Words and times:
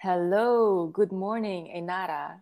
Hello, 0.00 0.86
good 0.86 1.10
morning, 1.10 1.72
Enara. 1.74 2.36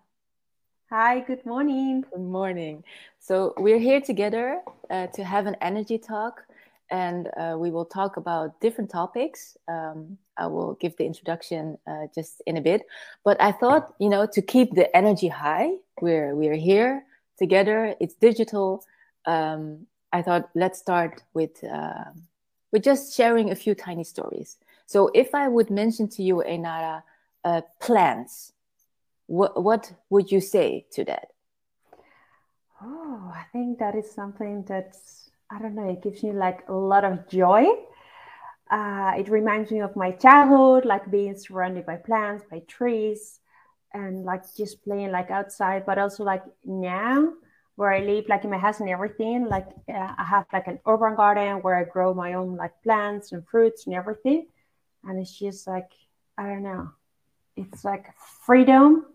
Hi, 0.91 1.21
good 1.21 1.47
morning. 1.47 2.05
Good 2.13 2.21
morning. 2.21 2.85
So, 3.19 3.55
we're 3.57 3.79
here 3.79 4.03
together 4.03 4.61
uh, 4.91 5.07
to 5.15 5.25
have 5.25 5.47
an 5.47 5.57
energy 5.63 5.97
talk, 5.97 6.43
and 6.91 7.31
uh, 7.35 7.57
we 7.59 7.71
will 7.71 7.87
talk 7.87 8.19
about 8.19 8.61
different 8.61 8.91
topics. 8.91 9.57
Um, 9.69 10.19
I 10.37 10.49
will 10.49 10.75
give 10.75 10.99
the 10.99 11.07
introduction 11.07 11.79
uh, 11.87 12.09
just 12.15 12.43
in 12.47 12.59
a 12.59 12.61
bit, 12.61 12.83
but 13.25 13.41
I 13.41 13.53
thought, 13.53 13.95
you 13.99 14.11
know, 14.11 14.27
to 14.27 14.43
keep 14.43 14.75
the 14.75 14.95
energy 14.95 15.29
high, 15.29 15.71
we're 16.03 16.35
we're 16.35 16.57
here 16.57 17.05
together. 17.39 17.95
It's 18.01 18.17
digital. 18.17 18.85
Um, 19.25 19.87
I 20.13 20.21
thought 20.21 20.51
let's 20.55 20.79
start 20.79 21.23
with 21.33 21.65
uh, 21.65 22.05
with 22.71 22.83
just 22.83 23.17
sharing 23.17 23.51
a 23.51 23.57
few 23.57 23.75
tiny 23.75 24.05
stories. 24.05 24.59
So, 24.85 25.11
if 25.15 25.35
I 25.35 25.49
would 25.49 25.71
mention 25.71 26.07
to 26.11 26.23
you, 26.23 26.45
Enara, 26.47 27.03
uh, 27.47 27.61
plants, 27.81 28.53
what 29.27 29.63
what 29.63 29.93
would 30.11 30.33
you 30.33 30.41
say 30.41 30.87
to 30.93 31.05
that? 31.05 31.29
Oh, 32.83 33.33
I 33.33 33.45
think 33.53 33.79
that 33.79 33.95
is 33.95 34.11
something 34.11 34.65
that's 34.67 35.31
I 35.51 35.61
don't 35.61 35.77
know. 35.77 35.89
It 35.89 36.03
gives 36.03 36.25
me 36.25 36.33
like 36.33 36.69
a 36.69 36.75
lot 36.75 37.05
of 37.05 37.29
joy. 37.29 37.67
Uh, 38.69 39.13
it 39.17 39.29
reminds 39.29 39.71
me 39.71 39.81
of 39.81 39.95
my 39.95 40.11
childhood, 40.11 40.85
like 40.85 41.09
being 41.09 41.37
surrounded 41.39 41.87
by 41.87 41.97
plants, 41.97 42.45
by 42.51 42.59
trees, 42.67 43.39
and 43.95 44.25
like 44.25 44.43
just 44.57 44.83
playing 44.83 45.13
like 45.13 45.31
outside. 45.31 45.87
But 45.87 45.99
also 45.99 46.25
like 46.25 46.43
now, 46.65 47.33
where 47.77 47.93
I 47.93 48.01
live, 48.01 48.25
like 48.29 48.43
in 48.43 48.51
my 48.51 48.59
house 48.59 48.81
and 48.81 48.89
everything, 48.89 49.47
like 49.47 49.69
uh, 49.89 50.15
I 50.19 50.25
have 50.25 50.47
like 50.53 50.67
an 50.67 50.81
urban 50.85 51.15
garden 51.15 51.63
where 51.63 51.77
I 51.77 51.85
grow 51.85 52.13
my 52.13 52.35
own 52.35 52.57
like 52.57 52.83
plants 52.83 53.31
and 53.31 53.47
fruits 53.47 53.87
and 53.87 53.95
everything, 53.95 54.49
and 55.05 55.21
it's 55.21 55.39
just 55.39 55.69
like 55.69 55.91
I 56.37 56.49
don't 56.49 56.65
know. 56.65 56.91
It's 57.57 57.85
like 57.85 58.13
freedom 58.45 59.07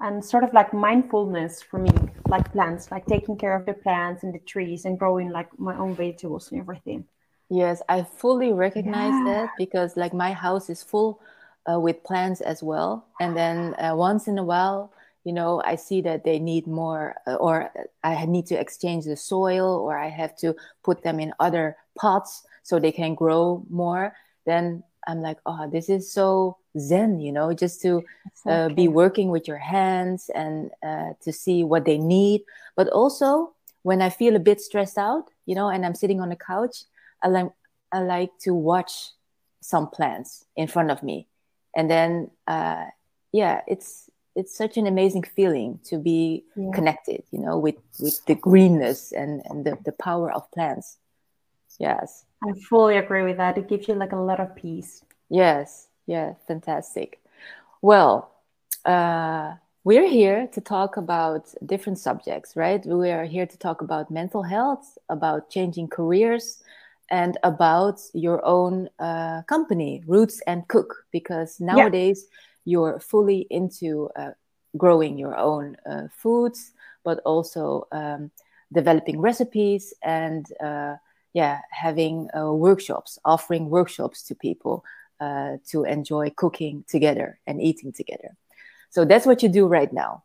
and 0.00 0.24
sort 0.24 0.44
of 0.44 0.52
like 0.52 0.72
mindfulness 0.72 1.62
for 1.62 1.78
me, 1.78 1.90
like 2.28 2.50
plants, 2.52 2.90
like 2.90 3.06
taking 3.06 3.36
care 3.36 3.54
of 3.54 3.66
the 3.66 3.74
plants 3.74 4.22
and 4.22 4.34
the 4.34 4.38
trees 4.40 4.84
and 4.84 4.98
growing 4.98 5.30
like 5.30 5.48
my 5.58 5.76
own 5.76 5.94
vegetables 5.94 6.50
and 6.50 6.60
everything. 6.60 7.04
Yes, 7.48 7.82
I 7.88 8.04
fully 8.04 8.52
recognize 8.52 9.12
yeah. 9.12 9.24
that 9.26 9.50
because 9.58 9.96
like 9.96 10.14
my 10.14 10.32
house 10.32 10.70
is 10.70 10.82
full 10.82 11.20
uh, 11.70 11.78
with 11.78 12.02
plants 12.04 12.40
as 12.40 12.62
well. 12.62 13.06
And 13.20 13.36
then 13.36 13.74
uh, 13.74 13.94
once 13.94 14.28
in 14.28 14.38
a 14.38 14.44
while, 14.44 14.92
you 15.24 15.32
know, 15.32 15.60
I 15.64 15.74
see 15.74 16.00
that 16.02 16.24
they 16.24 16.38
need 16.38 16.66
more, 16.66 17.16
uh, 17.26 17.34
or 17.34 17.70
I 18.02 18.24
need 18.24 18.46
to 18.46 18.54
exchange 18.54 19.04
the 19.04 19.16
soil, 19.16 19.76
or 19.76 19.98
I 19.98 20.08
have 20.08 20.34
to 20.38 20.56
put 20.82 21.02
them 21.02 21.20
in 21.20 21.34
other 21.38 21.76
pots 21.98 22.44
so 22.62 22.78
they 22.78 22.92
can 22.92 23.14
grow 23.14 23.66
more. 23.68 24.14
Then 24.46 24.82
I'm 25.06 25.20
like, 25.20 25.38
oh, 25.44 25.68
this 25.70 25.90
is 25.90 26.10
so 26.10 26.56
zen, 26.78 27.20
you 27.20 27.32
know, 27.32 27.52
just 27.52 27.80
to 27.82 28.02
uh, 28.46 28.68
be 28.68 28.88
working 28.88 29.30
with 29.30 29.48
your 29.48 29.58
hands 29.58 30.30
and 30.34 30.70
uh, 30.82 31.10
to 31.22 31.32
see 31.32 31.64
what 31.64 31.84
they 31.84 31.98
need. 31.98 32.42
But 32.76 32.88
also, 32.88 33.54
when 33.82 34.02
I 34.02 34.10
feel 34.10 34.36
a 34.36 34.40
bit 34.40 34.60
stressed 34.60 34.98
out, 34.98 35.30
you 35.46 35.54
know, 35.54 35.68
and 35.68 35.84
I'm 35.84 35.94
sitting 35.94 36.20
on 36.20 36.28
the 36.28 36.36
couch, 36.36 36.84
I 37.22 37.28
like 37.28 37.50
I 37.92 38.00
like 38.00 38.30
to 38.42 38.54
watch 38.54 39.10
some 39.60 39.88
plants 39.88 40.44
in 40.56 40.68
front 40.68 40.90
of 40.90 41.02
me, 41.02 41.26
and 41.74 41.90
then 41.90 42.30
uh, 42.46 42.86
yeah, 43.32 43.62
it's 43.66 44.10
it's 44.36 44.56
such 44.56 44.76
an 44.76 44.86
amazing 44.86 45.24
feeling 45.24 45.80
to 45.84 45.98
be 45.98 46.44
yeah. 46.56 46.70
connected, 46.72 47.24
you 47.30 47.40
know, 47.40 47.58
with 47.58 47.76
with 47.98 48.24
the 48.26 48.34
greenness 48.34 49.12
and 49.12 49.42
and 49.46 49.64
the, 49.64 49.76
the 49.84 49.92
power 49.92 50.32
of 50.32 50.50
plants. 50.52 50.98
Yes. 51.78 52.24
I 52.42 52.52
fully 52.68 52.96
agree 52.96 53.22
with 53.22 53.36
that. 53.36 53.58
It 53.58 53.68
gives 53.68 53.88
you 53.88 53.94
like 53.94 54.12
a 54.12 54.16
lot 54.16 54.40
of 54.40 54.54
peace. 54.56 55.04
Yes, 55.28 55.88
yeah, 56.10 56.34
fantastic. 56.48 57.20
Well, 57.82 58.32
uh, 58.84 59.54
we're 59.84 60.08
here 60.08 60.48
to 60.48 60.60
talk 60.60 60.96
about 60.96 61.54
different 61.64 62.00
subjects, 62.00 62.56
right? 62.56 62.84
We 62.84 63.10
are 63.10 63.24
here 63.24 63.46
to 63.46 63.56
talk 63.56 63.80
about 63.80 64.10
mental 64.10 64.42
health, 64.42 64.98
about 65.08 65.50
changing 65.50 65.86
careers, 65.86 66.64
and 67.10 67.38
about 67.44 68.00
your 68.12 68.44
own 68.44 68.88
uh, 68.98 69.42
company, 69.42 70.02
Roots 70.04 70.42
and 70.48 70.66
Cook, 70.66 71.06
because 71.12 71.60
nowadays 71.60 72.26
yeah. 72.26 72.72
you're 72.72 72.98
fully 72.98 73.46
into 73.48 74.10
uh, 74.16 74.32
growing 74.76 75.16
your 75.16 75.36
own 75.36 75.76
uh, 75.88 76.08
foods, 76.10 76.72
but 77.04 77.20
also 77.20 77.86
um, 77.92 78.32
developing 78.72 79.20
recipes 79.20 79.94
and 80.02 80.46
uh, 80.60 80.96
yeah, 81.34 81.60
having 81.70 82.28
uh, 82.36 82.52
workshops, 82.52 83.16
offering 83.24 83.70
workshops 83.70 84.24
to 84.24 84.34
people 84.34 84.84
uh, 85.20 85.58
to 85.68 85.84
enjoy 85.84 86.30
cooking 86.30 86.84
together 86.88 87.38
and 87.46 87.60
eating 87.60 87.92
together. 87.92 88.36
So 88.90 89.04
that's 89.04 89.26
what 89.26 89.42
you 89.42 89.48
do 89.48 89.66
right 89.66 89.92
now. 89.92 90.24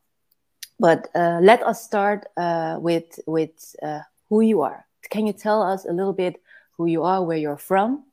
But 0.80 1.08
uh, 1.16 1.40
let 1.42 1.64
us 1.64 1.84
start 1.84 2.26
uh, 2.36 2.78
with 2.80 3.20
with 3.26 3.76
uh, 3.82 4.02
who 4.30 4.42
you 4.42 4.62
are. 4.62 4.86
Can 5.10 5.28
you 5.28 5.34
tell 5.34 5.62
us 5.62 5.86
a 5.86 5.94
little 5.94 6.14
bit 6.14 6.42
who 6.78 6.88
you 6.88 7.04
are, 7.04 7.24
where 7.24 7.38
you're 7.38 7.58
from? 7.58 8.04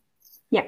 Yeah. 0.50 0.66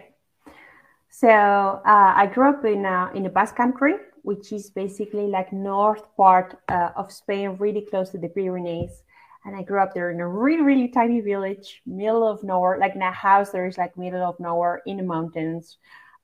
So 1.10 1.28
uh, 1.28 2.12
I 2.16 2.26
grew 2.26 2.48
up 2.48 2.64
in 2.64 2.84
in 3.14 3.22
the 3.22 3.28
Basque 3.28 3.56
Country, 3.56 3.94
which 4.22 4.53
is 4.53 4.70
basically 4.70 5.28
like 5.28 5.53
north 5.53 6.04
part 6.16 6.58
of 6.69 7.12
Spain, 7.12 7.56
really 7.58 7.82
close 7.82 8.10
to 8.10 8.19
the 8.19 8.28
Pyrenees 8.28 9.04
and 9.44 9.54
I 9.54 9.62
grew 9.62 9.80
up 9.80 9.92
there 9.94 10.10
in 10.10 10.20
a 10.20 10.28
really, 10.28 10.62
really 10.62 10.88
tiny 10.88 11.20
village, 11.20 11.82
middle 11.86 12.26
of 12.26 12.42
nowhere, 12.42 12.78
like 12.78 12.94
in 12.94 13.03
a 13.03 13.12
house 13.12 13.50
there 13.50 13.66
is 13.66 13.76
like 13.76 13.97
middle 13.97 14.22
of 14.22 14.41
nowhere 14.41 14.82
in 14.86 14.97
the 14.97 15.03
mountains, 15.03 15.76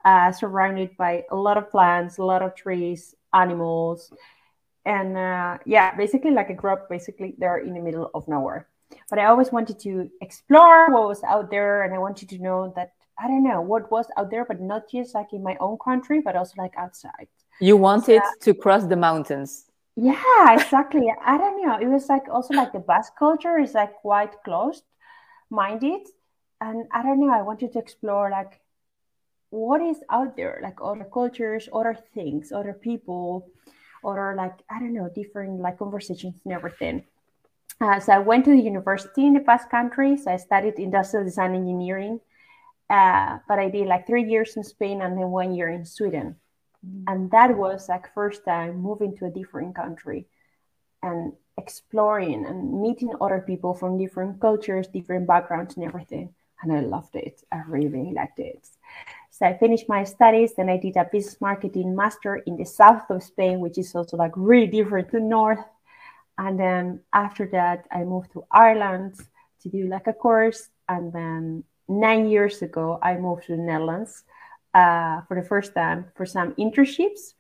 uh, 0.05 0.33
surrounded 0.33 0.97
by 0.97 1.25
a 1.31 1.37
lot 1.37 1.57
of 1.57 1.71
plants, 1.71 2.19
a 2.19 2.25
lot 2.25 2.43
of 2.43 2.55
trees, 2.55 3.15
animals, 3.33 4.13
and 4.85 5.17
uh, 5.17 5.59
yeah, 5.67 5.95
basically 5.97 6.31
like 6.31 6.51
a 6.51 6.55
grew 6.55 6.77
Basically, 6.89 7.35
they're 7.39 7.59
in 7.59 7.75
the 7.75 7.81
middle 7.81 8.11
of 8.15 8.27
nowhere. 8.29 8.69
But 9.09 9.19
I 9.19 9.27
always 9.27 9.53
wanted 9.53 9.79
to 9.81 10.11
explore 10.21 10.91
what 10.91 11.09
was 11.09 11.23
out 11.23 11.51
there, 11.51 11.83
and 11.83 11.95
I 11.95 11.99
wanted 11.99 12.29
to 12.31 12.39
know 12.39 12.73
that 12.77 12.93
I 13.19 13.29
don't 13.29 13.45
know 13.45 13.61
what 13.61 13.91
was 13.91 14.07
out 14.17 14.31
there, 14.31 14.45
but 14.45 14.61
not 14.61 14.91
just 14.91 15.15
like 15.15 15.33
in 15.33 15.43
my 15.43 15.57
own 15.61 15.77
country, 15.79 16.21
but 16.21 16.37
also 16.37 16.55
like 16.59 16.75
outside. 16.77 17.29
You 17.61 17.77
wanted 17.77 18.23
so, 18.41 18.53
to 18.53 18.55
cross 18.55 18.87
the 18.87 18.97
mountains 18.97 19.71
yeah, 19.97 20.55
exactly. 20.55 21.13
I 21.23 21.37
don't 21.37 21.65
know. 21.65 21.79
It 21.79 21.89
was 21.89 22.09
like 22.09 22.29
also 22.31 22.55
like 22.55 22.73
the 22.73 22.79
Basque 22.79 23.17
culture 23.19 23.59
is 23.59 23.75
like 23.75 23.95
quite 23.97 24.43
closed 24.45 24.85
minded. 25.51 26.07
And 26.61 26.87
I 26.93 27.03
don't 27.03 27.21
know, 27.21 27.33
I 27.33 27.43
wanted 27.43 27.73
to 27.73 27.79
explore 27.79 28.31
like 28.31 28.60
what 29.51 29.83
is 29.83 29.99
out 30.11 30.37
there, 30.37 30.61
like 30.63 30.79
other 30.83 31.07
cultures, 31.13 31.69
other 31.73 31.99
things, 32.15 32.53
other 32.53 32.73
people, 32.73 33.49
other 34.05 34.35
like, 34.37 34.55
I 34.71 34.79
don't 34.79 34.95
know, 34.95 35.11
different 35.15 35.61
like 35.61 35.79
conversations 35.79 36.41
and 36.45 36.55
everything. 36.55 37.05
Uh, 37.81 37.99
so 37.99 38.13
I 38.13 38.19
went 38.19 38.45
to 38.45 38.51
the 38.51 38.63
university 38.63 39.27
in 39.27 39.35
the 39.35 39.41
Basque 39.41 39.71
country. 39.71 40.17
So 40.17 40.31
I 40.31 40.37
studied 40.37 40.75
industrial 40.79 41.25
design 41.25 41.55
engineering. 41.55 42.21
Uh, 42.89 43.39
but 43.47 43.59
I 43.59 43.71
did 43.71 43.87
like 43.87 44.07
three 44.07 44.25
years 44.25 44.57
in 44.57 44.65
Spain 44.65 45.01
and 45.01 45.17
then 45.17 45.31
one 45.31 45.55
year 45.55 45.69
in 45.69 45.85
Sweden. 45.85 46.37
Mm. 46.87 47.05
And 47.07 47.31
that 47.31 47.57
was 47.57 47.89
like 47.89 48.13
first 48.15 48.45
time 48.45 48.81
moving 48.81 49.17
to 49.19 49.27
a 49.27 49.31
different 49.31 49.77
country 49.77 50.27
and 51.03 51.33
exploring 51.57 52.45
and 52.47 52.81
meeting 52.81 53.13
other 53.21 53.43
people 53.47 53.75
from 53.75 53.99
different 53.99 54.41
cultures, 54.41 54.89
different 54.89 55.27
backgrounds 55.27 55.77
and 55.77 55.85
everything. 55.85 56.35
And 56.63 56.73
I 56.73 56.81
loved 56.81 57.15
it. 57.15 57.43
I 57.51 57.63
really 57.67 58.13
liked 58.13 58.41
it. 58.41 58.69
So 59.41 59.47
I 59.47 59.57
finished 59.57 59.89
my 59.89 60.05
studies, 60.05 60.53
then 60.55 60.69
I 60.69 60.77
did 60.77 60.97
a 60.97 61.09
business 61.11 61.41
marketing 61.41 61.97
master 61.97 62.37
in 62.47 62.59
the 62.59 62.67
south 62.67 63.09
of 63.09 63.23
Spain, 63.23 63.61
which 63.61 63.79
is 63.79 63.95
also 63.95 64.19
like 64.19 64.33
really 64.37 64.67
different 64.67 65.11
to 65.13 65.21
north. 65.21 65.65
And 66.37 66.61
then 66.61 67.01
after 67.15 67.47
that, 67.53 67.87
I 67.91 68.05
moved 68.05 68.33
to 68.33 68.45
Ireland 68.51 69.15
to 69.63 69.69
do 69.71 69.87
like 69.89 70.07
a 70.07 70.13
course. 70.13 70.69
And 70.91 71.11
then 71.11 71.65
nine 71.89 72.29
years 72.29 72.61
ago, 72.61 72.99
I 73.03 73.17
moved 73.17 73.45
to 73.47 73.57
the 73.57 73.63
Netherlands 73.63 74.25
uh, 74.75 75.23
for 75.23 75.41
the 75.41 75.47
first 75.49 75.75
time 75.75 76.05
for 76.15 76.27
some 76.27 76.53
internships. 76.57 77.33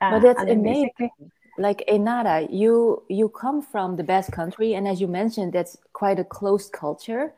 Uh, 0.00 0.12
but 0.12 0.22
that's 0.22 0.42
amazing. 0.48 1.10
Like 1.58 1.82
Enara, 1.88 2.46
you 2.48 3.02
you 3.08 3.28
come 3.28 3.60
from 3.60 3.96
the 3.96 4.04
Basque 4.04 4.32
country, 4.32 4.74
and 4.74 4.86
as 4.86 5.00
you 5.00 5.08
mentioned, 5.08 5.52
that's 5.52 5.76
quite 5.92 6.20
a 6.20 6.24
closed 6.24 6.72
culture. 6.72 7.34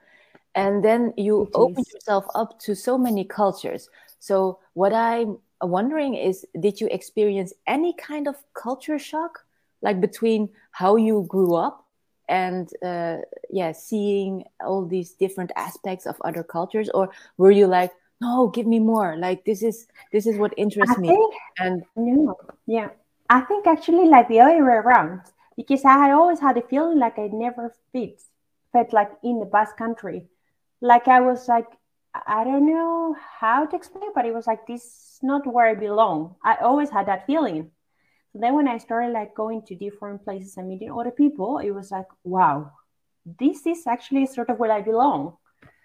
And 0.54 0.84
then 0.84 1.14
you 1.16 1.50
open 1.54 1.84
yourself 1.92 2.26
up 2.34 2.58
to 2.60 2.74
so 2.74 2.98
many 2.98 3.24
cultures. 3.24 3.88
So 4.18 4.58
what 4.74 4.92
I'm 4.92 5.38
wondering 5.62 6.14
is, 6.14 6.46
did 6.60 6.80
you 6.80 6.88
experience 6.90 7.52
any 7.66 7.94
kind 7.94 8.28
of 8.28 8.36
culture 8.54 8.98
shock, 8.98 9.44
like 9.80 10.00
between 10.00 10.50
how 10.70 10.96
you 10.96 11.24
grew 11.28 11.54
up 11.54 11.86
and 12.28 12.68
uh, 12.84 13.18
yeah, 13.50 13.72
seeing 13.72 14.44
all 14.64 14.86
these 14.86 15.12
different 15.12 15.52
aspects 15.56 16.06
of 16.06 16.16
other 16.22 16.42
cultures, 16.42 16.88
or 16.90 17.10
were 17.38 17.50
you 17.50 17.66
like, 17.66 17.92
no 18.20 18.48
give 18.48 18.66
me 18.66 18.78
more. 18.78 19.16
Like 19.16 19.44
this 19.44 19.62
is 19.62 19.86
this 20.12 20.26
is 20.26 20.38
what 20.38 20.54
interests 20.56 20.96
I 20.96 21.00
me. 21.00 21.08
think, 21.08 21.34
and 21.58 21.82
no 21.96 22.36
yeah. 22.66 22.90
I 23.28 23.40
think 23.40 23.66
actually 23.66 24.06
like 24.08 24.28
the 24.28 24.40
other 24.40 24.64
way 24.64 24.74
around 24.74 25.22
because 25.56 25.84
i 25.84 25.92
had 25.92 26.10
always 26.10 26.40
had 26.40 26.56
a 26.56 26.62
feeling 26.62 26.98
like 26.98 27.18
i 27.18 27.28
never 27.28 27.74
fit 27.92 28.22
fit 28.72 28.92
like 28.92 29.10
in 29.22 29.38
the 29.38 29.46
basque 29.46 29.76
country 29.76 30.24
like 30.82 31.08
i 31.08 31.20
was 31.20 31.48
like 31.48 31.66
I 32.14 32.44
don't 32.44 32.66
know 32.66 33.16
how 33.40 33.64
to 33.66 33.76
explain 33.76 34.04
it, 34.04 34.14
but 34.14 34.26
it 34.26 34.34
was 34.34 34.46
like 34.46 34.66
this 34.66 34.84
is 34.84 35.18
not 35.22 35.46
where 35.46 35.66
I 35.66 35.74
belong. 35.74 36.36
I 36.44 36.56
always 36.56 36.90
had 36.90 37.06
that 37.06 37.26
feeling. 37.26 37.70
So 38.32 38.38
then 38.40 38.54
when 38.54 38.68
I 38.68 38.78
started 38.78 39.12
like 39.12 39.34
going 39.34 39.62
to 39.62 39.74
different 39.74 40.24
places 40.24 40.56
and 40.56 40.68
meeting 40.68 40.92
other 40.92 41.10
people, 41.10 41.58
it 41.58 41.70
was 41.70 41.90
like, 41.90 42.06
wow, 42.24 42.72
this 43.24 43.66
is 43.66 43.86
actually 43.86 44.26
sort 44.26 44.50
of 44.50 44.58
where 44.58 44.72
I 44.72 44.82
belong. 44.82 45.36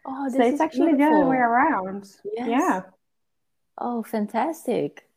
Oh, 0.05 0.29
so 0.29 0.41
it's 0.41 0.61
actually 0.61 0.93
beautiful. 0.93 1.11
the 1.11 1.21
other 1.21 1.29
way 1.29 1.37
around. 1.37 2.09
Yes. 2.33 2.47
Yeah. 2.47 2.81
Oh, 3.77 4.03
fantastic. 4.03 5.07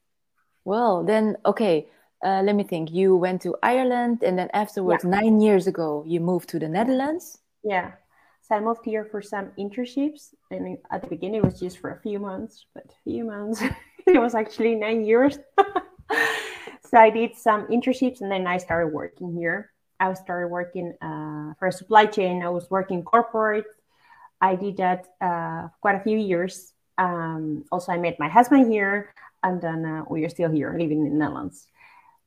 Well, 0.65 1.05
then, 1.05 1.37
okay, 1.47 1.88
uh, 2.25 2.43
let 2.44 2.56
me 2.56 2.65
think. 2.65 2.91
You 2.91 3.17
went 3.17 3.43
to 3.43 3.56
Ireland 3.62 4.23
and 4.25 4.38
then 4.38 4.50
afterwards, 4.53 5.05
yeah. 5.05 5.11
nine 5.11 5.41
years 5.41 5.67
ago, 5.67 6.05
you 6.06 6.21
moved 6.21 6.49
to 6.50 6.59
the 6.59 6.69
Netherlands. 6.69 7.38
Yeah. 7.62 7.93
So 8.50 8.56
I 8.56 8.61
moved 8.61 8.85
here 8.85 9.05
for 9.05 9.23
some 9.23 9.52
internships. 9.56 10.35
And 10.50 10.76
at 10.91 11.02
the 11.02 11.06
beginning, 11.06 11.37
it 11.37 11.44
was 11.44 11.61
just 11.61 11.79
for 11.79 11.93
a 11.93 12.00
few 12.00 12.19
months, 12.19 12.67
but 12.75 12.85
a 12.85 13.02
few 13.05 13.25
months, 13.25 13.62
it 14.08 14.19
was 14.19 14.35
actually 14.35 14.75
nine 14.75 15.05
years. 15.05 15.38
so 16.82 16.99
I 16.99 17.11
did 17.11 17.37
some 17.37 17.69
internships 17.69 18.23
and 18.23 18.31
then 18.31 18.49
I 18.49 18.58
started 18.58 18.88
working 18.88 19.32
here. 19.32 19.70
I 20.00 20.12
started 20.14 20.49
working 20.49 20.94
uh, 21.00 21.55
for 21.61 21.69
a 21.69 21.73
supply 21.73 22.06
chain. 22.06 22.43
I 22.43 22.49
was 22.49 22.69
working 22.70 23.05
corporate. 23.05 23.67
I 24.41 24.56
did 24.56 24.79
that 24.79 25.06
uh, 25.20 25.69
quite 25.81 25.94
a 25.94 26.00
few 26.00 26.19
years. 26.19 26.73
Um, 26.99 27.64
also, 27.70 27.93
I 27.93 27.99
met 27.99 28.19
my 28.19 28.29
husband 28.29 28.73
here, 28.73 29.14
and 29.44 29.62
then 29.62 29.85
uh, 29.85 30.05
we 30.11 30.25
are 30.25 30.29
still 30.29 30.50
here 30.50 30.73
living 30.76 31.06
in 31.06 31.12
the 31.12 31.19
Netherlands. 31.19 31.69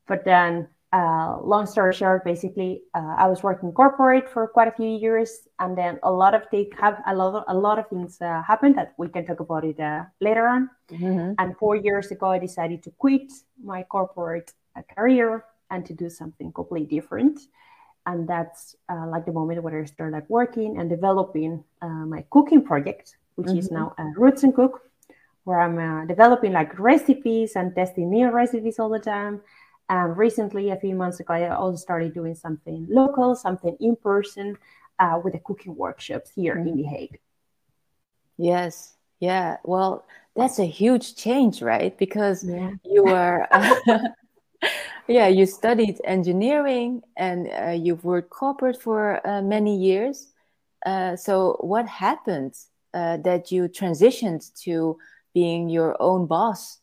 But 0.08 0.24
then, 0.24 0.70
uh, 0.94 1.40
long 1.42 1.66
story 1.66 1.92
short, 1.92 2.24
basically, 2.24 2.84
uh, 2.94 3.16
I 3.18 3.25
was 3.25 3.42
working 3.42 3.72
corporate 3.72 4.30
for 4.30 4.48
quite 4.48 4.68
a 4.68 4.72
few 4.72 4.88
years, 4.88 5.48
and 5.57 5.75
then 5.75 6.00
a 6.04 6.12
lot 6.12 6.36
of 6.36 6.48
things 6.51 6.68
have 6.80 7.01
a 7.07 7.16
lot 7.16 7.34
of, 7.34 7.44
a 7.48 7.57
lot 7.57 7.80
of 7.80 7.90
things 7.90 8.22
uh, 8.22 8.44
happened 8.44 8.78
that 8.78 8.94
we 8.98 9.07
can 9.07 9.25
talk 9.25 9.40
about 9.40 9.66
it 9.66 9.80
uh, 9.80 10.04
later 10.22 10.48
on. 10.48 10.69
Mm-hmm. 10.92 11.34
And 11.40 11.57
four 11.57 11.75
years 11.75 12.12
ago, 12.12 12.28
I 12.28 12.38
decided 12.38 12.84
to 12.84 12.92
quit 12.92 13.34
my 13.63 13.81
corporate 13.81 14.54
uh, 14.75 14.84
career 14.95 15.45
and 15.72 15.84
to 15.88 15.94
do 15.94 16.12
something 16.12 16.51
completely 16.54 16.96
different. 16.96 17.39
And 18.06 18.28
that's 18.28 18.75
uh, 18.88 19.07
like 19.07 19.25
the 19.25 19.31
moment 19.31 19.63
where 19.63 19.81
I 19.81 19.86
started 19.86 20.13
like 20.13 20.30
working 20.30 20.78
and 20.78 20.92
developing 20.92 21.63
my 21.81 22.24
cooking 22.30 22.63
project, 22.63 23.18
which 23.36 23.48
mm-hmm. 23.48 23.57
is 23.57 23.72
now 23.72 23.96
Roots 24.16 24.44
and 24.44 24.54
Cook, 24.54 24.81
where 25.46 25.60
I'm 25.60 26.06
developing 26.06 26.51
like 26.51 26.78
recipes 26.78 27.56
and 27.56 27.74
testing 27.74 28.12
new 28.12 28.30
recipes 28.30 28.78
all 28.78 28.89
the 28.89 29.00
time 29.00 29.42
and 29.90 30.18
recently, 30.18 30.70
a 30.70 30.78
few 30.78 30.96
months 30.96 31.20
ago, 31.20 31.34
I 31.34 31.50
also 31.50 31.78
started 31.78 32.14
doing 32.14 32.36
something 32.36 32.88
local, 32.90 33.36
something 33.36 33.76
in 33.80 33.96
person 33.96 34.58
uh, 35.00 35.20
with 35.24 35.34
the 35.34 35.40
cooking 35.40 35.76
workshops 35.76 36.32
here 36.34 36.56
mm-hmm. 36.56 36.70
in 36.70 36.78
The 36.78 36.84
Hague. 36.84 37.20
Yes. 38.38 38.96
Yeah. 39.20 39.58
Well, 39.64 40.06
that's 40.36 40.60
a 40.60 40.66
huge 40.66 41.16
change, 41.16 41.62
right? 41.62 41.98
Because 41.98 42.44
yeah. 42.44 42.72
you 42.84 43.04
were, 43.04 43.48
uh, 43.52 43.76
yeah, 45.08 45.28
you 45.28 45.46
studied 45.46 46.00
engineering 46.04 47.04
and 47.16 47.50
uh, 47.50 47.72
you've 47.72 48.04
worked 48.04 48.30
corporate 48.30 48.82
for 48.82 49.26
uh, 49.28 49.42
many 49.42 49.78
years. 49.78 50.32
Uh, 50.86 51.16
so, 51.16 51.58
what 51.62 51.88
happened 51.88 52.56
uh, 52.94 53.18
that 53.18 53.52
you 53.52 53.70
transitioned 53.70 54.54
to 54.64 54.98
being 55.34 55.70
your 55.70 55.96
own 56.02 56.26
boss? 56.26 56.80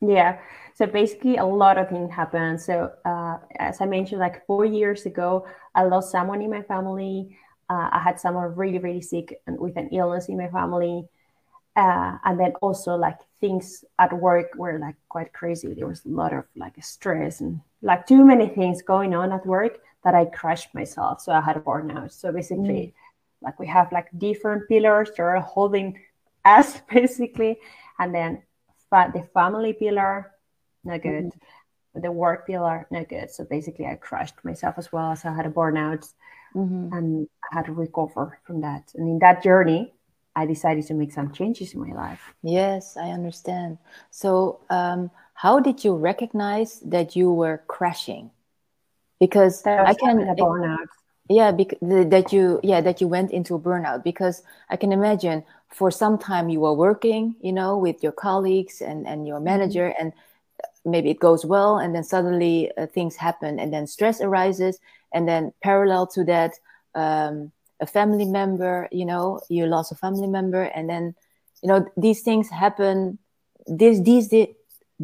Yeah. 0.00 0.40
So 0.82 0.88
basically, 0.88 1.36
a 1.36 1.46
lot 1.46 1.78
of 1.78 1.90
things 1.90 2.10
happened. 2.10 2.60
So 2.60 2.90
uh, 3.04 3.38
as 3.60 3.80
I 3.80 3.86
mentioned, 3.86 4.20
like 4.20 4.44
four 4.48 4.64
years 4.64 5.06
ago, 5.06 5.46
I 5.76 5.84
lost 5.84 6.10
someone 6.10 6.42
in 6.42 6.50
my 6.50 6.62
family. 6.62 7.38
Uh, 7.70 7.88
I 7.92 8.00
had 8.00 8.18
someone 8.18 8.56
really, 8.56 8.80
really 8.80 9.00
sick 9.00 9.40
and 9.46 9.60
with 9.60 9.76
an 9.76 9.90
illness 9.90 10.26
in 10.26 10.38
my 10.38 10.48
family. 10.48 11.06
Uh, 11.76 12.18
and 12.24 12.40
then 12.40 12.54
also 12.60 12.96
like 12.96 13.18
things 13.40 13.84
at 14.00 14.12
work 14.12 14.56
were 14.56 14.76
like 14.80 14.96
quite 15.08 15.32
crazy. 15.32 15.72
There 15.72 15.86
was 15.86 16.04
a 16.04 16.08
lot 16.08 16.32
of 16.32 16.46
like 16.56 16.74
stress 16.82 17.40
and 17.40 17.60
like 17.80 18.08
too 18.08 18.24
many 18.24 18.48
things 18.48 18.82
going 18.82 19.14
on 19.14 19.30
at 19.30 19.46
work 19.46 19.78
that 20.02 20.16
I 20.16 20.24
crashed 20.24 20.74
myself. 20.74 21.20
So 21.20 21.30
I 21.30 21.42
had 21.42 21.56
a 21.56 21.60
burnout. 21.60 22.10
So 22.10 22.32
basically, 22.32 22.92
mm. 22.92 22.92
like 23.40 23.56
we 23.60 23.68
have 23.68 23.92
like 23.92 24.08
different 24.18 24.68
pillars 24.68 25.10
that 25.16 25.22
are 25.22 25.38
holding 25.38 26.00
us 26.44 26.80
basically, 26.92 27.58
and 28.00 28.12
then 28.12 28.42
the 28.90 29.24
family 29.32 29.74
pillar 29.74 30.32
not 30.84 31.02
good. 31.02 31.26
Mm-hmm. 31.26 32.00
The 32.00 32.10
work 32.10 32.46
pillar, 32.46 32.86
not 32.90 33.08
good. 33.08 33.30
So 33.30 33.44
basically, 33.44 33.86
I 33.86 33.96
crushed 33.96 34.44
myself 34.44 34.76
as 34.78 34.90
well. 34.92 35.14
So 35.14 35.28
I 35.28 35.34
had 35.34 35.46
a 35.46 35.50
burnout 35.50 36.10
mm-hmm. 36.54 36.92
and 36.92 37.28
I 37.50 37.56
had 37.56 37.66
to 37.66 37.72
recover 37.72 38.38
from 38.44 38.62
that. 38.62 38.92
And 38.94 39.08
in 39.08 39.18
that 39.18 39.42
journey, 39.42 39.92
I 40.34 40.46
decided 40.46 40.86
to 40.86 40.94
make 40.94 41.12
some 41.12 41.32
changes 41.32 41.74
in 41.74 41.80
my 41.80 41.94
life. 41.94 42.20
Yes, 42.42 42.96
I 42.96 43.10
understand. 43.10 43.78
So, 44.10 44.60
um, 44.70 45.10
how 45.34 45.60
did 45.60 45.84
you 45.84 45.94
recognize 45.94 46.80
that 46.80 47.16
you 47.16 47.32
were 47.32 47.62
crashing? 47.66 48.30
Because 49.20 49.64
I 49.66 49.94
can 49.94 50.20
a 50.20 50.34
burnout. 50.34 50.86
Yeah, 51.28 51.52
because 51.52 51.78
that 51.80 52.32
you 52.32 52.60
yeah 52.62 52.80
that 52.80 53.00
you 53.00 53.08
went 53.08 53.30
into 53.30 53.54
a 53.54 53.58
burnout 53.58 54.02
because 54.02 54.42
I 54.68 54.76
can 54.76 54.92
imagine 54.92 55.44
for 55.68 55.90
some 55.90 56.18
time 56.18 56.48
you 56.48 56.60
were 56.60 56.74
working, 56.74 57.36
you 57.40 57.52
know, 57.52 57.78
with 57.78 58.02
your 58.02 58.12
colleagues 58.12 58.80
and 58.80 59.06
and 59.06 59.26
your 59.26 59.36
mm-hmm. 59.36 59.44
manager, 59.44 59.94
and 59.98 60.12
maybe 60.84 61.10
it 61.10 61.20
goes 61.20 61.44
well 61.44 61.78
and 61.78 61.94
then 61.94 62.04
suddenly 62.04 62.70
uh, 62.76 62.86
things 62.86 63.16
happen 63.16 63.58
and 63.60 63.72
then 63.72 63.86
stress 63.86 64.20
arises 64.20 64.78
and 65.14 65.28
then 65.28 65.52
parallel 65.62 66.06
to 66.06 66.24
that 66.24 66.52
um, 66.94 67.52
a 67.80 67.86
family 67.86 68.24
member 68.24 68.88
you 68.92 69.04
know 69.04 69.40
you 69.48 69.66
lost 69.66 69.92
a 69.92 69.94
family 69.94 70.26
member 70.26 70.62
and 70.62 70.88
then 70.88 71.14
you 71.62 71.68
know 71.68 71.86
these 71.96 72.22
things 72.22 72.48
happen 72.50 73.18
this 73.66 74.00
these 74.00 74.28
did, 74.28 74.48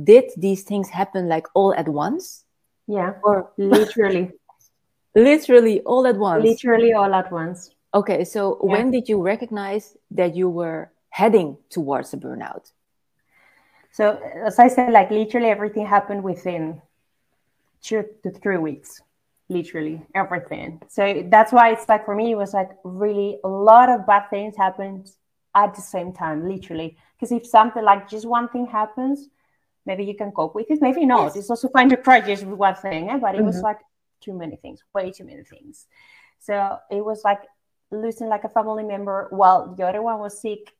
did 0.02 0.30
these 0.36 0.62
things 0.62 0.88
happen 0.88 1.28
like 1.28 1.46
all 1.54 1.74
at 1.74 1.88
once? 1.88 2.44
Yeah. 2.86 3.14
Or 3.22 3.50
literally. 3.56 4.32
Literally 5.14 5.80
all 5.80 6.06
at 6.06 6.16
once? 6.16 6.44
Literally 6.44 6.92
all 6.92 7.12
at 7.12 7.32
once. 7.32 7.70
Okay 7.92 8.24
so 8.24 8.60
yeah. 8.62 8.70
when 8.72 8.90
did 8.90 9.08
you 9.08 9.20
recognize 9.20 9.96
that 10.10 10.36
you 10.36 10.48
were 10.48 10.92
heading 11.10 11.56
towards 11.70 12.12
a 12.12 12.16
burnout 12.16 12.70
so 13.98 14.16
as 14.46 14.60
I 14.60 14.68
said, 14.68 14.92
like 14.92 15.10
literally 15.10 15.48
everything 15.48 15.84
happened 15.84 16.22
within 16.22 16.80
two 17.82 18.04
to 18.22 18.30
three 18.30 18.56
weeks. 18.56 19.02
Literally 19.48 20.06
everything. 20.14 20.80
So 20.86 21.24
that's 21.26 21.52
why 21.52 21.72
it's 21.72 21.88
like 21.88 22.04
for 22.04 22.14
me, 22.14 22.30
it 22.30 22.36
was 22.36 22.54
like 22.54 22.70
really 22.84 23.40
a 23.42 23.48
lot 23.48 23.88
of 23.88 24.06
bad 24.06 24.30
things 24.30 24.56
happened 24.56 25.10
at 25.52 25.74
the 25.74 25.80
same 25.80 26.12
time, 26.12 26.48
literally. 26.48 26.96
Because 27.16 27.32
if 27.32 27.44
something 27.44 27.82
like 27.82 28.08
just 28.08 28.24
one 28.24 28.48
thing 28.50 28.66
happens, 28.66 29.30
maybe 29.84 30.04
you 30.04 30.14
can 30.14 30.30
cope 30.30 30.54
with 30.54 30.70
it. 30.70 30.80
Maybe 30.80 31.04
not. 31.04 31.24
Yes. 31.24 31.36
It's 31.38 31.50
also 31.50 31.68
fine 31.68 31.88
to 31.88 31.96
cry 31.96 32.20
just 32.20 32.44
with 32.44 32.56
one 32.56 32.76
thing, 32.76 33.10
eh? 33.10 33.18
but 33.18 33.34
it 33.34 33.38
mm-hmm. 33.38 33.46
was 33.46 33.62
like 33.62 33.80
too 34.20 34.32
many 34.32 34.54
things, 34.54 34.84
way 34.94 35.10
too 35.10 35.24
many 35.24 35.42
things. 35.42 35.88
So 36.38 36.78
it 36.88 37.04
was 37.04 37.24
like 37.24 37.40
losing 37.90 38.28
like 38.28 38.44
a 38.44 38.48
family 38.48 38.84
member 38.84 39.26
while 39.30 39.74
the 39.74 39.84
other 39.84 40.02
one 40.02 40.20
was 40.20 40.40
sick. 40.40 40.72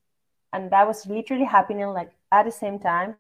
And 0.53 0.71
that 0.71 0.87
was 0.87 1.05
literally 1.05 1.47
happening 1.47 1.89
like 1.89 2.13
at 2.33 2.45
the 2.45 2.53
same 2.53 2.79
time, 2.79 3.17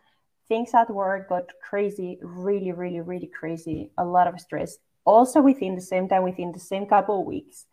things 0.48 0.70
at 0.74 0.90
work 0.90 1.28
got 1.28 1.52
crazy, 1.62 2.18
really, 2.22 2.72
really, 2.72 3.00
really 3.00 3.30
crazy. 3.38 3.90
A 3.98 4.04
lot 4.04 4.26
of 4.26 4.40
stress. 4.40 4.78
Also 5.04 5.40
within 5.40 5.74
the 5.74 5.80
same 5.80 6.08
time, 6.08 6.22
within 6.22 6.52
the 6.52 6.60
same 6.60 6.86
couple 6.86 7.20
of 7.20 7.26
weeks. 7.26 7.66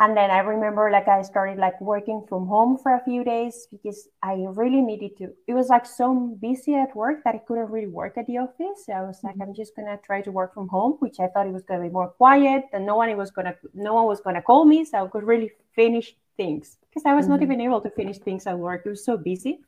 And 0.00 0.16
then 0.16 0.30
I 0.30 0.38
remember 0.38 0.90
like 0.90 1.08
I 1.08 1.20
started 1.20 1.58
like 1.58 1.78
working 1.78 2.24
from 2.26 2.46
home 2.46 2.78
for 2.78 2.94
a 2.94 3.04
few 3.04 3.22
days 3.22 3.68
because 3.70 4.08
I 4.22 4.32
really 4.48 4.80
needed 4.80 5.18
to. 5.18 5.34
It 5.46 5.52
was 5.52 5.68
like 5.68 5.84
so 5.84 6.38
busy 6.40 6.74
at 6.74 6.96
work 6.96 7.22
that 7.24 7.34
I 7.34 7.38
couldn't 7.46 7.70
really 7.70 7.86
work 7.86 8.16
at 8.16 8.26
the 8.26 8.38
office. 8.38 8.86
So 8.86 8.94
I 8.94 9.02
was 9.02 9.20
like, 9.22 9.34
mm-hmm. 9.34 9.42
I'm 9.42 9.54
just 9.54 9.76
gonna 9.76 9.98
try 10.02 10.22
to 10.22 10.32
work 10.32 10.54
from 10.54 10.68
home, 10.68 10.96
which 11.00 11.20
I 11.20 11.26
thought 11.26 11.46
it 11.46 11.52
was 11.52 11.64
gonna 11.64 11.82
be 11.82 11.90
more 11.90 12.08
quiet 12.08 12.64
and 12.72 12.86
no 12.86 12.96
one 12.96 13.14
was 13.14 13.30
gonna 13.30 13.54
no 13.74 13.92
one 13.92 14.06
was 14.06 14.22
gonna 14.22 14.40
call 14.40 14.64
me, 14.64 14.86
so 14.86 15.04
I 15.04 15.06
could 15.06 15.24
really 15.24 15.52
finish 15.76 16.16
things 16.38 16.78
because 16.88 17.04
I 17.04 17.12
was 17.12 17.26
mm-hmm. 17.26 17.32
not 17.32 17.42
even 17.42 17.60
able 17.60 17.82
to 17.82 17.90
finish 17.90 18.16
things 18.20 18.46
at 18.46 18.58
work. 18.58 18.84
It 18.86 18.88
was 18.88 19.04
so 19.04 19.18
busy. 19.18 19.60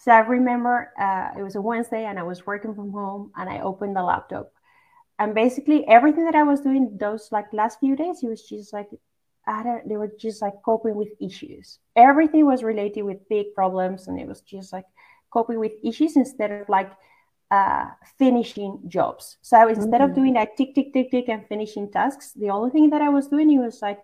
So 0.00 0.12
I 0.12 0.20
remember 0.20 0.92
uh, 0.98 1.38
it 1.38 1.42
was 1.42 1.56
a 1.56 1.60
Wednesday 1.60 2.06
and 2.06 2.18
I 2.18 2.22
was 2.22 2.46
working 2.46 2.74
from 2.74 2.90
home 2.90 3.32
and 3.36 3.50
I 3.50 3.60
opened 3.60 3.94
the 3.94 4.02
laptop. 4.02 4.50
And 5.18 5.34
basically 5.34 5.86
everything 5.86 6.24
that 6.24 6.34
I 6.34 6.42
was 6.42 6.62
doing 6.62 6.96
those 6.98 7.28
like 7.30 7.52
last 7.52 7.80
few 7.80 7.96
days, 7.96 8.20
it 8.22 8.28
was 8.28 8.42
just 8.42 8.72
like 8.72 8.88
I 9.46 9.62
don't, 9.62 9.86
they 9.86 9.98
were 9.98 10.10
just 10.18 10.40
like 10.40 10.54
coping 10.64 10.94
with 10.94 11.10
issues. 11.20 11.80
Everything 11.96 12.46
was 12.46 12.62
related 12.62 13.02
with 13.02 13.28
big 13.28 13.54
problems 13.54 14.08
and 14.08 14.18
it 14.18 14.26
was 14.26 14.40
just 14.40 14.72
like 14.72 14.86
coping 15.30 15.58
with 15.58 15.72
issues 15.84 16.16
instead 16.16 16.50
of 16.50 16.68
like 16.70 16.90
uh, 17.50 17.84
finishing 18.18 18.80
jobs. 18.88 19.36
So 19.42 19.68
instead 19.68 20.00
mm-hmm. 20.00 20.02
of 20.02 20.14
doing 20.14 20.34
like 20.34 20.56
tick, 20.56 20.74
tick, 20.74 20.94
tick, 20.94 21.10
tick 21.10 21.28
and 21.28 21.46
finishing 21.46 21.90
tasks, 21.90 22.32
the 22.32 22.48
only 22.48 22.70
thing 22.70 22.88
that 22.88 23.02
I 23.02 23.10
was 23.10 23.28
doing, 23.28 23.52
it 23.52 23.58
was 23.58 23.82
like 23.82 24.00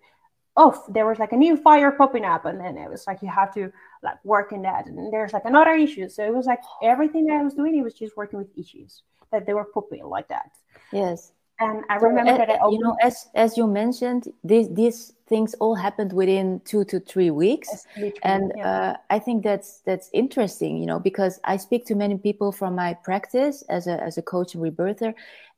oh, 0.56 0.84
there 0.88 1.06
was 1.06 1.18
like 1.18 1.32
a 1.32 1.36
new 1.36 1.56
fire 1.56 1.92
popping 1.92 2.24
up, 2.24 2.44
and 2.44 2.60
then 2.60 2.76
it 2.76 2.88
was 2.88 3.06
like 3.06 3.22
you 3.22 3.28
have 3.28 3.52
to 3.54 3.72
like 4.02 4.22
work 4.24 4.52
in 4.52 4.62
that, 4.62 4.86
and 4.86 5.12
there's 5.12 5.32
like 5.32 5.44
another 5.44 5.74
issue. 5.74 6.08
So 6.08 6.24
it 6.24 6.34
was 6.34 6.46
like 6.46 6.60
everything 6.82 7.26
that 7.26 7.34
I 7.34 7.42
was 7.42 7.54
doing, 7.54 7.76
it 7.76 7.82
was 7.82 7.94
just 7.94 8.16
working 8.16 8.38
with 8.38 8.48
issues 8.56 9.02
that 9.32 9.46
they 9.46 9.54
were 9.54 9.64
popping 9.64 10.04
like 10.04 10.28
that. 10.28 10.50
Yes. 10.92 11.32
and 11.58 11.84
I 11.88 11.96
remember 11.96 12.32
so, 12.32 12.38
that 12.38 12.50
I 12.50 12.68
you 12.68 12.78
know 12.78 12.96
as 13.02 13.28
as 13.34 13.56
you 13.56 13.66
mentioned 13.66 14.28
these 14.44 14.68
these 14.74 15.14
things 15.26 15.54
all 15.54 15.74
happened 15.74 16.12
within 16.12 16.60
two 16.64 16.84
to 16.84 17.00
three 17.00 17.30
weeks 17.30 17.86
and 18.22 18.52
yeah. 18.56 18.70
uh, 18.70 18.96
I 19.10 19.18
think 19.18 19.42
that's 19.42 19.80
that's 19.80 20.10
interesting 20.12 20.76
you 20.76 20.86
know 20.86 21.00
because 21.00 21.40
I 21.44 21.56
speak 21.56 21.86
to 21.86 21.94
many 21.94 22.18
people 22.18 22.52
from 22.52 22.74
my 22.74 22.94
practice 22.94 23.62
as 23.68 23.86
a 23.86 24.02
as 24.02 24.18
a 24.18 24.22
coach 24.22 24.54
and 24.54 24.62
rebirther 24.62 25.14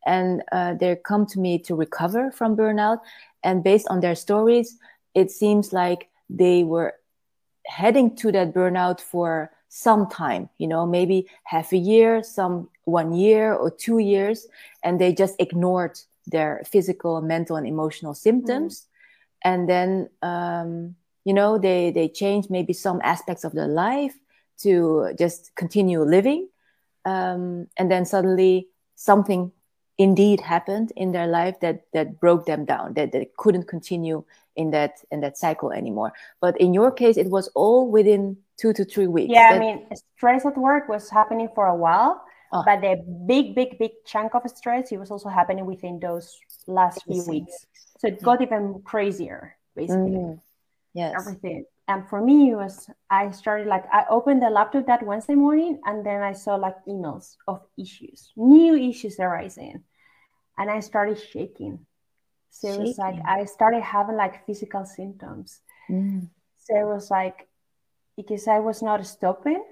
and 0.06 0.42
uh, 0.52 0.74
they 0.74 0.96
come 0.96 1.26
to 1.26 1.38
me 1.38 1.58
to 1.58 1.74
recover 1.74 2.30
from 2.30 2.56
burnout. 2.56 2.98
And 3.42 3.62
based 3.62 3.86
on 3.88 4.00
their 4.00 4.14
stories 4.14 4.78
it 5.14 5.30
seems 5.30 5.72
like 5.72 6.08
they 6.28 6.62
were 6.64 6.94
heading 7.66 8.14
to 8.16 8.30
that 8.32 8.54
burnout 8.54 9.00
for 9.00 9.50
some 9.68 10.08
time 10.08 10.48
you 10.56 10.66
know 10.66 10.86
maybe 10.86 11.26
half 11.44 11.72
a 11.72 11.76
year 11.76 12.22
some 12.22 12.68
one 12.84 13.12
year 13.12 13.52
or 13.52 13.70
two 13.70 13.98
years 13.98 14.46
and 14.82 14.98
they 14.98 15.12
just 15.12 15.34
ignored 15.38 15.98
their 16.26 16.62
physical 16.64 17.20
mental 17.20 17.56
and 17.56 17.66
emotional 17.66 18.14
symptoms. 18.14 18.80
Mm. 18.80 19.50
and 19.50 19.68
then 19.68 20.08
um, 20.22 20.94
you 21.24 21.34
know 21.34 21.58
they 21.58 21.90
they 21.90 22.08
change 22.08 22.48
maybe 22.48 22.72
some 22.72 23.00
aspects 23.02 23.44
of 23.44 23.52
their 23.52 23.68
life 23.68 24.14
to 24.58 25.12
just 25.18 25.54
continue 25.54 26.02
living. 26.02 26.48
Um, 27.04 27.68
and 27.76 27.90
then 27.90 28.04
suddenly 28.04 28.68
something 28.96 29.52
indeed 29.98 30.40
happened 30.40 30.92
in 30.96 31.12
their 31.12 31.26
life 31.26 31.58
that 31.60 31.82
that 31.92 32.20
broke 32.20 32.46
them 32.46 32.64
down 32.64 32.94
that 32.94 33.12
they 33.12 33.28
couldn't 33.36 33.64
continue 33.64 34.24
in 34.56 34.70
that 34.70 35.02
in 35.10 35.20
that 35.20 35.36
cycle 35.36 35.72
anymore. 35.72 36.12
But 36.40 36.58
in 36.60 36.72
your 36.72 36.90
case 36.92 37.16
it 37.16 37.28
was 37.30 37.48
all 37.54 37.90
within 37.90 38.36
two 38.56 38.72
to 38.72 38.84
three 38.84 39.08
weeks. 39.08 39.32
Yeah 39.32 39.52
that... 39.52 39.56
i 39.56 39.58
mean 39.58 39.86
stress 40.16 40.46
at 40.46 40.56
work 40.56 40.88
was 40.88 41.10
happening 41.10 41.48
for 41.54 41.66
a 41.66 41.74
while 41.74 42.22
oh. 42.52 42.62
but 42.64 42.80
the 42.80 42.96
big 43.26 43.54
big 43.54 43.78
big 43.78 43.90
chunk 44.06 44.34
of 44.34 44.42
stress 44.48 44.92
it 44.92 44.98
was 44.98 45.10
also 45.10 45.28
happening 45.28 45.66
within 45.66 45.98
those 45.98 46.38
last 46.66 47.02
few 47.04 47.24
weeks. 47.26 47.66
So 47.98 48.08
it 48.08 48.22
got 48.22 48.40
even 48.40 48.80
crazier 48.84 49.56
basically. 49.74 50.10
Mm. 50.10 50.40
Yes 50.94 51.14
everything 51.18 51.64
and 51.88 52.08
for 52.08 52.20
me 52.20 52.50
it 52.50 52.56
was 52.56 52.90
i 53.10 53.30
started 53.30 53.66
like 53.66 53.84
i 53.92 54.04
opened 54.10 54.42
the 54.42 54.50
laptop 54.50 54.86
that 54.86 55.02
wednesday 55.04 55.34
morning 55.34 55.80
and 55.84 56.04
then 56.04 56.22
i 56.22 56.32
saw 56.32 56.54
like 56.54 56.76
emails 56.86 57.36
of 57.46 57.60
issues 57.76 58.32
new 58.36 58.74
issues 58.74 59.18
arising 59.20 59.82
and 60.58 60.70
I 60.70 60.80
started 60.80 61.18
shaking. 61.18 61.86
So 62.50 62.68
shaking. 62.68 62.82
it 62.82 62.88
was 62.88 62.98
like 62.98 63.20
I 63.26 63.44
started 63.44 63.82
having 63.82 64.16
like 64.16 64.44
physical 64.44 64.84
symptoms. 64.84 65.60
Mm. 65.88 66.28
So 66.58 66.76
it 66.76 66.84
was 66.84 67.10
like 67.10 67.48
because 68.16 68.48
I 68.48 68.58
was 68.58 68.82
not 68.82 69.06
stopping. 69.06 69.64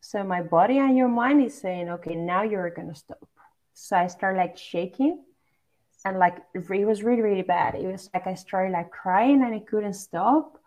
So 0.00 0.22
my 0.24 0.42
body 0.42 0.78
and 0.78 0.96
your 0.96 1.08
mind 1.08 1.42
is 1.42 1.58
saying, 1.58 1.88
okay, 1.88 2.16
now 2.16 2.42
you're 2.42 2.68
gonna 2.70 2.94
stop. 2.94 3.26
So 3.72 3.96
I 3.96 4.08
started 4.08 4.38
like 4.38 4.58
shaking 4.58 5.24
and 6.04 6.18
like 6.18 6.36
it 6.54 6.86
was 6.86 7.02
really, 7.02 7.22
really 7.22 7.42
bad. 7.42 7.74
It 7.74 7.86
was 7.86 8.10
like 8.12 8.26
I 8.26 8.34
started 8.34 8.72
like 8.72 8.90
crying 8.90 9.42
and 9.42 9.54
I 9.54 9.60
couldn't 9.60 9.94
stop. 9.94 10.58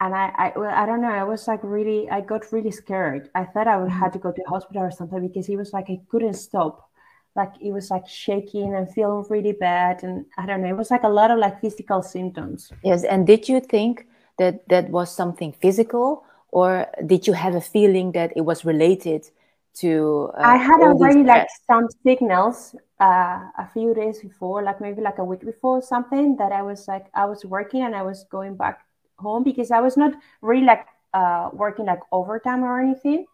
And 0.00 0.14
I, 0.14 0.32
I, 0.36 0.82
I 0.82 0.86
don't 0.86 1.00
know. 1.00 1.08
I 1.08 1.24
was 1.24 1.46
like 1.46 1.60
really, 1.62 2.10
I 2.10 2.20
got 2.20 2.52
really 2.52 2.70
scared. 2.70 3.30
I 3.34 3.44
thought 3.44 3.68
I 3.68 3.76
would 3.76 3.90
have 3.90 4.12
to 4.12 4.18
go 4.18 4.32
to 4.32 4.42
the 4.44 4.50
hospital 4.50 4.82
or 4.82 4.90
something 4.90 5.26
because 5.26 5.48
it 5.48 5.56
was 5.56 5.72
like 5.72 5.86
I 5.88 6.00
couldn't 6.10 6.34
stop 6.34 6.90
like 7.36 7.52
it 7.60 7.72
was 7.72 7.90
like 7.90 8.06
shaking 8.06 8.74
and 8.74 8.92
feeling 8.92 9.24
really 9.28 9.52
bad 9.52 10.02
and 10.02 10.24
i 10.38 10.46
don't 10.46 10.62
know 10.62 10.68
it 10.68 10.76
was 10.76 10.90
like 10.90 11.02
a 11.02 11.08
lot 11.08 11.30
of 11.30 11.38
like 11.38 11.60
physical 11.60 12.02
symptoms 12.02 12.72
yes 12.82 13.04
and 13.04 13.26
did 13.26 13.48
you 13.48 13.60
think 13.60 14.06
that 14.38 14.66
that 14.68 14.88
was 14.90 15.14
something 15.14 15.52
physical 15.52 16.24
or 16.50 16.86
did 17.06 17.26
you 17.26 17.32
have 17.32 17.54
a 17.54 17.60
feeling 17.60 18.12
that 18.12 18.32
it 18.36 18.42
was 18.42 18.64
related 18.64 19.28
to 19.74 20.30
uh, 20.38 20.42
i 20.42 20.56
had 20.56 20.80
already 20.80 21.24
like 21.24 21.48
some 21.66 21.88
signals 22.02 22.74
uh, 23.00 23.40
a 23.58 23.68
few 23.72 23.92
days 23.94 24.20
before 24.20 24.62
like 24.62 24.80
maybe 24.80 25.02
like 25.02 25.18
a 25.18 25.24
week 25.24 25.44
before 25.44 25.82
something 25.82 26.36
that 26.36 26.52
i 26.52 26.62
was 26.62 26.86
like 26.86 27.06
i 27.14 27.24
was 27.24 27.44
working 27.44 27.82
and 27.82 27.94
i 27.94 28.02
was 28.02 28.24
going 28.30 28.56
back 28.56 28.80
home 29.18 29.42
because 29.42 29.70
i 29.70 29.80
was 29.80 29.96
not 29.96 30.12
really 30.42 30.64
like 30.64 30.86
uh, 31.12 31.48
working 31.52 31.86
like 31.86 32.00
overtime 32.12 32.62
or 32.62 32.80
anything 32.80 33.24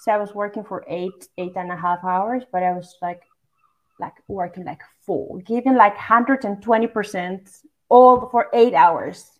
so 0.00 0.12
i 0.12 0.16
was 0.16 0.34
working 0.34 0.64
for 0.64 0.84
eight 0.88 1.28
eight 1.38 1.52
and 1.56 1.70
a 1.70 1.76
half 1.76 2.02
hours 2.04 2.44
but 2.52 2.62
i 2.62 2.72
was 2.72 2.96
like 3.02 3.22
like 3.98 4.14
working 4.28 4.64
like 4.64 4.82
full, 5.04 5.40
giving 5.44 5.74
like 5.74 5.96
120% 5.96 7.62
all 7.88 8.28
for 8.28 8.48
eight 8.52 8.74
hours. 8.74 9.30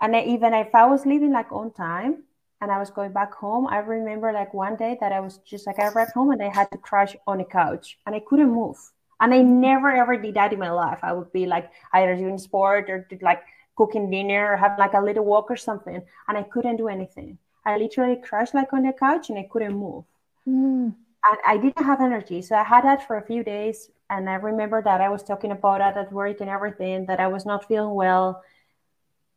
And 0.00 0.16
I, 0.16 0.22
even 0.24 0.54
if 0.54 0.74
I 0.74 0.86
was 0.86 1.04
leaving 1.04 1.32
like 1.32 1.52
on 1.52 1.72
time 1.72 2.24
and 2.60 2.70
I 2.70 2.78
was 2.78 2.90
going 2.90 3.12
back 3.12 3.34
home, 3.34 3.66
I 3.66 3.78
remember 3.78 4.32
like 4.32 4.52
one 4.54 4.76
day 4.76 4.96
that 5.00 5.12
I 5.12 5.20
was 5.20 5.38
just 5.38 5.66
like, 5.66 5.78
I 5.78 5.88
arrived 5.88 6.12
home 6.12 6.30
and 6.30 6.42
I 6.42 6.48
had 6.48 6.70
to 6.72 6.78
crash 6.78 7.16
on 7.26 7.40
a 7.40 7.44
couch 7.44 7.98
and 8.06 8.14
I 8.14 8.20
couldn't 8.20 8.50
move. 8.50 8.76
And 9.20 9.34
I 9.34 9.42
never 9.42 9.90
ever 9.90 10.16
did 10.16 10.34
that 10.34 10.52
in 10.52 10.58
my 10.58 10.70
life. 10.70 10.98
I 11.02 11.12
would 11.12 11.32
be 11.32 11.46
like 11.46 11.70
either 11.92 12.16
doing 12.16 12.38
sport 12.38 12.88
or 12.88 13.06
did 13.10 13.22
like 13.22 13.42
cooking 13.76 14.10
dinner 14.10 14.52
or 14.52 14.56
have 14.56 14.78
like 14.78 14.94
a 14.94 15.00
little 15.00 15.24
walk 15.24 15.50
or 15.50 15.56
something. 15.56 16.02
And 16.28 16.38
I 16.38 16.42
couldn't 16.42 16.76
do 16.76 16.88
anything. 16.88 17.38
I 17.64 17.76
literally 17.76 18.16
crashed 18.16 18.54
like 18.54 18.72
on 18.72 18.82
the 18.82 18.92
couch 18.92 19.30
and 19.30 19.38
I 19.38 19.48
couldn't 19.50 19.74
move. 19.74 20.04
Mm 20.48 20.94
and 21.28 21.38
I 21.46 21.56
didn't 21.56 21.84
have 21.84 22.00
energy. 22.00 22.42
So 22.42 22.56
I 22.56 22.62
had 22.62 22.84
that 22.84 23.06
for 23.06 23.16
a 23.16 23.26
few 23.26 23.44
days. 23.44 23.90
And 24.08 24.28
I 24.28 24.34
remember 24.34 24.82
that 24.82 25.00
I 25.00 25.08
was 25.08 25.22
talking 25.22 25.52
about 25.52 25.78
that 25.78 25.96
at 25.96 26.12
work 26.12 26.40
and 26.40 26.50
everything, 26.50 27.06
that 27.06 27.20
I 27.20 27.28
was 27.28 27.46
not 27.46 27.68
feeling 27.68 27.94
well. 27.94 28.42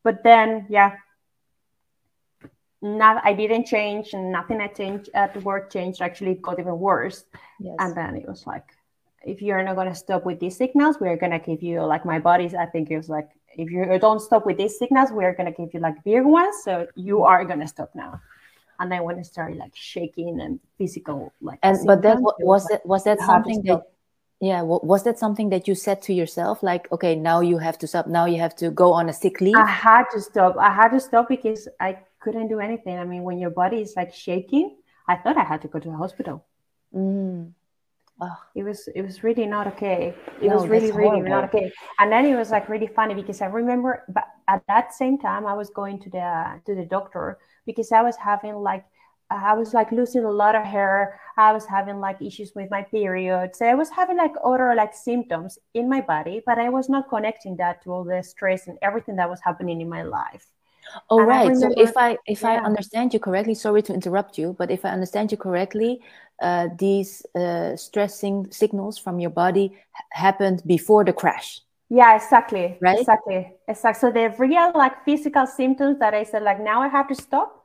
But 0.04 0.24
then, 0.24 0.66
yeah, 0.70 0.96
not 2.84 3.22
I 3.26 3.34
didn't 3.34 3.66
change 3.66 4.14
and 4.14 4.32
nothing 4.32 4.62
I 4.62 4.68
changed 4.68 5.10
at 5.14 5.42
work 5.44 5.72
changed. 5.72 6.02
Actually, 6.02 6.32
it 6.32 6.42
got 6.42 6.60
even 6.60 6.78
worse. 6.78 7.26
Yes. 7.60 7.76
And 7.80 7.96
then 7.96 8.16
it 8.16 8.28
was 8.28 8.46
like, 8.46 8.66
if 9.26 9.42
you're 9.42 9.64
not 9.64 9.76
gonna 9.76 9.96
stop 9.96 10.26
with 10.26 10.40
these 10.40 10.58
signals, 10.58 10.98
we're 11.00 11.18
gonna 11.18 11.40
give 11.40 11.64
you 11.64 11.82
like 11.82 12.06
my 12.06 12.20
body's. 12.20 12.54
I 12.54 12.66
think 12.68 12.92
it 12.92 12.98
was 12.98 13.10
like, 13.10 13.30
if 13.58 13.72
you 13.72 13.98
don't 14.00 14.20
stop 14.20 14.46
with 14.46 14.58
these 14.58 14.78
signals, 14.78 15.12
we're 15.12 15.34
gonna 15.34 15.52
give 15.52 15.74
you 15.74 15.80
like 15.80 16.04
big 16.04 16.24
ones. 16.24 16.56
So 16.64 16.86
you 16.96 17.24
are 17.24 17.44
gonna 17.46 17.68
stop 17.68 17.92
now 17.96 18.22
and 18.80 18.92
then 18.92 19.04
when 19.04 19.18
it 19.18 19.26
started 19.26 19.58
like 19.58 19.76
shaking 19.76 20.40
and 20.42 20.60
physical 20.78 21.34
like 21.42 21.60
and 21.64 21.78
but 21.86 22.02
that 22.02 22.18
was 22.20 22.66
that 22.68 22.86
was 22.86 23.04
that 23.04 23.20
something 23.20 23.62
that 23.64 23.82
yeah 24.40 24.62
was 24.62 25.04
that 25.04 25.18
something 25.18 25.50
that 25.50 25.68
you 25.68 25.76
said 25.76 26.02
to 26.02 26.14
yourself 26.14 26.64
like 26.64 26.92
okay 26.92 27.16
now 27.16 27.40
you 27.40 27.58
have 27.58 27.78
to 27.78 27.88
stop 27.88 28.08
now 28.08 28.26
you 28.26 28.40
have 28.40 28.56
to 28.56 28.70
go 28.72 28.92
on 28.92 29.10
a 29.10 29.14
sick 29.14 29.40
leave 29.42 29.56
i 29.56 29.66
had 29.66 30.04
to 30.12 30.20
stop 30.20 30.56
i 30.58 30.72
had 30.72 30.90
to 30.90 31.00
stop 31.00 31.30
because 31.30 31.68
i 31.80 31.98
couldn't 32.24 32.48
do 32.48 32.60
anything 32.60 32.98
i 32.98 33.04
mean 33.04 33.24
when 33.24 33.38
your 33.38 33.50
body 33.50 33.82
is 33.82 33.94
like 33.96 34.14
shaking 34.14 34.78
i 35.08 35.16
thought 35.16 35.38
i 35.38 35.44
had 35.44 35.62
to 35.62 35.68
go 35.68 35.80
to 35.80 35.90
the 35.90 35.98
hospital 35.98 36.46
mm. 36.96 37.52
Oh. 38.22 38.38
It 38.56 38.64
was 38.64 38.88
it 38.96 39.02
was 39.02 39.24
really 39.24 39.46
not 39.46 39.68
okay. 39.68 40.14
It 40.42 40.48
no, 40.48 40.56
was 40.56 40.68
really 40.68 40.92
really 40.92 41.22
not 41.22 41.46
okay. 41.46 41.72
And 42.00 42.12
then 42.12 42.26
it 42.26 42.36
was 42.36 42.52
like 42.52 42.70
really 42.70 42.88
funny 42.88 43.16
because 43.16 43.42
I 43.42 43.48
remember, 43.48 44.04
but 44.08 44.26
at 44.48 44.62
that 44.68 44.94
same 44.94 45.18
time 45.18 45.46
I 45.46 45.54
was 45.54 45.70
going 45.72 46.00
to 46.02 46.10
the 46.10 46.62
to 46.66 46.76
the 46.76 46.86
doctor 46.86 47.40
because 47.66 47.92
I 47.92 48.02
was 48.02 48.16
having 48.16 48.56
like 48.56 48.86
I 49.30 49.54
was 49.56 49.74
like 49.74 49.92
losing 49.92 50.24
a 50.26 50.32
lot 50.32 50.56
of 50.56 50.64
hair. 50.64 51.20
I 51.38 51.52
was 51.54 51.66
having 51.66 52.00
like 52.00 52.22
issues 52.22 52.54
with 52.56 52.70
my 52.70 52.84
period. 52.84 53.56
So 53.56 53.66
I 53.66 53.74
was 53.74 53.90
having 53.90 54.18
like 54.18 54.34
other 54.44 54.76
like 54.76 54.94
symptoms 54.94 55.58
in 55.74 55.90
my 55.90 56.02
body, 56.02 56.42
but 56.46 56.60
I 56.60 56.70
was 56.70 56.90
not 56.90 57.10
connecting 57.10 57.58
that 57.58 57.84
to 57.84 57.92
all 57.92 58.04
the 58.04 58.22
stress 58.22 58.68
and 58.68 58.78
everything 58.82 59.16
that 59.16 59.30
was 59.30 59.42
happening 59.42 59.82
in 59.82 59.90
my 59.90 60.04
life. 60.04 60.46
Oh 61.10 61.20
and 61.20 61.28
right. 61.28 61.50
Remember, 61.50 61.74
so 61.76 61.82
if 61.82 61.98
I 61.98 62.18
if 62.26 62.42
yeah. 62.42 62.52
I 62.52 62.58
understand 62.58 63.14
you 63.14 63.20
correctly, 63.20 63.56
sorry 63.56 63.82
to 63.84 63.94
interrupt 63.94 64.38
you, 64.38 64.56
but 64.58 64.72
if 64.72 64.86
I 64.86 64.90
understand 64.90 65.32
you 65.32 65.38
correctly, 65.38 66.02
uh, 66.42 66.68
these 66.78 67.26
uh, 67.36 67.76
stressing 67.76 68.52
signals 68.52 68.98
from 68.98 69.20
your 69.20 69.30
body 69.30 69.78
happened 70.12 70.64
before 70.66 71.04
the 71.04 71.14
crash. 71.14 71.62
Yeah, 71.90 72.16
exactly. 72.16 72.78
Right. 72.82 73.00
Exactly. 73.00 73.54
Exactly. 73.68 74.00
So 74.00 74.12
the 74.12 74.34
real 74.38 74.72
like 74.76 75.04
physical 75.06 75.46
symptoms 75.46 76.00
that 76.00 76.14
I 76.14 76.24
said 76.24 76.44
like 76.44 76.60
now 76.60 76.82
I 76.82 76.88
have 76.88 77.08
to 77.10 77.16
stop. 77.16 77.62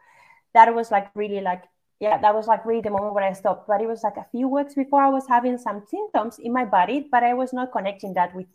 That 0.54 0.74
was 0.74 0.90
like 0.90 1.10
really 1.14 1.40
like 1.40 1.64
yeah, 2.00 2.18
that 2.18 2.34
was 2.34 2.46
like 2.46 2.64
really 2.64 2.82
the 2.82 2.90
moment 2.90 3.14
where 3.14 3.24
I 3.24 3.32
stopped. 3.32 3.66
But 3.66 3.80
it 3.80 3.88
was 3.88 4.02
like 4.02 4.16
a 4.16 4.26
few 4.30 4.48
weeks 4.48 4.74
before 4.74 5.02
I 5.02 5.08
was 5.08 5.26
having 5.28 5.58
some 5.58 5.82
symptoms 5.88 6.38
in 6.38 6.52
my 6.52 6.64
body, 6.64 7.08
but 7.10 7.22
I 7.22 7.34
was 7.34 7.52
not 7.52 7.72
connecting 7.72 8.14
that 8.14 8.34
with 8.34 8.46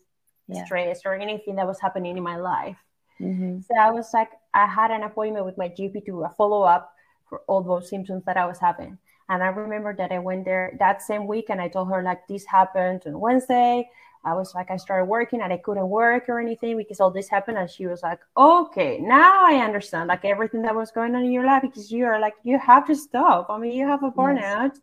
yeah. 0.47 0.63
stress 0.65 1.01
or 1.05 1.13
anything 1.15 1.55
that 1.55 1.67
was 1.67 1.79
happening 1.79 2.17
in 2.17 2.23
my 2.23 2.37
life. 2.37 2.77
Mm-hmm. 3.21 3.61
So 3.61 3.75
I 3.75 3.91
was 3.91 4.09
like, 4.13 4.29
I 4.53 4.65
had 4.65 4.91
an 4.91 5.03
appointment 5.03 5.45
with 5.45 5.57
my 5.57 5.69
GP 5.69 6.05
to 6.05 6.23
a 6.23 6.29
follow 6.29 6.63
up 6.63 6.93
for 7.29 7.39
all 7.47 7.61
those 7.61 7.89
symptoms 7.89 8.23
that 8.25 8.37
I 8.37 8.45
was 8.45 8.59
having. 8.59 8.97
And 9.29 9.41
I 9.41 9.47
remember 9.47 9.95
that 9.95 10.11
I 10.11 10.19
went 10.19 10.45
there 10.45 10.75
that 10.79 11.01
same 11.01 11.27
week 11.27 11.45
and 11.49 11.61
I 11.61 11.67
told 11.67 11.89
her 11.89 12.03
like 12.03 12.27
this 12.27 12.45
happened 12.45 13.03
on 13.05 13.19
Wednesday. 13.19 13.89
I 14.25 14.33
was 14.33 14.55
like, 14.55 14.71
I 14.71 14.77
started 14.77 15.05
working 15.05 15.41
and 15.41 15.51
I 15.51 15.57
couldn't 15.57 15.89
work 15.89 16.29
or 16.29 16.39
anything 16.39 16.77
because 16.77 17.01
all 17.01 17.11
this 17.11 17.27
happened. 17.27 17.57
And 17.57 17.69
she 17.69 17.87
was 17.87 18.03
like, 18.03 18.19
okay, 18.37 18.99
now 18.99 19.45
I 19.45 19.55
understand 19.55 20.07
like 20.07 20.23
everything 20.23 20.61
that 20.61 20.75
was 20.75 20.91
going 20.91 21.15
on 21.15 21.23
in 21.23 21.31
your 21.31 21.45
life 21.45 21.61
because 21.61 21.91
you 21.91 22.05
are 22.05 22.19
like, 22.19 22.35
you 22.43 22.57
have 22.57 22.87
to 22.87 22.95
stop. 22.95 23.47
I 23.49 23.57
mean, 23.57 23.73
you 23.73 23.85
have 23.85 24.03
a 24.03 24.11
burnout. 24.11 24.71
Yes. 24.73 24.81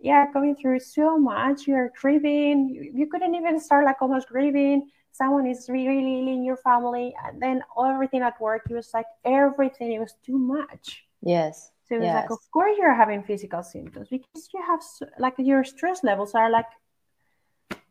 Yeah, 0.00 0.26
going 0.32 0.54
through 0.54 0.78
so 0.78 1.18
much. 1.18 1.66
You're 1.66 1.92
grieving. 2.00 2.68
You, 2.68 2.92
you, 2.94 3.06
couldn't 3.08 3.34
even 3.34 3.58
start 3.58 3.84
like 3.84 4.00
almost 4.00 4.28
grieving. 4.28 4.90
Someone 5.18 5.46
is 5.46 5.68
really 5.68 6.20
ill 6.20 6.28
in 6.28 6.44
your 6.44 6.56
family. 6.56 7.14
And 7.24 7.42
then 7.42 7.62
everything 7.76 8.22
at 8.22 8.40
work, 8.40 8.62
it 8.70 8.74
was 8.74 8.90
like 8.94 9.06
everything, 9.24 9.92
it 9.92 9.98
was 9.98 10.14
too 10.24 10.38
much. 10.38 11.04
Yes. 11.22 11.72
So 11.88 11.96
it 11.96 11.98
was 11.98 12.06
yes. 12.06 12.14
like, 12.22 12.30
of 12.30 12.50
course 12.52 12.76
you're 12.78 12.94
having 12.94 13.22
physical 13.24 13.62
symptoms 13.62 14.08
because 14.08 14.48
you 14.54 14.62
have 14.62 14.80
like 15.18 15.34
your 15.38 15.64
stress 15.64 16.04
levels 16.04 16.34
are 16.34 16.50
like 16.50 16.70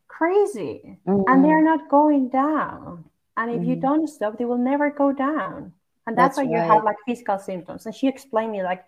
crazy 0.06 0.98
mm-hmm. 1.06 1.22
and 1.28 1.44
they're 1.44 1.62
not 1.62 1.90
going 1.90 2.28
down. 2.28 3.04
And 3.36 3.50
if 3.50 3.60
mm-hmm. 3.60 3.70
you 3.70 3.76
don't 3.76 4.06
stop, 4.08 4.38
they 4.38 4.44
will 4.44 4.64
never 4.72 4.90
go 4.90 5.12
down. 5.12 5.72
And 6.06 6.16
that's, 6.16 6.36
that's 6.36 6.38
why 6.38 6.44
right. 6.44 6.64
you 6.64 6.72
have 6.72 6.84
like 6.84 6.96
physical 7.06 7.38
symptoms. 7.38 7.84
And 7.86 7.94
she 7.94 8.08
explained 8.08 8.52
me 8.52 8.62
like 8.62 8.84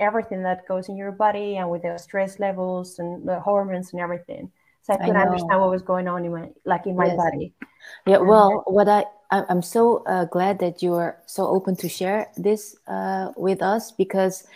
everything 0.00 0.42
that 0.42 0.66
goes 0.66 0.88
in 0.88 0.96
your 0.96 1.12
body 1.12 1.56
and 1.56 1.70
with 1.70 1.82
the 1.82 1.96
stress 1.98 2.40
levels 2.40 2.98
and 2.98 3.28
the 3.28 3.38
hormones 3.40 3.92
and 3.92 4.00
everything. 4.00 4.50
So 4.88 4.94
I 4.94 5.04
could 5.06 5.16
I 5.16 5.22
understand 5.22 5.60
what 5.60 5.70
was 5.70 5.82
going 5.82 6.08
on 6.08 6.24
in 6.24 6.32
my 6.32 6.48
like 6.64 6.86
in 6.86 6.96
my 6.96 7.06
yes. 7.06 7.16
body. 7.16 7.52
Yeah, 8.06 8.18
well, 8.18 8.64
what 8.66 8.88
I 8.88 9.04
I'm 9.30 9.60
so 9.60 10.02
uh, 10.06 10.24
glad 10.24 10.58
that 10.60 10.82
you 10.82 10.94
are 10.94 11.18
so 11.26 11.46
open 11.46 11.76
to 11.76 11.88
share 11.88 12.28
this 12.38 12.74
uh, 12.86 13.32
with 13.36 13.60
us 13.62 13.92
because 13.92 14.46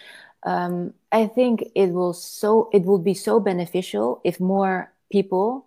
um, 0.44 0.94
I 1.12 1.26
think 1.26 1.64
it 1.74 1.92
will 1.92 2.14
so 2.14 2.70
it 2.72 2.84
will 2.84 2.98
be 2.98 3.12
so 3.12 3.40
beneficial 3.40 4.22
if 4.24 4.40
more 4.40 4.90
people, 5.10 5.66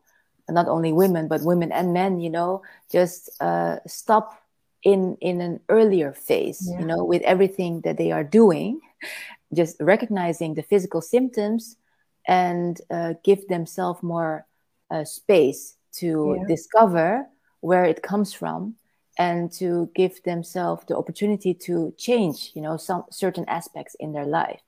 not 0.49 0.67
only 0.67 0.91
women 0.91 1.27
but 1.27 1.43
women 1.43 1.71
and 1.71 1.93
men, 1.93 2.19
you 2.19 2.31
know, 2.31 2.63
just 2.91 3.29
uh, 3.41 3.77
stop 3.85 4.41
in 4.81 5.15
in 5.21 5.41
an 5.41 5.59
earlier 5.69 6.11
phase, 6.11 6.67
yeah. 6.67 6.79
you 6.79 6.85
know, 6.85 7.03
with 7.03 7.21
everything 7.21 7.81
that 7.81 7.97
they 7.97 8.11
are 8.11 8.23
doing, 8.23 8.81
just 9.53 9.77
recognizing 9.79 10.55
the 10.55 10.63
physical 10.63 11.01
symptoms 11.01 11.77
and 12.27 12.81
uh, 12.89 13.13
give 13.23 13.47
themselves 13.47 14.01
more 14.01 14.47
uh, 14.91 15.03
space 15.03 15.77
to 15.93 16.37
yeah. 16.37 16.47
discover 16.47 17.27
where 17.61 17.85
it 17.85 18.01
comes 18.01 18.33
from 18.33 18.75
and 19.17 19.51
to 19.51 19.89
give 19.95 20.21
themselves 20.23 20.83
the 20.87 20.95
opportunity 20.95 21.53
to 21.53 21.93
change 21.97 22.51
you 22.53 22.61
know 22.61 22.77
some 22.77 23.03
certain 23.11 23.45
aspects 23.47 23.95
in 23.99 24.11
their 24.11 24.25
life 24.25 24.61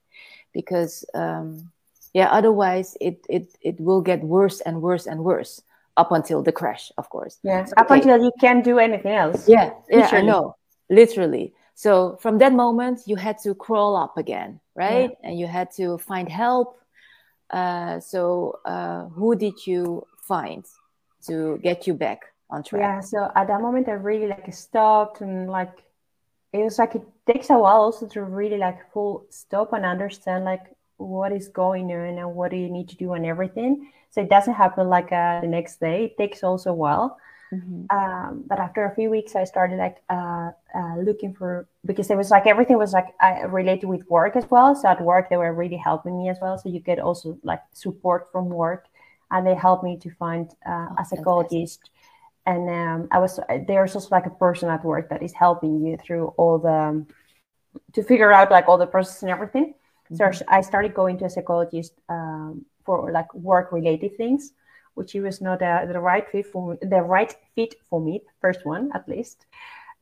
because 0.52 1.04
um, 1.14 1.70
yeah 2.14 2.28
otherwise 2.30 2.96
it, 3.00 3.24
it 3.28 3.56
it 3.60 3.78
will 3.80 4.00
get 4.00 4.22
worse 4.22 4.60
and 4.62 4.80
worse 4.80 5.06
and 5.06 5.22
worse 5.22 5.62
up 5.96 6.12
until 6.12 6.42
the 6.42 6.52
crash 6.52 6.90
of 6.96 7.08
course 7.10 7.38
yeah 7.42 7.64
so, 7.64 7.74
up 7.76 7.90
okay. 7.90 8.00
until 8.00 8.22
you 8.22 8.32
can't 8.40 8.64
do 8.64 8.78
anything 8.78 9.12
else 9.12 9.48
yeah 9.48 9.70
yeah 9.90 10.02
literally. 10.02 10.22
i 10.22 10.26
know 10.26 10.56
literally 10.88 11.52
so 11.74 12.16
from 12.20 12.38
that 12.38 12.52
moment 12.52 13.00
you 13.06 13.16
had 13.16 13.36
to 13.38 13.54
crawl 13.54 13.96
up 13.96 14.16
again 14.16 14.60
right 14.74 15.10
yeah. 15.10 15.28
and 15.28 15.38
you 15.38 15.46
had 15.46 15.70
to 15.70 15.98
find 15.98 16.28
help 16.28 16.80
uh, 17.50 18.00
so 18.00 18.58
uh, 18.64 19.06
who 19.08 19.34
did 19.36 19.66
you 19.66 20.06
find 20.22 20.64
to 21.26 21.58
get 21.62 21.86
you 21.86 21.94
back 21.94 22.20
on 22.50 22.62
track? 22.62 22.80
Yeah, 22.80 23.00
so 23.00 23.30
at 23.34 23.48
that 23.48 23.60
moment 23.60 23.88
I 23.88 23.92
really 23.92 24.26
like 24.26 24.52
stopped 24.52 25.20
and 25.20 25.48
like 25.48 25.84
it 26.52 26.58
was 26.58 26.78
like 26.78 26.94
it 26.94 27.02
takes 27.26 27.50
a 27.50 27.58
while 27.58 27.80
also 27.80 28.06
to 28.08 28.22
really 28.22 28.58
like 28.58 28.90
full 28.92 29.26
stop 29.30 29.72
and 29.72 29.84
understand 29.84 30.44
like 30.44 30.64
what 30.96 31.32
is 31.32 31.48
going 31.48 31.90
on 31.92 32.18
and 32.18 32.34
what 32.34 32.50
do 32.50 32.56
you 32.56 32.70
need 32.70 32.88
to 32.88 32.96
do 32.96 33.12
and 33.12 33.24
everything. 33.24 33.90
So 34.10 34.20
it 34.22 34.30
doesn't 34.30 34.54
happen 34.54 34.88
like 34.88 35.12
uh, 35.12 35.40
the 35.40 35.46
next 35.46 35.80
day. 35.80 36.06
It 36.06 36.16
takes 36.16 36.42
also 36.42 36.70
a 36.70 36.74
while. 36.74 37.18
Mm-hmm. 37.52 37.96
Um, 37.96 38.44
but 38.46 38.58
after 38.58 38.84
a 38.84 38.94
few 38.94 39.08
weeks, 39.10 39.34
I 39.34 39.44
started 39.44 39.78
like 39.78 40.02
uh, 40.10 40.50
uh, 40.74 40.96
looking 40.98 41.34
for 41.34 41.66
because 41.86 42.10
it 42.10 42.16
was 42.16 42.30
like 42.30 42.46
everything 42.46 42.76
was 42.76 42.92
like 42.92 43.08
uh, 43.22 43.48
related 43.48 43.86
with 43.86 44.08
work 44.10 44.36
as 44.36 44.50
well. 44.50 44.74
So 44.74 44.88
at 44.88 45.00
work, 45.00 45.30
they 45.30 45.36
were 45.38 45.54
really 45.54 45.76
helping 45.76 46.18
me 46.18 46.28
as 46.28 46.38
well. 46.42 46.58
So 46.58 46.68
you 46.68 46.80
get 46.80 46.98
also 46.98 47.38
like 47.42 47.62
support 47.72 48.30
from 48.30 48.50
work, 48.50 48.86
and 49.30 49.46
they 49.46 49.54
helped 49.54 49.82
me 49.82 49.96
to 49.98 50.10
find 50.10 50.50
uh, 50.66 50.88
oh, 50.90 50.96
a 50.98 51.04
psychologist 51.04 51.90
and 52.48 52.68
um, 52.70 53.08
I 53.10 53.18
was 53.18 53.38
there's 53.66 53.94
also 53.94 54.08
like 54.10 54.24
a 54.24 54.30
person 54.30 54.70
at 54.70 54.82
work 54.82 55.10
that 55.10 55.22
is 55.22 55.34
helping 55.34 55.84
you 55.84 55.98
through 55.98 56.28
all 56.38 56.58
the 56.58 57.04
to 57.92 58.02
figure 58.02 58.32
out 58.32 58.50
like 58.50 58.68
all 58.68 58.78
the 58.78 58.86
process 58.86 59.22
and 59.22 59.30
everything. 59.30 59.74
Mm-hmm. 60.10 60.32
So 60.32 60.44
I 60.48 60.62
started 60.62 60.94
going 60.94 61.18
to 61.18 61.26
a 61.26 61.30
psychologist 61.30 61.92
um, 62.08 62.64
for 62.84 63.12
like 63.12 63.32
work 63.34 63.70
related 63.70 64.16
things, 64.16 64.52
which 64.98 65.14
was 65.14 65.40
not 65.40 65.62
uh, 65.62 65.86
the 65.86 66.00
right 66.00 66.28
fit 66.30 66.46
for 66.46 66.72
me, 66.72 66.78
the 66.82 67.00
right 67.00 67.34
fit 67.54 67.74
for 67.88 68.00
me. 68.00 68.20
First 68.40 68.66
one 68.66 68.90
at 68.94 69.08
least. 69.08 69.46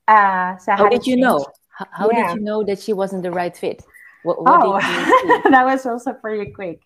Uh, 0.08 0.56
so 0.56 0.72
how 0.72 0.88
did 0.88 1.06
you 1.06 1.16
know? 1.16 1.44
How, 1.68 1.86
how 1.92 2.10
yeah. 2.10 2.28
did 2.28 2.38
you 2.38 2.44
know 2.44 2.64
that 2.64 2.80
she 2.80 2.92
wasn't 2.92 3.22
the 3.22 3.30
right 3.30 3.56
fit? 3.56 3.82
What, 4.22 4.42
what 4.42 4.60
oh, 4.64 5.50
that 5.50 5.64
was 5.64 5.86
also 5.86 6.12
pretty 6.12 6.50
quick 6.50 6.80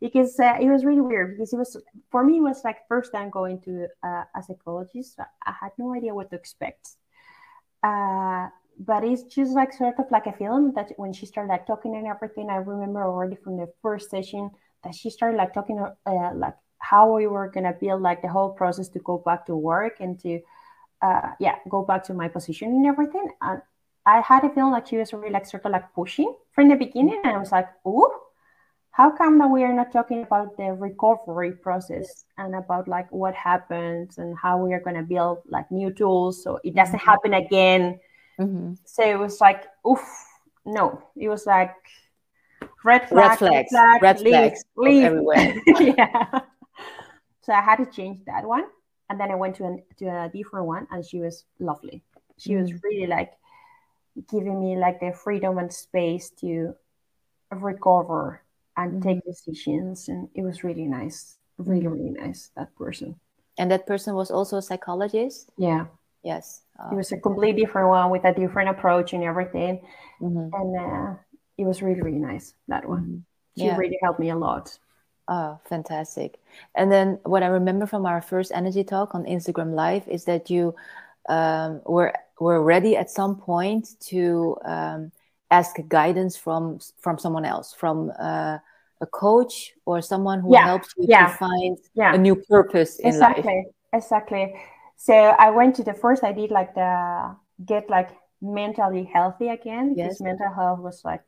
because 0.00 0.38
uh, 0.38 0.56
it 0.60 0.68
was 0.68 0.84
really 0.84 1.00
weird 1.00 1.32
because 1.32 1.52
it 1.54 1.56
was 1.56 1.76
for 2.10 2.22
me 2.22 2.36
it 2.38 2.42
was 2.42 2.62
like 2.62 2.86
first 2.88 3.10
time 3.12 3.30
going 3.30 3.58
to 3.62 3.86
uh, 4.02 4.24
a 4.36 4.42
psychologist 4.42 5.18
i 5.46 5.52
had 5.60 5.70
no 5.78 5.94
idea 5.94 6.14
what 6.14 6.28
to 6.28 6.36
expect 6.36 6.90
uh, 7.82 8.48
but 8.78 9.02
it's 9.04 9.22
just 9.22 9.52
like 9.52 9.72
sort 9.72 9.98
of 9.98 10.04
like 10.10 10.26
a 10.26 10.32
feeling 10.32 10.72
that 10.74 10.92
when 10.96 11.12
she 11.12 11.24
started 11.24 11.48
like 11.48 11.66
talking 11.66 11.96
and 11.96 12.06
everything 12.06 12.50
i 12.50 12.56
remember 12.56 13.02
already 13.02 13.36
from 13.36 13.56
the 13.56 13.72
first 13.80 14.10
session 14.10 14.50
that 14.82 14.94
she 14.94 15.08
started 15.08 15.38
like 15.38 15.54
talking 15.54 15.78
uh, 15.78 16.34
like 16.34 16.56
how 16.84 17.14
we 17.14 17.26
were 17.26 17.48
gonna 17.48 17.72
build 17.72 18.02
like 18.02 18.20
the 18.20 18.28
whole 18.28 18.50
process 18.50 18.88
to 18.90 18.98
go 19.00 19.18
back 19.18 19.46
to 19.46 19.56
work 19.56 19.96
and 20.00 20.20
to 20.20 20.40
uh, 21.02 21.28
yeah 21.40 21.56
go 21.68 21.82
back 21.82 22.04
to 22.04 22.14
my 22.14 22.28
position 22.28 22.68
and 22.68 22.86
everything. 22.86 23.28
And 23.40 23.62
i 24.06 24.20
had 24.20 24.44
a 24.44 24.50
feeling 24.50 24.72
like 24.72 24.86
she 24.86 24.98
was 24.98 25.12
really 25.14 25.30
like 25.30 25.46
sort 25.46 25.64
of 25.64 25.72
like 25.72 25.86
pushing 25.94 26.34
from 26.52 26.68
the 26.68 26.76
beginning. 26.76 27.20
And 27.24 27.34
i 27.36 27.38
was 27.38 27.52
like 27.52 27.68
oh 27.84 28.12
how 28.90 29.10
come 29.10 29.38
that 29.38 29.48
we 29.48 29.64
are 29.64 29.72
not 29.72 29.90
talking 29.92 30.22
about 30.22 30.56
the 30.56 30.72
recovery 30.72 31.50
process 31.50 32.26
and 32.38 32.54
about 32.54 32.86
like 32.86 33.10
what 33.10 33.34
happens 33.34 34.18
and 34.18 34.36
how 34.38 34.56
we 34.56 34.72
are 34.72 34.78
going 34.78 34.94
to 34.94 35.02
build 35.02 35.38
like 35.48 35.68
new 35.72 35.92
tools 35.92 36.44
so 36.44 36.60
it 36.62 36.76
doesn't 36.76 37.00
mm-hmm. 37.00 37.10
happen 37.10 37.34
again? 37.34 37.98
Mm-hmm. 38.38 38.74
so 38.84 39.02
it 39.02 39.18
was 39.18 39.40
like 39.40 39.64
oof 39.88 40.04
no. 40.66 41.02
It 41.16 41.28
was 41.28 41.46
like 41.46 41.74
red 42.84 43.08
flag 43.08 43.30
red 43.30 43.38
flags. 43.38 43.52
red, 43.52 43.66
flag, 43.70 44.02
red 44.02 44.20
leave, 44.20 44.32
flags 44.32 44.64
everywhere. 44.76 45.54
Yeah 45.80 46.40
so 47.44 47.52
i 47.52 47.60
had 47.60 47.76
to 47.76 47.86
change 47.86 48.20
that 48.26 48.44
one 48.44 48.64
and 49.10 49.20
then 49.20 49.30
i 49.30 49.34
went 49.34 49.54
to, 49.56 49.64
an, 49.64 49.82
to 49.96 50.06
a 50.06 50.30
different 50.32 50.66
one 50.66 50.86
and 50.90 51.04
she 51.04 51.20
was 51.20 51.44
lovely 51.60 52.02
she 52.38 52.50
mm-hmm. 52.50 52.62
was 52.62 52.82
really 52.82 53.06
like 53.06 53.32
giving 54.30 54.60
me 54.60 54.76
like 54.76 55.00
the 55.00 55.12
freedom 55.12 55.58
and 55.58 55.72
space 55.72 56.30
to 56.30 56.74
recover 57.50 58.42
and 58.76 58.92
mm-hmm. 58.92 59.08
take 59.08 59.24
decisions 59.24 60.08
and 60.08 60.28
it 60.34 60.42
was 60.42 60.64
really 60.64 60.86
nice 60.86 61.36
really 61.58 61.86
really 61.86 62.10
nice 62.10 62.50
that 62.56 62.74
person 62.76 63.14
and 63.58 63.70
that 63.70 63.86
person 63.86 64.14
was 64.14 64.30
also 64.30 64.56
a 64.56 64.62
psychologist 64.62 65.50
yeah 65.56 65.86
yes 66.22 66.62
uh, 66.78 66.88
it 66.90 66.96
was 66.96 67.12
a 67.12 67.18
completely 67.18 67.62
different 67.62 67.88
one 67.88 68.10
with 68.10 68.24
a 68.24 68.34
different 68.34 68.68
approach 68.68 69.12
and 69.12 69.22
everything 69.22 69.80
mm-hmm. 70.20 70.48
and 70.52 70.78
uh, 70.78 71.14
it 71.58 71.64
was 71.64 71.82
really 71.82 72.00
really 72.00 72.18
nice 72.18 72.54
that 72.66 72.88
one 72.88 73.02
mm-hmm. 73.02 73.60
she 73.60 73.66
yeah. 73.66 73.76
really 73.76 73.98
helped 74.02 74.18
me 74.18 74.30
a 74.30 74.36
lot 74.36 74.76
Oh, 75.26 75.58
fantastic. 75.64 76.38
And 76.74 76.92
then 76.92 77.18
what 77.24 77.42
I 77.42 77.46
remember 77.46 77.86
from 77.86 78.04
our 78.06 78.20
first 78.20 78.52
energy 78.54 78.84
talk 78.84 79.14
on 79.14 79.24
Instagram 79.24 79.74
Live 79.74 80.06
is 80.06 80.24
that 80.24 80.50
you 80.50 80.74
um, 81.28 81.80
were 81.86 82.12
were 82.38 82.62
ready 82.62 82.96
at 82.96 83.10
some 83.10 83.36
point 83.36 83.88
to 84.08 84.56
um, 84.64 85.12
ask 85.50 85.76
guidance 85.88 86.36
from 86.36 86.78
from 87.00 87.18
someone 87.18 87.44
else, 87.44 87.72
from 87.72 88.12
uh, 88.18 88.58
a 89.00 89.06
coach 89.06 89.72
or 89.86 90.02
someone 90.02 90.40
who 90.40 90.52
yeah. 90.52 90.64
helps 90.64 90.92
you 90.96 91.06
yeah. 91.08 91.28
to 91.28 91.34
find 91.34 91.78
yeah. 91.94 92.14
a 92.14 92.18
new 92.18 92.36
purpose 92.36 92.98
in 92.98 93.08
exactly. 93.08 93.42
life. 93.44 93.66
Exactly. 93.92 94.54
So 94.96 95.14
I 95.14 95.50
went 95.50 95.76
to 95.76 95.84
the 95.84 95.94
first. 95.94 96.22
I 96.22 96.32
did 96.32 96.50
like 96.50 96.74
the 96.74 97.34
get 97.64 97.88
like 97.88 98.10
mentally 98.42 99.04
healthy 99.04 99.48
again 99.48 99.94
because 99.94 100.18
yes. 100.18 100.20
mental 100.20 100.52
health 100.52 100.80
was 100.80 101.02
like 101.04 101.24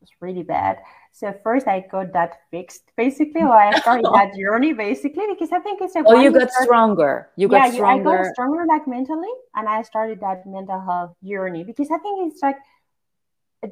was 0.00 0.10
really 0.20 0.42
bad. 0.42 0.78
So 1.12 1.34
first 1.42 1.66
I 1.66 1.80
got 1.80 2.12
that 2.12 2.40
fixed 2.50 2.92
basically, 2.96 3.42
or 3.50 3.52
I 3.52 3.78
started 3.80 4.06
that 4.06 4.34
journey 4.38 4.72
basically 4.72 5.26
because 5.28 5.52
I 5.52 5.60
think 5.60 5.80
it's 5.80 5.96
a. 5.96 6.02
Oh, 6.06 6.20
you 6.20 6.32
got 6.32 6.50
stronger. 6.50 7.30
You 7.36 7.48
got 7.48 7.68
yeah, 7.68 7.72
stronger. 7.72 8.18
I 8.18 8.22
got 8.24 8.32
stronger 8.32 8.64
like 8.66 8.86
mentally, 8.86 9.32
and 9.54 9.68
I 9.68 9.82
started 9.82 10.20
that 10.20 10.46
mental 10.46 10.80
health 10.80 11.14
journey 11.24 11.64
because 11.64 11.90
I 11.90 11.98
think 11.98 12.32
it's 12.32 12.42
like 12.42 12.56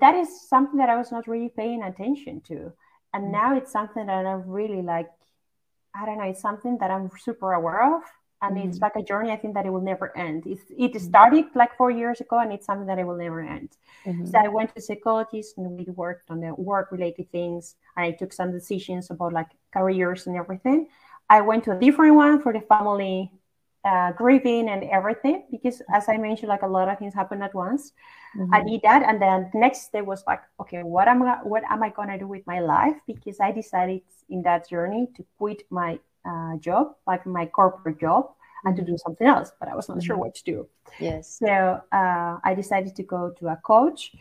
that 0.01 0.15
is 0.15 0.49
something 0.49 0.79
that 0.79 0.91
I 0.91 0.97
was 0.97 1.11
not 1.11 1.27
really 1.27 1.49
paying 1.49 1.83
attention 1.83 2.43
to. 2.49 2.73
And 3.15 3.27
mm. 3.27 3.33
now 3.33 3.57
it's 3.57 3.73
something 3.73 4.07
that 4.07 4.27
I'm 4.27 4.49
really 4.49 4.83
like, 4.83 5.09
I 5.95 6.05
don't 6.05 6.19
know, 6.19 6.25
it's 6.25 6.43
something 6.43 6.79
that 6.79 6.91
I'm 6.91 7.11
super 7.19 7.53
aware 7.53 7.97
of. 7.97 8.03
And 8.41 8.57
mm 8.57 8.69
it's 8.69 8.79
like 8.79 8.95
a 8.97 9.03
journey 9.03 9.31
I 9.33 9.37
think 9.37 9.55
that 9.55 9.67
it 9.67 9.71
will 9.71 9.81
never 9.81 10.17
end. 10.17 10.45
It's, 10.47 10.63
it 10.71 10.93
mm. 10.93 11.01
started 11.01 11.47
like 11.55 11.77
four 11.77 11.91
years 11.91 12.21
ago 12.21 12.39
and 12.39 12.53
it's 12.53 12.67
something 12.67 12.87
that 12.87 12.99
it 12.99 13.05
will 13.05 13.17
never 13.17 13.41
end. 13.41 13.71
Mm-hmm. 14.07 14.27
So 14.27 14.39
I 14.39 14.49
went 14.49 14.75
to 14.75 14.81
psychologist 14.81 15.59
and 15.59 15.71
we 15.71 15.85
worked 15.85 16.31
on 16.31 16.41
the 16.41 16.55
work 16.55 16.93
related 16.93 17.31
things. 17.33 17.75
And 17.97 18.07
I 18.07 18.13
took 18.13 18.33
some 18.33 18.53
decisions 18.53 19.11
about 19.11 19.33
like 19.33 19.49
careers 19.73 20.27
and 20.27 20.37
everything. 20.37 20.89
I 21.29 21.41
went 21.41 21.65
to 21.65 21.73
a 21.73 21.79
different 21.79 22.15
one 22.15 22.41
for 22.41 22.53
the 22.53 22.61
family 22.61 23.33
uh, 23.85 24.13
grieving 24.13 24.69
and 24.69 24.85
everything 24.85 25.45
because 25.51 25.81
as 25.95 26.09
i 26.09 26.17
mentioned 26.17 26.49
like 26.49 26.63
a 26.63 26.67
lot 26.67 26.89
of 26.89 26.99
things 26.99 27.15
happen 27.15 27.41
at 27.43 27.55
once 27.55 27.93
mm-hmm. 28.37 28.53
i 28.53 28.63
did 28.63 28.81
that 28.83 29.03
and 29.03 29.23
then 29.23 29.49
the 29.53 29.59
next 29.59 29.93
day 29.93 30.03
was 30.03 30.25
like 30.27 30.43
okay 30.61 30.83
what 30.83 31.07
am 31.07 31.23
i 31.23 31.39
what 31.43 31.63
am 31.71 31.83
i 31.83 31.89
going 31.89 32.09
to 32.09 32.19
do 32.19 32.27
with 32.27 32.45
my 32.47 32.61
life 32.61 32.97
because 33.07 33.39
i 33.41 33.53
decided 33.53 34.03
in 34.29 34.43
that 34.43 34.69
journey 34.69 35.09
to 35.17 35.25
quit 35.39 35.63
my 35.71 35.99
uh, 36.27 36.57
job 36.59 36.95
like 37.07 37.27
my 37.27 37.47
corporate 37.47 38.01
job 38.01 38.31
and 38.65 38.77
to 38.77 38.83
do 38.83 38.93
mm-hmm. 38.93 38.97
something 38.97 39.27
else 39.27 39.53
but 39.61 39.69
i 39.69 39.75
was 39.75 39.89
not 39.89 39.99
mm-hmm. 39.99 40.07
sure 40.07 40.17
what 40.17 40.35
to 40.35 40.45
do 40.45 40.69
yes 40.99 41.39
so 41.39 41.81
uh, 41.93 42.39
i 42.45 42.55
decided 42.55 42.95
to 42.95 43.03
go 43.03 43.31
to 43.39 43.49
a 43.49 43.57
coach 43.57 44.13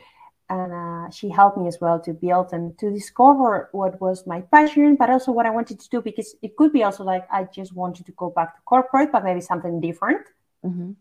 and 0.49 0.71
uh, 0.71 1.09
she 1.09 1.29
helped 1.29 1.57
me 1.57 1.67
as 1.67 1.79
well 1.81 1.99
to 1.99 2.13
build 2.13 2.53
and 2.53 2.77
to 2.77 2.89
discover 2.89 3.69
what 3.73 3.99
was 3.99 4.25
my 4.25 4.41
passion 4.41 4.95
but 4.95 5.09
also 5.09 5.31
what 5.31 5.45
i 5.45 5.49
wanted 5.49 5.79
to 5.79 5.89
do 5.89 6.01
because 6.01 6.35
it 6.41 6.55
could 6.55 6.71
be 6.71 6.83
also 6.83 7.03
like 7.03 7.27
i 7.31 7.43
just 7.43 7.73
wanted 7.73 8.05
to 8.05 8.11
go 8.13 8.29
back 8.29 8.55
to 8.55 8.61
corporate 8.65 9.11
but 9.11 9.23
maybe 9.23 9.41
something 9.41 9.81
different 9.81 10.25
mm-hmm. 10.65 10.91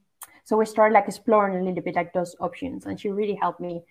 so 0.45 0.57
we 0.57 0.67
started 0.67 0.95
like 0.95 1.07
exploring 1.07 1.57
a 1.57 1.63
little 1.63 1.83
bit 1.83 1.95
like 1.95 2.13
those 2.13 2.35
options 2.41 2.87
and 2.87 3.01
she 3.01 3.09
really 3.09 3.35
helped 3.35 3.61
me 3.61 3.83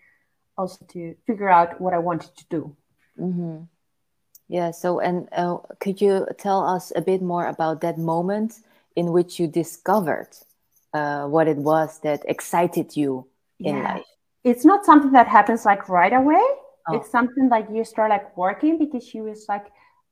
also 0.58 0.86
to 0.86 1.16
figure 1.26 1.50
out 1.50 1.80
what 1.80 1.94
i 1.94 1.98
wanted 1.98 2.36
to 2.36 2.46
do 2.50 2.76
mm-hmm. 3.20 3.64
Yeah 4.48 4.72
so 4.72 5.00
and 5.00 5.28
uh, 5.32 5.58
could 5.80 6.02
you 6.02 6.28
tell 6.38 6.66
us 6.66 6.92
a 6.96 7.02
bit 7.02 7.22
more 7.22 7.48
about 7.48 7.82
that 7.82 7.98
moment 7.98 8.60
in 8.96 9.12
which 9.12 9.40
you 9.40 9.48
discovered 9.48 10.30
uh, 10.94 11.26
what 11.28 11.48
it 11.48 11.58
was 11.58 12.00
that 12.00 12.24
excited 12.28 12.96
you 12.96 13.28
in 13.60 13.78
yeah. 13.78 13.96
life 13.96 14.06
it's 14.46 14.64
not 14.64 14.86
something 14.86 15.12
that 15.12 15.28
happens 15.28 15.66
like 15.66 15.90
right 15.90 16.14
away. 16.14 16.46
Oh. 16.88 16.96
It's 16.96 17.10
something 17.10 17.50
like 17.50 17.66
you 17.74 17.84
start 17.84 18.12
like 18.12 18.38
working 18.38 18.78
because 18.78 19.04
she 19.04 19.20
was 19.20 19.46
like 19.50 19.66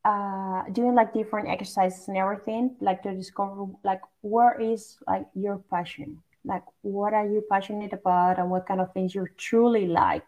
uh, 0.03 0.63
doing 0.71 0.95
like 0.95 1.13
different 1.13 1.47
exercises 1.47 2.07
and 2.07 2.17
everything, 2.17 2.75
like 2.81 3.03
to 3.03 3.13
discover 3.13 3.67
like 3.83 4.01
where 4.21 4.59
is 4.59 4.97
like 5.07 5.27
your 5.35 5.59
passion, 5.69 6.17
like 6.43 6.63
what 6.81 7.13
are 7.13 7.27
you 7.27 7.43
passionate 7.49 7.93
about, 7.93 8.39
and 8.39 8.49
what 8.49 8.65
kind 8.65 8.81
of 8.81 8.91
things 8.91 9.13
you 9.13 9.27
truly 9.37 9.85
like. 9.85 10.27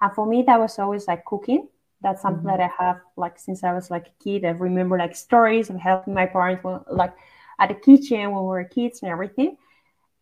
And 0.00 0.12
for 0.12 0.26
me, 0.26 0.42
that 0.42 0.58
was 0.58 0.76
always 0.80 1.06
like 1.06 1.24
cooking. 1.24 1.68
That's 2.02 2.22
something 2.22 2.44
mm-hmm. 2.44 2.58
that 2.58 2.72
I 2.78 2.84
have 2.84 3.00
like 3.16 3.38
since 3.38 3.64
I 3.64 3.72
was 3.72 3.90
like 3.90 4.06
a 4.08 4.24
kid. 4.24 4.44
I 4.44 4.50
remember 4.50 4.98
like 4.98 5.16
stories 5.16 5.70
of 5.70 5.76
helping 5.76 6.14
my 6.14 6.26
parents 6.26 6.62
when, 6.62 6.80
like 6.90 7.14
at 7.58 7.68
the 7.68 7.74
kitchen 7.74 8.30
when 8.32 8.42
we 8.42 8.48
were 8.48 8.64
kids 8.64 9.02
and 9.02 9.10
everything. 9.10 9.56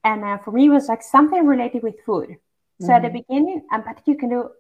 And 0.05 0.23
uh, 0.23 0.39
for 0.39 0.53
me, 0.53 0.67
it 0.67 0.71
was 0.71 0.89
like 0.89 1.03
something 1.03 1.47
related 1.47 1.83
with 1.83 1.97
food 2.05 2.37
so 2.81 2.89
mm-hmm. 2.89 2.93
at 2.93 3.03
the 3.03 3.09
mm-hmm. 3.09 3.19
beginning, 3.29 3.63
but 3.71 4.03
you 4.07 4.17
can 4.17 4.31
do 4.31 4.51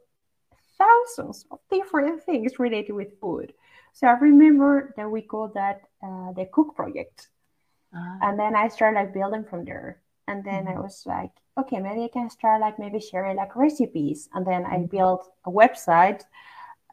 thousands 0.78 1.46
of 1.50 1.58
different 1.70 2.22
things 2.22 2.58
related 2.58 2.92
with 2.92 3.18
food. 3.20 3.52
So 3.92 4.06
I 4.06 4.12
remember 4.12 4.94
that 4.96 5.10
we 5.10 5.22
called 5.22 5.54
that 5.54 5.82
uh, 6.02 6.32
the 6.32 6.48
cook 6.52 6.76
project. 6.76 7.28
Uh-huh. 7.94 8.18
And 8.22 8.38
then 8.38 8.54
I 8.54 8.68
started 8.68 8.98
like 8.98 9.14
building 9.14 9.44
from 9.44 9.64
there. 9.64 10.00
And 10.28 10.44
then 10.44 10.66
mm-hmm. 10.66 10.78
I 10.78 10.80
was 10.80 11.02
like, 11.06 11.30
okay, 11.58 11.78
maybe 11.78 12.04
I 12.04 12.08
can 12.12 12.30
start 12.30 12.60
like 12.60 12.78
maybe 12.78 13.00
sharing 13.00 13.36
like 13.36 13.56
recipes. 13.56 14.28
And 14.32 14.46
then 14.46 14.64
I 14.64 14.76
mm-hmm. 14.76 14.96
built 14.96 15.28
a 15.44 15.50
website, 15.50 16.22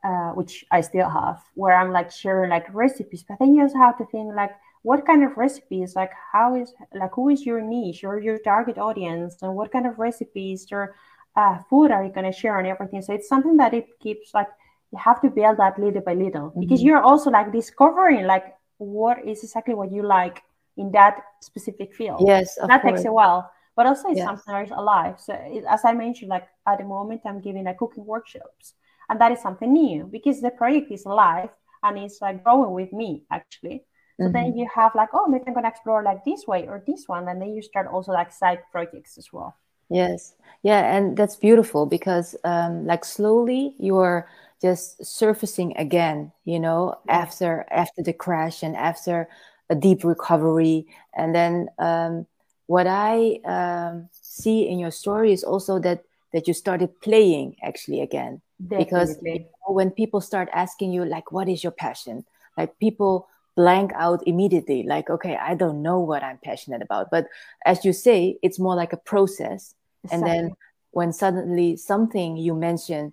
uh, 0.03 0.31
which 0.31 0.65
I 0.71 0.81
still 0.81 1.09
have, 1.09 1.41
where 1.55 1.75
I'm 1.75 1.91
like 1.91 2.11
sharing 2.11 2.49
like 2.49 2.73
recipes. 2.73 3.23
But 3.27 3.39
then 3.39 3.55
you 3.55 3.63
also 3.63 3.77
have 3.77 3.97
to 3.99 4.05
think 4.05 4.33
like, 4.35 4.51
what 4.83 5.05
kind 5.05 5.23
of 5.23 5.37
recipes 5.37 5.95
like 5.95 6.11
how 6.31 6.55
is 6.55 6.73
like 6.93 7.11
who 7.13 7.29
is 7.29 7.45
your 7.45 7.61
niche 7.61 8.03
or 8.03 8.19
your 8.19 8.39
target 8.39 8.77
audience 8.77 9.41
and 9.41 9.55
what 9.55 9.71
kind 9.71 9.85
of 9.85 9.99
recipes 9.99 10.67
or 10.71 10.95
uh, 11.35 11.57
food 11.69 11.91
are 11.91 12.03
you 12.03 12.11
going 12.11 12.29
to 12.29 12.37
share 12.37 12.59
and 12.59 12.67
everything 12.67 13.01
so 13.01 13.13
it's 13.13 13.27
something 13.27 13.57
that 13.57 13.73
it 13.73 13.87
keeps 13.99 14.33
like 14.33 14.47
you 14.91 14.97
have 14.97 15.21
to 15.21 15.29
build 15.29 15.57
that 15.57 15.79
little 15.79 16.01
by 16.01 16.13
little 16.13 16.49
mm-hmm. 16.49 16.59
because 16.59 16.81
you're 16.81 17.01
also 17.01 17.29
like 17.29 17.51
discovering 17.51 18.25
like 18.25 18.55
what 18.77 19.23
is 19.25 19.43
exactly 19.43 19.73
what 19.73 19.91
you 19.91 20.03
like 20.03 20.41
in 20.77 20.91
that 20.91 21.21
specific 21.41 21.93
field 21.93 22.21
yes 22.25 22.55
that 22.67 22.81
course. 22.81 22.97
takes 22.97 23.05
a 23.05 23.11
while 23.11 23.49
but 23.75 23.85
also 23.85 24.09
it's 24.09 24.17
yes. 24.17 24.25
something 24.25 24.53
that 24.53 24.65
is 24.65 24.71
alive 24.71 25.19
so 25.19 25.33
it, 25.33 25.63
as 25.69 25.85
i 25.85 25.93
mentioned 25.93 26.29
like 26.29 26.47
at 26.67 26.79
the 26.79 26.83
moment 26.83 27.21
i'm 27.25 27.39
giving 27.39 27.63
like 27.63 27.77
cooking 27.77 28.05
workshops 28.05 28.73
and 29.11 29.21
that 29.21 29.31
is 29.31 29.39
something 29.39 29.71
new 29.71 30.05
because 30.05 30.41
the 30.41 30.49
project 30.49 30.91
is 30.91 31.05
alive 31.05 31.49
and 31.83 31.99
it's 31.99 32.19
like 32.21 32.43
growing 32.43 32.73
with 32.73 32.91
me 32.91 33.23
actually 33.31 33.83
so 34.17 34.25
mm-hmm. 34.25 34.33
then 34.33 34.57
you 34.57 34.67
have 34.73 34.91
like 34.95 35.09
oh 35.13 35.27
maybe 35.27 35.43
i'm 35.45 35.53
going 35.53 35.63
to 35.63 35.69
explore 35.69 36.01
like 36.01 36.25
this 36.25 36.47
way 36.47 36.67
or 36.67 36.83
this 36.87 37.03
one 37.07 37.27
and 37.27 37.39
then 37.39 37.53
you 37.53 37.61
start 37.61 37.87
also 37.87 38.11
like 38.11 38.31
side 38.31 38.59
projects 38.71 39.19
as 39.19 39.27
well 39.31 39.55
Yes. 39.91 40.35
Yeah, 40.63 40.95
and 40.95 41.17
that's 41.17 41.35
beautiful 41.35 41.85
because 41.85 42.35
um, 42.45 42.85
like 42.85 43.03
slowly 43.03 43.75
you're 43.77 44.29
just 44.61 45.03
surfacing 45.03 45.75
again, 45.75 46.31
you 46.45 46.59
know, 46.61 46.95
yeah. 47.07 47.17
after 47.17 47.65
after 47.69 48.01
the 48.01 48.13
crash 48.13 48.63
and 48.63 48.77
after 48.77 49.27
a 49.69 49.75
deep 49.75 50.05
recovery. 50.05 50.87
And 51.13 51.35
then 51.35 51.67
um, 51.77 52.25
what 52.67 52.87
I 52.87 53.41
um, 53.43 54.07
see 54.13 54.65
in 54.69 54.79
your 54.79 54.91
story 54.91 55.33
is 55.33 55.43
also 55.43 55.77
that 55.79 56.05
that 56.33 56.47
you 56.47 56.53
started 56.53 56.99
playing 57.01 57.55
actually 57.63 58.01
again. 58.01 58.41
Definitely. 58.61 58.85
Because 58.85 59.17
you 59.23 59.39
know, 59.39 59.73
when 59.73 59.91
people 59.91 60.21
start 60.21 60.49
asking 60.53 60.91
you 60.91 61.05
like, 61.05 61.31
"What 61.31 61.49
is 61.49 61.63
your 61.63 61.71
passion?" 61.71 62.25
Like 62.57 62.77
people 62.79 63.27
blank 63.55 63.91
out 63.95 64.25
immediately 64.25 64.83
like 64.83 65.09
okay 65.09 65.35
i 65.35 65.53
don't 65.53 65.81
know 65.81 65.99
what 65.99 66.23
i'm 66.23 66.39
passionate 66.43 66.81
about 66.81 67.11
but 67.11 67.27
as 67.65 67.83
you 67.83 67.91
say 67.91 68.37
it's 68.41 68.59
more 68.59 68.75
like 68.75 68.93
a 68.93 68.97
process 68.97 69.75
and 70.09 70.23
then 70.25 70.51
when 70.91 71.11
suddenly 71.11 71.75
something 71.75 72.37
you 72.37 72.55
mentioned 72.55 73.11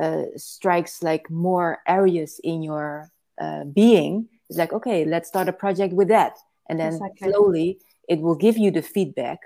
uh, 0.00 0.24
strikes 0.36 1.02
like 1.02 1.28
more 1.30 1.78
areas 1.86 2.40
in 2.44 2.62
your 2.62 3.10
uh, 3.40 3.64
being 3.64 4.28
it's 4.48 4.58
like 4.58 4.72
okay 4.72 5.04
let's 5.04 5.28
start 5.28 5.48
a 5.48 5.52
project 5.52 5.94
with 5.94 6.08
that 6.08 6.36
and 6.68 6.78
then 6.78 6.94
exactly. 6.94 7.30
slowly 7.30 7.78
it 8.08 8.20
will 8.20 8.36
give 8.36 8.58
you 8.58 8.70
the 8.70 8.82
feedback 8.82 9.38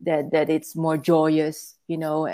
that 0.00 0.30
that 0.32 0.50
it's 0.50 0.76
more 0.76 0.96
joyous 0.96 1.74
you 1.86 1.96
know 1.96 2.26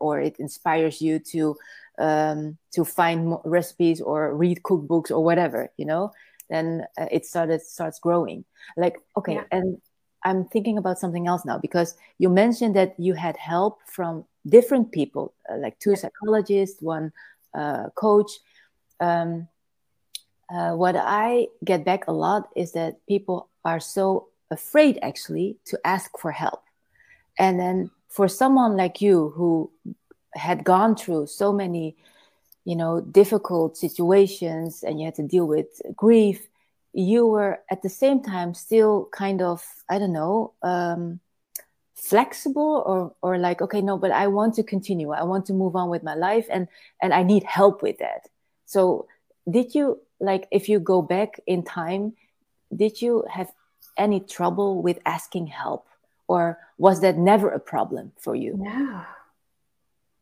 or 0.00 0.20
it 0.20 0.36
inspires 0.38 1.00
you 1.00 1.18
to 1.18 1.56
um, 1.98 2.58
to 2.72 2.84
find 2.84 3.36
recipes 3.44 4.00
or 4.00 4.34
read 4.34 4.62
cookbooks 4.62 5.10
or 5.10 5.24
whatever 5.24 5.70
you 5.76 5.86
know 5.86 6.12
then 6.50 6.84
uh, 6.98 7.06
it 7.10 7.24
started 7.24 7.60
starts 7.62 7.98
growing 7.98 8.44
like 8.76 8.96
okay 9.16 9.34
yeah. 9.34 9.44
and 9.50 9.80
I'm 10.26 10.44
thinking 10.44 10.76
about 10.76 10.98
something 10.98 11.28
else 11.28 11.44
now 11.44 11.56
because 11.56 11.94
you 12.18 12.28
mentioned 12.28 12.74
that 12.74 12.98
you 12.98 13.14
had 13.14 13.36
help 13.36 13.78
from 13.86 14.24
different 14.44 14.90
people, 14.90 15.34
uh, 15.48 15.56
like 15.58 15.78
two 15.78 15.94
psychologists, 15.94 16.82
one 16.82 17.12
uh, 17.54 17.90
coach. 17.94 18.32
Um, 18.98 19.46
uh, 20.50 20.72
what 20.72 20.96
I 20.96 21.46
get 21.64 21.84
back 21.84 22.08
a 22.08 22.12
lot 22.12 22.48
is 22.56 22.72
that 22.72 23.06
people 23.06 23.48
are 23.64 23.78
so 23.78 24.26
afraid 24.50 24.98
actually 25.00 25.58
to 25.66 25.78
ask 25.84 26.10
for 26.18 26.32
help. 26.32 26.62
And 27.38 27.58
then 27.60 27.90
for 28.08 28.28
someone 28.28 28.76
like 28.76 29.00
you 29.00 29.30
who 29.36 29.70
had 30.34 30.64
gone 30.64 30.96
through 30.96 31.26
so 31.26 31.52
many, 31.52 31.96
you 32.64 32.76
know, 32.76 33.00
difficult 33.00 33.76
situations 33.76 34.82
and 34.82 34.98
you 34.98 35.06
had 35.06 35.14
to 35.16 35.22
deal 35.22 35.46
with 35.46 35.80
grief, 35.94 36.48
you 36.96 37.26
were 37.26 37.60
at 37.70 37.82
the 37.82 37.90
same 37.90 38.22
time 38.22 38.54
still 38.54 39.06
kind 39.12 39.42
of 39.42 39.62
i 39.90 39.98
don't 39.98 40.14
know 40.14 40.54
um, 40.62 41.20
flexible 41.94 42.82
or 42.86 43.14
or 43.20 43.38
like 43.38 43.60
okay 43.60 43.82
no 43.82 43.98
but 43.98 44.10
i 44.10 44.26
want 44.26 44.54
to 44.54 44.62
continue. 44.62 45.10
I 45.12 45.22
want 45.24 45.44
to 45.46 45.52
move 45.52 45.76
on 45.76 45.90
with 45.90 46.02
my 46.02 46.14
life 46.14 46.46
and 46.50 46.68
and 47.02 47.12
i 47.12 47.22
need 47.22 47.44
help 47.44 47.82
with 47.82 47.98
that. 47.98 48.28
So 48.64 49.06
did 49.48 49.74
you 49.74 50.00
like 50.20 50.48
if 50.50 50.68
you 50.70 50.80
go 50.80 51.02
back 51.02 51.38
in 51.46 51.62
time 51.62 52.14
did 52.74 53.02
you 53.02 53.24
have 53.30 53.52
any 53.98 54.20
trouble 54.20 54.82
with 54.82 54.98
asking 55.04 55.48
help 55.48 55.86
or 56.28 56.58
was 56.78 57.00
that 57.00 57.16
never 57.16 57.50
a 57.50 57.60
problem 57.60 58.12
for 58.18 58.34
you 58.34 58.54
no 58.56 59.02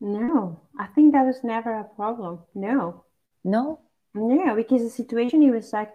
no 0.00 0.60
i 0.78 0.86
think 0.86 1.12
that 1.12 1.24
was 1.24 1.42
never 1.42 1.72
a 1.72 1.84
problem 1.96 2.38
no 2.54 3.04
no 3.44 3.80
yeah 4.14 4.54
because 4.54 4.82
the 4.82 4.90
situation 4.90 5.42
it 5.42 5.50
was 5.50 5.72
like 5.72 5.92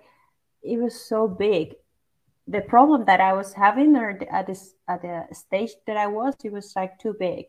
it 0.63 0.77
was 0.77 0.99
so 0.99 1.27
big. 1.27 1.75
The 2.47 2.61
problem 2.61 3.05
that 3.05 3.21
I 3.21 3.33
was 3.33 3.53
having 3.53 3.95
or 3.95 4.19
at 4.31 4.47
this 4.47 4.73
at 4.87 5.01
the 5.01 5.27
stage 5.33 5.71
that 5.85 5.97
I 5.97 6.07
was, 6.07 6.33
it 6.43 6.51
was 6.51 6.73
like 6.75 6.97
too 6.99 7.15
big. 7.19 7.45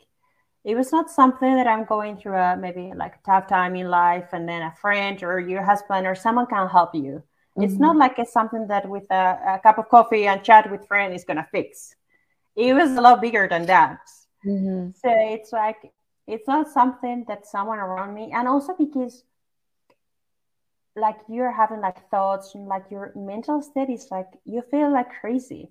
It 0.62 0.76
was 0.76 0.92
not 0.92 1.10
something 1.10 1.54
that 1.56 1.66
I'm 1.66 1.84
going 1.84 2.18
through 2.18 2.36
a 2.36 2.56
maybe 2.56 2.92
like 2.94 3.14
a 3.14 3.26
tough 3.26 3.48
time 3.48 3.76
in 3.76 3.88
life 3.88 4.28
and 4.32 4.46
then 4.46 4.62
a 4.62 4.74
friend 4.80 5.22
or 5.22 5.40
your 5.40 5.62
husband 5.62 6.06
or 6.06 6.14
someone 6.14 6.46
can 6.46 6.68
help 6.68 6.94
you. 6.94 7.22
Mm-hmm. 7.56 7.62
It's 7.62 7.74
not 7.74 7.96
like 7.96 8.18
it's 8.18 8.32
something 8.32 8.66
that 8.68 8.88
with 8.88 9.10
a, 9.10 9.54
a, 9.54 9.60
cup 9.62 9.78
of 9.78 9.88
coffee 9.88 10.26
and 10.26 10.44
chat 10.44 10.70
with 10.70 10.86
friend 10.86 11.14
is 11.14 11.24
gonna 11.24 11.48
fix. 11.50 11.96
It 12.56 12.74
was 12.74 12.90
a 12.92 13.00
lot 13.00 13.20
bigger 13.20 13.48
than 13.48 13.66
that. 13.66 14.00
Mm-hmm. 14.44 14.90
So 14.96 15.10
it's 15.10 15.52
like 15.52 15.92
it's 16.26 16.46
not 16.46 16.68
something 16.68 17.24
that 17.28 17.46
someone 17.46 17.78
around 17.78 18.14
me 18.14 18.30
and 18.32 18.46
also 18.46 18.74
because 18.76 19.24
like 20.96 21.18
you're 21.28 21.50
having 21.50 21.80
like 21.80 22.08
thoughts 22.10 22.54
and 22.54 22.66
like 22.66 22.84
your 22.90 23.12
mental 23.14 23.62
state 23.62 23.90
is 23.90 24.08
like 24.10 24.28
you 24.44 24.62
feel 24.70 24.92
like 24.92 25.10
crazy 25.20 25.70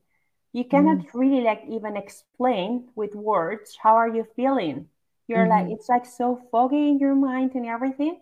you 0.53 0.63
cannot 0.63 0.97
mm. 0.97 1.13
really 1.13 1.41
like 1.41 1.63
even 1.69 1.95
explain 1.95 2.89
with 2.95 3.13
words 3.15 3.77
how 3.81 3.95
are 3.95 4.07
you 4.07 4.25
feeling 4.35 4.87
you're 5.27 5.39
mm-hmm. 5.39 5.67
like 5.67 5.69
it's 5.69 5.89
like 5.89 6.05
so 6.05 6.41
foggy 6.51 6.89
in 6.89 6.99
your 6.99 7.15
mind 7.15 7.51
and 7.55 7.65
everything 7.65 8.19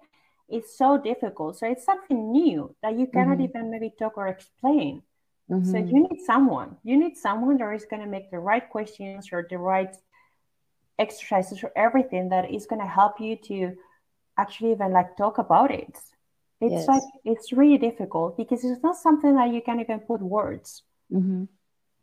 it's 0.50 0.78
so 0.78 0.98
difficult 0.98 1.58
so 1.58 1.68
it's 1.68 1.86
something 1.86 2.32
new 2.32 2.76
that 2.82 2.98
you 2.98 3.08
cannot 3.08 3.38
mm-hmm. 3.38 3.58
even 3.58 3.72
maybe 3.72 3.94
talk 3.98 4.18
or 4.18 4.28
explain 4.28 5.02
mm-hmm. 5.50 5.72
so 5.72 5.78
you 5.78 6.08
need 6.08 6.22
someone 6.26 6.78
you 6.84 6.98
need 6.98 7.16
someone 7.18 7.58
that 7.58 7.72
is 7.74 7.86
going 7.86 8.02
to 8.02 8.08
make 8.08 8.30
the 8.32 8.40
right 8.40 8.70
questions 8.70 9.30
or 9.32 9.46
the 9.50 9.58
right 9.58 9.96
exercises 11.00 11.64
or 11.64 11.72
everything 11.76 12.30
that 12.30 12.52
is 12.52 12.66
going 12.66 12.82
to 12.82 12.88
help 12.88 13.20
you 13.20 13.36
to 13.36 13.76
actually 14.38 14.72
even 14.72 14.92
like 14.92 15.16
talk 15.18 15.38
about 15.38 15.72
it 15.72 15.98
it's 16.60 16.72
yes. 16.72 16.88
like 16.88 17.04
it's 17.24 17.54
really 17.54 17.78
difficult 17.78 18.36
because 18.36 18.64
it's 18.64 18.82
not 18.84 18.96
something 18.96 19.36
that 19.36 19.54
you 19.54 19.62
can 19.62 19.80
even 19.80 20.00
put 20.00 20.22
words 20.22 20.84
mm-hmm. 21.12 21.44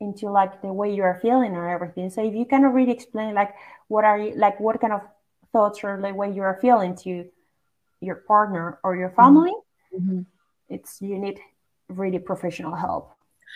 into 0.01 0.31
like 0.31 0.63
the 0.63 0.73
way 0.73 0.95
you 0.95 1.03
are 1.03 1.19
feeling 1.21 1.55
or 1.57 1.69
everything 1.69 2.09
so 2.09 2.25
if 2.25 2.35
you 2.35 2.45
cannot 2.45 2.73
really 2.73 2.93
explain 2.93 3.35
like 3.35 3.55
what 3.89 4.05
are 4.05 4.19
you 4.19 4.35
like 4.37 4.59
what 4.61 4.81
kind 4.81 4.93
of 4.93 5.01
thoughts 5.53 5.83
or 5.85 6.01
the 6.01 6.13
way 6.13 6.33
you 6.33 6.43
are 6.43 6.59
feeling 6.61 6.97
to 6.97 7.25
your 8.05 8.17
partner 8.17 8.79
or 8.85 8.97
your 8.97 9.11
family, 9.11 9.53
mm-hmm. 9.95 10.21
it's 10.69 11.01
you 11.01 11.19
need 11.19 11.41
really 11.89 12.19
professional 12.19 12.75
help. 12.75 13.14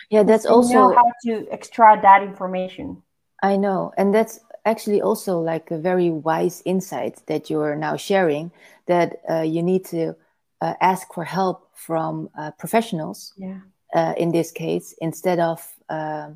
Yeah, 0.09 0.23
that's 0.23 0.45
also 0.45 0.73
know 0.73 0.95
how 0.95 1.11
to 1.25 1.47
extract 1.51 2.01
that 2.03 2.23
information. 2.23 3.03
I 3.41 3.55
know, 3.57 3.93
and 3.97 4.13
that's 4.13 4.39
actually 4.65 5.01
also 5.01 5.39
like 5.39 5.71
a 5.71 5.77
very 5.77 6.09
wise 6.09 6.61
insight 6.65 7.21
that 7.27 7.49
you're 7.49 7.75
now 7.75 7.95
sharing. 7.95 8.51
That 8.87 9.21
uh, 9.29 9.41
you 9.41 9.63
need 9.63 9.85
to 9.85 10.15
uh, 10.61 10.73
ask 10.81 11.13
for 11.13 11.23
help 11.23 11.69
from 11.75 12.29
uh, 12.37 12.51
professionals. 12.51 13.33
Yeah. 13.37 13.59
Uh, 13.93 14.13
in 14.17 14.31
this 14.31 14.51
case, 14.51 14.93
instead 15.01 15.39
of 15.39 15.67
uh, 15.89 16.29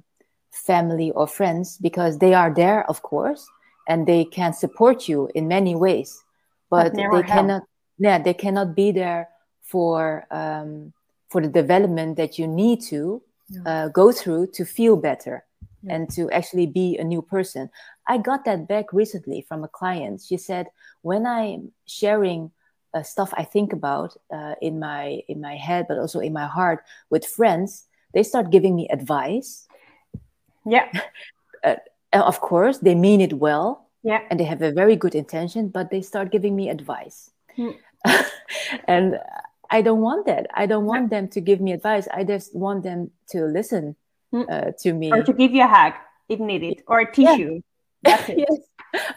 family 0.51 1.11
or 1.11 1.27
friends, 1.27 1.77
because 1.77 2.17
they 2.17 2.33
are 2.33 2.51
there, 2.51 2.83
of 2.89 3.03
course, 3.03 3.47
and 3.87 4.07
they 4.07 4.25
can 4.25 4.53
support 4.53 5.07
you 5.07 5.29
in 5.35 5.47
many 5.47 5.75
ways, 5.75 6.23
but, 6.69 6.93
but 6.93 6.95
they 6.95 7.01
help. 7.01 7.27
cannot. 7.27 7.63
Yeah, 7.99 8.17
they 8.17 8.33
cannot 8.33 8.75
be 8.75 8.91
there 8.91 9.29
for 9.61 10.25
um, 10.31 10.93
for 11.29 11.41
the 11.41 11.47
development 11.47 12.17
that 12.17 12.39
you 12.39 12.47
need 12.47 12.81
to 12.89 13.21
uh, 13.65 13.87
go 13.89 14.11
through 14.11 14.47
to 14.47 14.65
feel 14.65 14.95
better 14.95 15.45
yeah. 15.83 15.95
and 15.95 16.09
to 16.11 16.29
actually 16.31 16.67
be 16.67 16.97
a 16.97 17.03
new 17.03 17.21
person. 17.21 17.69
I 18.07 18.17
got 18.17 18.45
that 18.45 18.67
back 18.67 18.93
recently 18.93 19.41
from 19.41 19.63
a 19.63 19.67
client. 19.67 20.21
She 20.21 20.37
said, 20.37 20.67
when 21.01 21.25
I'm 21.25 21.71
sharing 21.85 22.51
uh, 22.93 23.01
stuff 23.01 23.33
I 23.35 23.43
think 23.43 23.73
about 23.73 24.15
uh, 24.31 24.53
in 24.61 24.79
my 24.79 25.23
in 25.27 25.41
my 25.41 25.55
head, 25.55 25.85
but 25.87 25.97
also 25.97 26.19
in 26.19 26.31
my 26.31 26.45
heart 26.45 26.83
with 27.09 27.25
friends, 27.25 27.87
they 28.13 28.23
start 28.23 28.51
giving 28.51 28.75
me 28.75 28.87
advice. 28.89 29.67
Yeah. 30.65 30.89
Uh, 31.65 31.77
of 32.19 32.41
course, 32.41 32.77
they 32.79 32.93
mean 32.93 33.21
it 33.21 33.33
well. 33.33 33.89
Yeah. 34.03 34.19
And 34.29 34.37
they 34.37 34.43
have 34.43 34.61
a 34.61 34.71
very 34.71 34.97
good 34.97 35.15
intention, 35.15 35.69
but 35.69 35.89
they 35.89 36.01
start 36.01 36.29
giving 36.29 36.55
me 36.55 36.69
advice. 36.69 37.31
Mm. 37.57 37.75
and 38.87 39.17
I 39.73 39.81
don't 39.81 40.01
want 40.01 40.27
that. 40.27 40.45
I 40.53 40.67
don't 40.67 40.85
want 40.85 41.09
them 41.09 41.27
to 41.29 41.41
give 41.41 41.59
me 41.59 41.71
advice. 41.71 42.07
I 42.13 42.23
just 42.23 42.55
want 42.55 42.83
them 42.83 43.09
to 43.29 43.45
listen 43.45 43.95
hmm. 44.29 44.43
uh, 44.47 44.69
to 44.81 44.93
me. 44.93 45.11
Or 45.11 45.23
to 45.23 45.33
give 45.33 45.51
you 45.51 45.63
a 45.63 45.67
hug 45.67 45.93
if 46.29 46.39
needed, 46.39 46.83
or 46.85 46.99
a 46.99 47.11
tissue. 47.11 47.61
Yeah. 48.05 48.23
yes. 48.37 48.59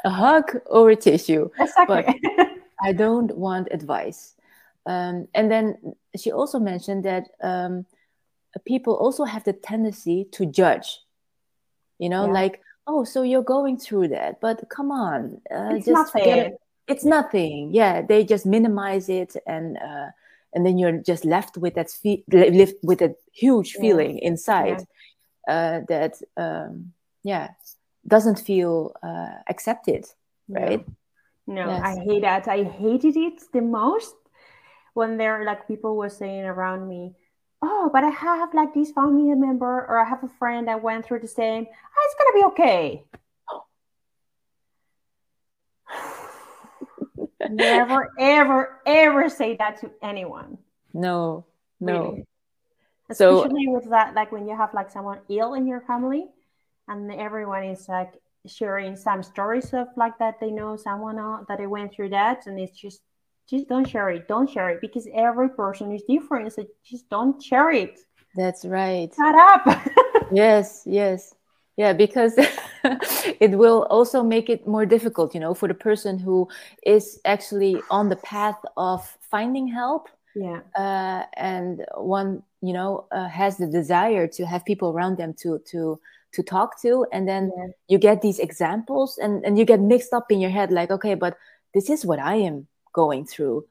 A 0.05 0.11
hug 0.11 0.57
or 0.65 0.89
a 0.89 0.97
tissue. 0.97 1.51
Exactly. 1.61 2.21
But 2.37 2.49
I 2.81 2.93
don't 2.93 3.37
want 3.37 3.69
advice. 3.71 4.35
Um, 4.87 5.29
and 5.35 5.51
then 5.51 5.95
she 6.17 6.33
also 6.33 6.59
mentioned 6.59 7.05
that 7.05 7.25
um, 7.43 7.85
people 8.65 8.95
also 8.95 9.25
have 9.25 9.45
the 9.45 9.53
tendency 9.53 10.27
to 10.33 10.47
judge. 10.47 11.01
You 11.99 12.09
know, 12.09 12.25
yeah. 12.27 12.33
like, 12.33 12.63
oh, 12.87 13.05
so 13.05 13.23
you're 13.23 13.43
going 13.43 13.77
through 13.77 14.09
that, 14.09 14.41
but 14.41 14.65
come 14.71 14.91
on, 14.91 15.43
uh, 15.51 15.75
it's 15.75 15.85
just 15.85 16.15
nothing. 16.15 16.57
It's 16.89 17.05
nothing. 17.05 17.75
Yeah, 17.75 18.01
they 18.01 18.25
just 18.25 18.47
minimize 18.47 19.09
it 19.11 19.37
and 19.47 19.77
uh, 19.77 20.11
and 20.55 20.65
then 20.65 20.79
you're 20.79 20.99
just 20.99 21.25
left 21.25 21.57
with 21.57 21.75
that 21.75 21.91
fe- 21.91 22.25
left 22.33 22.75
with 22.83 23.03
a 23.03 23.15
huge 23.33 23.73
feeling 23.73 24.19
yeah. 24.19 24.29
inside 24.29 24.85
yeah. 25.49 25.55
Uh, 25.55 25.81
that 25.89 26.15
um, 26.37 26.93
yeah 27.23 27.51
doesn't 28.07 28.39
feel 28.39 28.93
uh, 29.03 29.35
accepted 29.49 30.05
right 30.49 30.85
no 31.47 31.69
yes. 31.69 31.83
i 31.85 31.95
hate 32.05 32.23
that 32.23 32.49
i 32.49 32.63
hated 32.63 33.17
it 33.17 33.43
the 33.53 33.61
most 33.61 34.15
when 34.95 35.17
there 35.17 35.45
like 35.45 35.69
people 35.69 35.97
were 35.97 36.09
saying 36.09 36.45
around 36.45 36.89
me 36.89 37.15
oh 37.63 37.91
but 37.93 38.05
i 38.05 38.11
have 38.11 38.53
like 38.55 38.73
this 38.75 38.91
family 38.93 39.35
member 39.35 39.87
or 39.89 39.99
i 39.99 40.09
have 40.09 40.23
a 40.25 40.31
friend 40.39 40.69
that 40.69 40.83
went 40.83 41.05
through 41.05 41.21
the 41.21 41.29
same 41.29 41.67
oh, 41.69 42.03
it's 42.05 42.15
gonna 42.19 42.39
be 42.41 42.45
okay 42.53 43.05
Never, 47.51 48.11
ever, 48.19 48.81
ever 48.87 49.29
say 49.29 49.57
that 49.57 49.81
to 49.81 49.91
anyone. 50.03 50.59
No, 50.95 51.45
no. 51.81 52.11
Really. 52.11 52.25
Especially 53.09 53.67
so, 53.67 53.73
with 53.73 53.91
that, 53.91 54.15
like 54.15 54.33
when 54.33 54.49
you 54.49 54.57
have 54.57 54.75
like 54.75 54.91
someone 54.91 55.21
ill 55.29 55.55
in 55.55 55.67
your 55.67 55.81
family, 55.83 56.27
and 56.89 57.13
everyone 57.13 57.65
is 57.65 57.89
like 57.89 58.15
sharing 58.47 58.97
some 58.97 59.23
stories 59.23 59.73
of 59.75 59.89
like 59.97 60.19
that 60.19 60.41
they 60.41 60.51
know 60.51 60.77
someone 60.77 61.19
uh, 61.19 61.39
that 61.49 61.59
they 61.59 61.67
went 61.67 61.93
through 61.93 62.09
that, 62.11 62.47
and 62.47 62.59
it's 62.59 62.77
just 62.77 63.03
just 63.49 63.69
don't 63.69 63.89
share 63.89 64.11
it. 64.11 64.27
Don't 64.27 64.51
share 64.51 64.71
it 64.71 64.81
because 64.81 65.07
every 65.15 65.51
person 65.51 65.93
is 65.93 66.03
different. 66.03 66.53
So 66.53 66.67
just 66.85 67.09
don't 67.09 67.41
share 67.41 67.71
it. 67.71 68.01
That's 68.35 68.65
right. 68.65 69.13
Shut 69.15 69.35
up. 69.35 69.87
yes, 70.33 70.83
yes 70.85 71.33
yeah 71.77 71.93
because 71.93 72.35
it 73.41 73.53
will 73.59 73.87
also 73.91 74.23
make 74.23 74.49
it 74.49 74.67
more 74.67 74.87
difficult 74.87 75.35
you 75.35 75.41
know 75.41 75.55
for 75.55 75.69
the 75.69 75.75
person 75.75 76.19
who 76.19 76.49
is 76.85 77.21
actually 77.25 77.81
on 77.91 78.09
the 78.09 78.17
path 78.17 78.59
of 78.77 79.17
finding 79.21 79.67
help 79.67 80.09
yeah 80.35 80.61
uh, 80.77 81.25
and 81.37 81.85
one 81.97 82.43
you 82.61 82.73
know 82.73 83.07
uh, 83.13 83.29
has 83.29 83.57
the 83.57 83.67
desire 83.67 84.27
to 84.27 84.45
have 84.47 84.65
people 84.65 84.91
around 84.91 85.17
them 85.17 85.35
to 85.35 85.59
to 85.67 85.99
to 86.33 86.43
talk 86.43 86.81
to 86.83 87.07
and 87.13 87.27
then 87.27 87.51
yeah. 87.57 87.67
you 87.89 87.99
get 87.99 88.23
these 88.23 88.39
examples 88.39 89.19
and 89.19 89.45
and 89.45 89.59
you 89.59 89.65
get 89.65 89.81
mixed 89.81 90.13
up 90.13 90.31
in 90.31 90.41
your 90.41 90.51
head 90.51 90.71
like 90.71 90.91
okay 90.91 91.15
but 91.15 91.37
this 91.75 91.89
is 91.89 92.05
what 92.05 92.19
i 92.19 92.35
am 92.35 92.67
going 92.93 93.25
through 93.25 93.65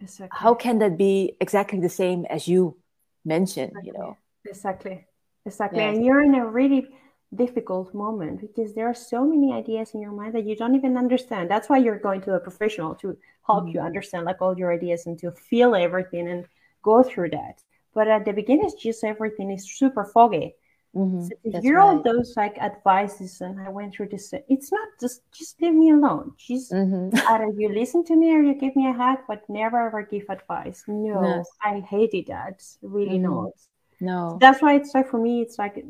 exactly. 0.00 0.38
how 0.40 0.54
can 0.54 0.78
that 0.78 0.96
be 0.96 1.36
exactly 1.40 1.80
the 1.80 1.88
same 1.88 2.24
as 2.26 2.48
you 2.48 2.76
mentioned 3.24 3.70
exactly. 3.70 3.92
you 3.92 3.98
know 3.98 4.16
exactly 4.46 5.06
exactly 5.44 5.80
yes. 5.80 5.94
and 5.94 6.04
you're 6.04 6.22
in 6.22 6.34
a 6.34 6.46
really 6.46 6.88
difficult 7.34 7.92
moment 7.94 8.40
because 8.40 8.74
there 8.74 8.86
are 8.86 8.94
so 8.94 9.24
many 9.24 9.52
ideas 9.52 9.90
in 9.94 10.00
your 10.00 10.12
mind 10.12 10.34
that 10.34 10.46
you 10.46 10.56
don't 10.56 10.74
even 10.74 10.96
understand. 10.96 11.50
That's 11.50 11.68
why 11.68 11.78
you're 11.78 11.98
going 11.98 12.20
to 12.22 12.34
a 12.34 12.40
professional 12.40 12.94
to 12.96 13.16
help 13.46 13.64
mm-hmm. 13.64 13.74
you 13.74 13.80
understand 13.80 14.24
like 14.24 14.40
all 14.40 14.56
your 14.56 14.72
ideas 14.72 15.06
and 15.06 15.18
to 15.18 15.32
feel 15.32 15.74
everything 15.74 16.28
and 16.28 16.46
go 16.82 17.02
through 17.02 17.30
that. 17.30 17.62
But 17.94 18.08
at 18.08 18.24
the 18.24 18.32
beginning, 18.32 18.66
it's 18.66 18.82
just 18.82 19.02
everything 19.04 19.50
is 19.50 19.70
super 19.70 20.04
foggy. 20.04 20.54
Mm-hmm. 20.94 21.24
So 21.24 21.50
to 21.52 21.60
hear 21.60 21.76
right. 21.76 21.84
all 21.84 22.02
those 22.02 22.34
like 22.36 22.56
advices 22.58 23.40
and 23.42 23.60
I 23.60 23.68
went 23.68 23.94
through 23.94 24.08
this, 24.08 24.32
it's 24.48 24.72
not 24.72 24.88
just 24.98 25.20
just 25.32 25.60
leave 25.60 25.74
me 25.74 25.90
alone. 25.90 26.32
Just 26.38 26.72
mm-hmm. 26.72 27.14
either 27.28 27.52
you 27.56 27.68
listen 27.68 28.04
to 28.04 28.16
me 28.16 28.34
or 28.34 28.40
you 28.40 28.54
give 28.54 28.74
me 28.76 28.88
a 28.88 28.92
hug, 28.92 29.18
but 29.28 29.42
never 29.48 29.88
ever 29.88 30.02
give 30.02 30.24
advice. 30.30 30.84
No, 30.86 31.22
yes. 31.22 31.48
I 31.62 31.80
hated 31.80 32.28
that. 32.28 32.62
Really 32.80 33.18
mm-hmm. 33.18 33.34
not. 33.34 33.52
No. 34.00 34.30
So 34.32 34.38
that's 34.40 34.62
why 34.62 34.76
it's 34.76 34.94
like 34.94 35.10
for 35.10 35.18
me, 35.18 35.42
it's 35.42 35.58
like 35.58 35.84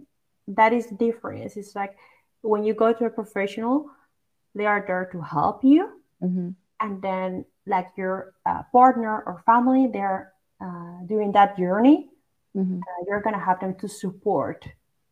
that 0.49 0.73
is 0.73 0.87
the 0.87 0.95
difference. 0.95 1.57
It's 1.57 1.75
like 1.75 1.97
when 2.43 2.65
you 2.65 2.75
go 2.75 2.93
to 2.93 3.05
a 3.07 3.11
professional, 3.11 3.91
they 4.55 4.67
are 4.67 4.85
there 4.87 5.09
to 5.13 5.21
help 5.21 5.65
you, 5.65 5.91
mm-hmm. 6.23 6.51
and 6.81 7.03
then 7.03 7.45
like 7.67 7.89
your 7.97 8.35
uh, 8.47 8.63
partner 8.73 9.23
or 9.23 9.43
family, 9.45 9.89
they're 9.93 10.33
uh, 10.61 11.03
doing 11.07 11.33
that 11.33 11.59
journey. 11.59 12.09
Mm-hmm. 12.57 12.79
Uh, 12.79 13.05
you're 13.07 13.21
gonna 13.21 13.45
have 13.45 13.61
them 13.61 13.75
to 13.77 13.89
support, 13.89 14.67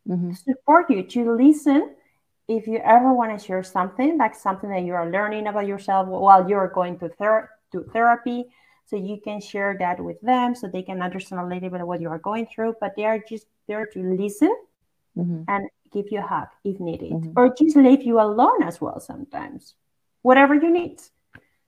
mm-hmm. 0.07 0.33
support 0.33 0.89
you 0.89 1.03
to 1.03 1.35
listen. 1.35 1.95
If 2.47 2.67
you 2.67 2.77
ever 2.77 3.11
want 3.11 3.37
to 3.37 3.43
share 3.43 3.63
something 3.63 4.17
like 4.19 4.35
something 4.35 4.69
that 4.69 4.83
you 4.83 4.93
are 4.93 5.09
learning 5.09 5.47
about 5.47 5.65
yourself 5.65 6.07
while 6.07 6.47
you're 6.47 6.67
going 6.67 6.99
to, 6.99 7.09
ther- 7.09 7.49
to 7.71 7.83
therapy, 7.91 8.45
so 8.85 8.95
you 8.95 9.19
can 9.19 9.41
share 9.41 9.75
that 9.79 9.99
with 9.99 10.21
them 10.21 10.53
so 10.53 10.67
they 10.67 10.83
can 10.83 11.01
understand 11.01 11.41
a 11.41 11.47
little 11.47 11.71
bit 11.71 11.81
of 11.81 11.87
what 11.87 12.01
you 12.01 12.09
are 12.09 12.19
going 12.19 12.45
through. 12.45 12.75
But 12.79 12.95
they 12.95 13.05
are 13.05 13.17
just 13.17 13.47
there 13.67 13.87
to 13.87 13.99
listen 13.99 14.55
mm-hmm. 15.17 15.43
and 15.47 15.69
give 15.91 16.05
you 16.11 16.19
a 16.19 16.21
hug 16.21 16.47
if 16.63 16.79
needed, 16.79 17.11
mm-hmm. 17.11 17.31
or 17.35 17.53
just 17.53 17.75
leave 17.75 18.03
you 18.03 18.19
alone 18.19 18.63
as 18.63 18.81
well 18.81 18.99
sometimes, 18.99 19.73
whatever 20.21 20.55
you 20.55 20.69
need. 20.71 20.99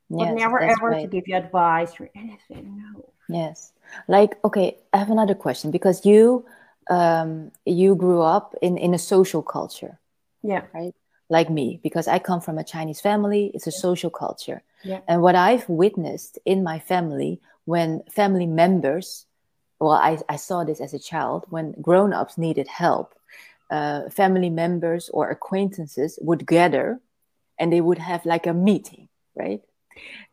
Yes, 0.10 0.30
but 0.30 0.34
never 0.36 0.60
ever 0.60 0.90
right. 0.90 1.02
to 1.02 1.08
give 1.08 1.28
you 1.28 1.36
advice 1.36 2.00
or 2.00 2.10
anything. 2.16 2.82
No. 2.82 3.14
Yes. 3.30 3.74
Like, 4.08 4.38
okay, 4.44 4.78
I 4.94 4.98
have 4.98 5.10
another 5.10 5.36
question 5.36 5.72
because 5.72 6.06
you 6.06 6.46
um, 6.90 7.52
you 7.66 7.96
grew 7.96 8.22
up 8.22 8.56
in 8.62 8.78
in 8.78 8.94
a 8.94 9.00
social 9.00 9.42
culture. 9.42 10.00
Yeah. 10.44 10.64
Right. 10.74 10.96
Like 11.30 11.50
me, 11.50 11.82
because 11.84 12.08
I 12.08 12.20
come 12.20 12.40
from 12.40 12.58
a 12.58 12.64
Chinese 12.64 13.02
family, 13.02 13.52
it's 13.54 13.68
a 13.68 13.72
social 13.72 14.10
culture. 14.10 14.64
Yeah. 14.84 15.02
And 15.10 15.22
what 15.22 15.36
I've 15.36 15.68
witnessed 15.68 16.40
in 16.46 16.64
my 16.64 16.80
family 16.80 17.42
when 17.66 18.02
family 18.10 18.46
members, 18.46 19.26
well, 19.78 19.92
I, 19.92 20.20
I 20.30 20.38
saw 20.38 20.64
this 20.64 20.80
as 20.80 20.94
a 20.94 21.00
child, 21.00 21.46
when 21.50 21.74
grown 21.82 22.14
ups 22.14 22.38
needed 22.38 22.70
help, 22.70 23.14
uh, 23.70 24.10
family 24.10 24.50
members 24.50 25.10
or 25.10 25.30
acquaintances 25.30 26.18
would 26.22 26.46
gather 26.48 27.00
and 27.60 27.72
they 27.72 27.82
would 27.82 27.98
have 27.98 28.26
like 28.26 28.48
a 28.48 28.54
meeting, 28.54 29.10
right? 29.36 29.62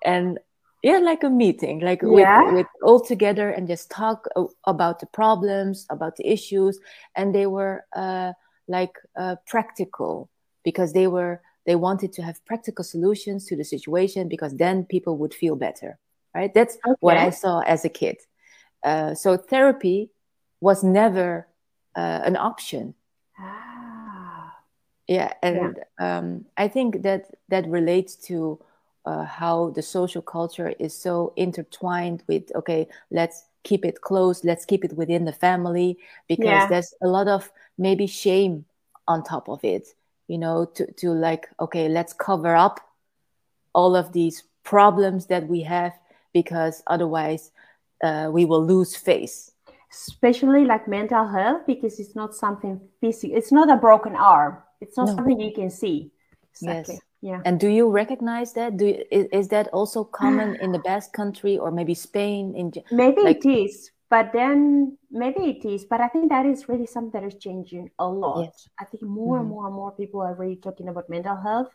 And 0.05 0.39
yeah, 0.83 0.99
like 0.99 1.23
a 1.23 1.31
meeting, 1.31 1.81
like 1.81 2.03
yeah. 2.03 2.45
with, 2.45 2.55
with 2.55 2.67
all 2.83 3.01
together 3.01 3.49
and 3.49 3.67
just 3.67 3.91
talk 3.91 4.27
about 4.67 5.01
the 5.01 5.07
problems, 5.07 5.87
about 5.89 6.17
the 6.17 6.31
issues. 6.31 6.79
And 7.17 7.35
they 7.35 7.47
were 7.47 7.85
uh, 7.97 8.33
like 8.69 8.93
uh, 9.17 9.37
practical 9.47 10.31
because 10.65 10.93
they 10.93 11.07
were 11.07 11.43
they 11.67 11.77
wanted 11.77 12.13
to 12.13 12.23
have 12.23 12.45
practical 12.45 12.85
solutions 12.85 13.47
to 13.47 13.57
the 13.57 13.65
situation 13.65 14.29
because 14.29 14.55
then 14.57 14.85
people 14.85 15.17
would 15.19 15.35
feel 15.35 15.57
better 15.57 15.99
right 16.35 16.53
that's 16.55 16.77
okay. 16.87 16.97
what 17.01 17.17
i 17.17 17.31
saw 17.31 17.61
as 17.61 17.85
a 17.85 17.89
kid 17.89 18.17
uh, 18.85 19.15
so 19.15 19.37
therapy 19.37 20.11
was 20.61 20.83
never 20.83 21.47
uh, 21.97 22.21
an 22.25 22.37
option 22.37 22.95
Ah. 23.39 24.57
Yeah, 25.07 25.33
and 25.43 25.79
yeah. 26.01 26.19
Um, 26.19 26.47
I 26.57 26.69
think 26.69 27.03
that 27.03 27.27
that 27.49 27.67
relates 27.69 28.15
to 28.29 28.59
uh, 29.05 29.25
how 29.25 29.71
the 29.71 29.83
social 29.83 30.23
culture 30.23 30.75
is 30.79 30.97
so 30.97 31.33
intertwined 31.37 32.23
with 32.27 32.51
okay 32.55 32.89
let's 33.11 33.45
keep 33.63 33.85
it 33.85 34.01
close 34.01 34.45
let's 34.45 34.65
keep 34.65 34.85
it 34.85 34.95
within 34.95 35.25
the 35.25 35.33
family 35.33 35.99
because 36.27 36.47
yeah. 36.47 36.67
there's 36.69 36.95
a 37.03 37.07
lot 37.07 37.29
of 37.29 37.51
maybe 37.77 38.07
shame 38.07 38.65
on 39.07 39.23
top 39.23 39.49
of 39.49 39.63
it 39.63 39.89
you 40.27 40.39
know 40.39 40.65
to, 40.65 40.91
to 40.93 41.11
like 41.11 41.49
okay 41.61 41.89
let's 41.89 42.13
cover 42.13 42.57
up 42.57 42.81
all 43.75 43.95
of 43.95 44.13
these 44.13 44.45
problems 44.63 45.27
that 45.27 45.47
we 45.49 45.61
have 45.61 45.93
because 46.33 46.83
otherwise 46.87 47.51
uh, 48.03 48.31
we 48.33 48.45
will 48.45 48.65
lose 48.65 48.97
face 48.97 49.51
especially 49.95 50.65
like 50.65 50.87
mental 50.89 51.27
health 51.27 51.63
because 51.67 51.99
it's 52.01 52.15
not 52.15 52.35
something 52.35 52.81
physical 53.01 53.37
it's 53.37 53.53
not 53.53 53.71
a 53.71 53.77
broken 53.77 54.15
arm 54.15 54.59
it's 54.81 54.97
not 54.97 55.07
no. 55.07 55.15
something 55.15 55.41
you 55.41 55.53
can 55.53 55.71
see 55.71 56.11
exactly. 56.51 56.95
yes 56.95 57.03
yeah 57.25 57.41
and 57.47 57.59
do 57.59 57.69
you 57.69 57.91
recognize 57.91 58.53
that 58.53 58.77
do 58.77 58.87
you, 58.87 59.05
is, 59.11 59.27
is 59.33 59.49
that 59.49 59.69
also 59.69 60.05
common 60.05 60.57
in 60.57 60.73
the 60.73 60.79
basque 60.81 61.13
country 61.13 61.57
or 61.57 61.71
maybe 61.71 61.95
spain 61.95 62.55
in 62.55 62.71
maybe 62.91 63.23
like, 63.23 63.45
it 63.45 63.49
is 63.49 63.91
but 64.11 64.31
then 64.35 64.97
maybe 65.11 65.41
it 65.53 65.65
is 65.65 65.87
but 65.87 66.01
i 66.01 66.09
think 66.09 66.29
that 66.29 66.45
is 66.45 66.69
really 66.69 66.87
something 66.87 67.19
that 67.19 67.27
is 67.27 67.35
changing 67.41 67.91
a 67.99 68.07
lot 68.07 68.43
yes. 68.45 68.69
i 68.79 68.85
think 68.85 69.03
more 69.03 69.37
mm-hmm. 69.37 69.41
and 69.41 69.49
more 69.49 69.67
and 69.67 69.75
more 69.75 69.93
people 69.93 70.21
are 70.21 70.35
really 70.35 70.57
talking 70.57 70.89
about 70.89 71.09
mental 71.09 71.37
health 71.37 71.73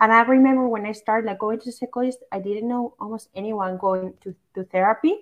and 0.00 0.12
i 0.12 0.20
remember 0.20 0.68
when 0.68 0.84
i 0.84 0.92
started 0.92 1.26
like 1.26 1.38
going 1.38 1.58
to 1.58 1.66
the 1.66 1.72
psychologist 1.72 2.18
i 2.30 2.38
didn't 2.38 2.68
know 2.68 2.94
almost 3.00 3.30
anyone 3.34 3.78
going 3.78 4.12
to, 4.20 4.34
to 4.54 4.64
therapy 4.64 5.14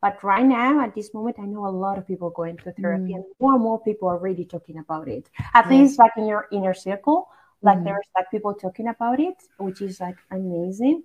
but 0.00 0.22
right 0.22 0.44
now, 0.44 0.80
at 0.82 0.94
this 0.94 1.12
moment, 1.14 1.36
I 1.38 1.46
know 1.46 1.66
a 1.66 1.68
lot 1.70 1.98
of 1.98 2.06
people 2.06 2.30
going 2.30 2.58
to 2.58 2.72
therapy, 2.72 3.12
mm. 3.12 3.16
and 3.16 3.24
more 3.40 3.54
and 3.54 3.62
more 3.62 3.80
people 3.80 4.08
are 4.08 4.18
really 4.18 4.44
talking 4.44 4.78
about 4.78 5.08
it. 5.08 5.28
At 5.54 5.64
yes. 5.64 5.70
least, 5.70 5.98
like 5.98 6.12
in 6.16 6.26
your 6.26 6.48
inner 6.52 6.74
circle, 6.74 7.28
like 7.62 7.78
mm. 7.78 7.84
there's 7.84 8.06
like 8.14 8.30
people 8.30 8.54
talking 8.54 8.88
about 8.88 9.20
it, 9.20 9.36
which 9.58 9.80
is 9.80 10.00
like 10.00 10.16
amazing. 10.30 11.02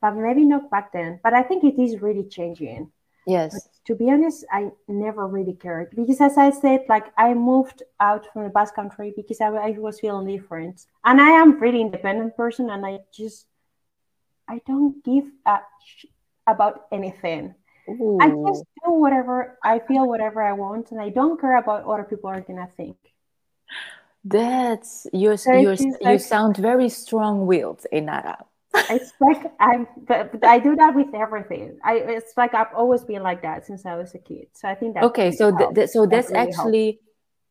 But 0.00 0.16
maybe 0.16 0.44
not 0.44 0.70
back 0.70 0.92
then. 0.92 1.20
But 1.22 1.32
I 1.32 1.42
think 1.44 1.62
it 1.62 1.80
is 1.80 2.02
really 2.02 2.24
changing. 2.24 2.90
Yes. 3.26 3.52
But 3.52 3.62
to 3.86 3.94
be 3.94 4.10
honest, 4.10 4.44
I 4.50 4.70
never 4.88 5.28
really 5.28 5.54
cared 5.54 5.94
because, 5.94 6.20
as 6.20 6.36
I 6.36 6.50
said, 6.50 6.86
like 6.88 7.12
I 7.16 7.34
moved 7.34 7.84
out 8.00 8.26
from 8.32 8.42
the 8.44 8.50
Basque 8.50 8.74
country 8.74 9.12
because 9.14 9.40
I, 9.40 9.48
I 9.48 9.70
was 9.78 10.00
feeling 10.00 10.26
different, 10.26 10.86
and 11.04 11.20
I 11.20 11.30
am 11.30 11.60
really 11.60 11.80
independent 11.80 12.36
person, 12.36 12.70
and 12.70 12.84
I 12.84 12.98
just 13.12 13.46
I 14.48 14.60
don't 14.66 15.02
give 15.04 15.26
a 15.46 15.60
sh- 15.86 16.06
about 16.46 16.86
anything. 16.90 17.54
Ooh. 17.88 18.18
I 18.20 18.28
just 18.28 18.64
do 18.84 18.92
whatever 18.92 19.58
I 19.64 19.80
feel, 19.80 20.06
whatever 20.06 20.42
I 20.42 20.52
want, 20.52 20.92
and 20.92 21.00
I 21.00 21.08
don't 21.08 21.40
care 21.40 21.56
about 21.56 21.86
what 21.86 21.94
other 21.94 22.04
people 22.04 22.30
are 22.30 22.40
gonna 22.40 22.68
think. 22.76 22.96
That's 24.24 25.06
you. 25.12 25.36
You 25.46 25.76
you 26.00 26.18
sound 26.18 26.56
very 26.56 26.88
strong-willed, 26.88 27.86
Enara. 27.92 28.36
it's 28.74 29.12
like 29.20 29.52
I'm, 29.60 29.86
but 30.06 30.44
I 30.44 30.58
do 30.58 30.74
that 30.76 30.94
with 30.94 31.12
everything. 31.14 31.78
I 31.84 31.94
it's 31.96 32.32
like 32.36 32.54
I've 32.54 32.72
always 32.74 33.04
been 33.04 33.22
like 33.22 33.42
that 33.42 33.66
since 33.66 33.84
I 33.84 33.96
was 33.96 34.14
a 34.14 34.18
kid. 34.18 34.46
So 34.54 34.68
I 34.68 34.74
think 34.74 34.94
that. 34.94 35.04
Okay, 35.04 35.30
so 35.32 35.54
th- 35.54 35.74
th- 35.74 35.90
so 35.90 36.06
that's 36.06 36.30
really 36.30 36.40
actually 36.40 37.00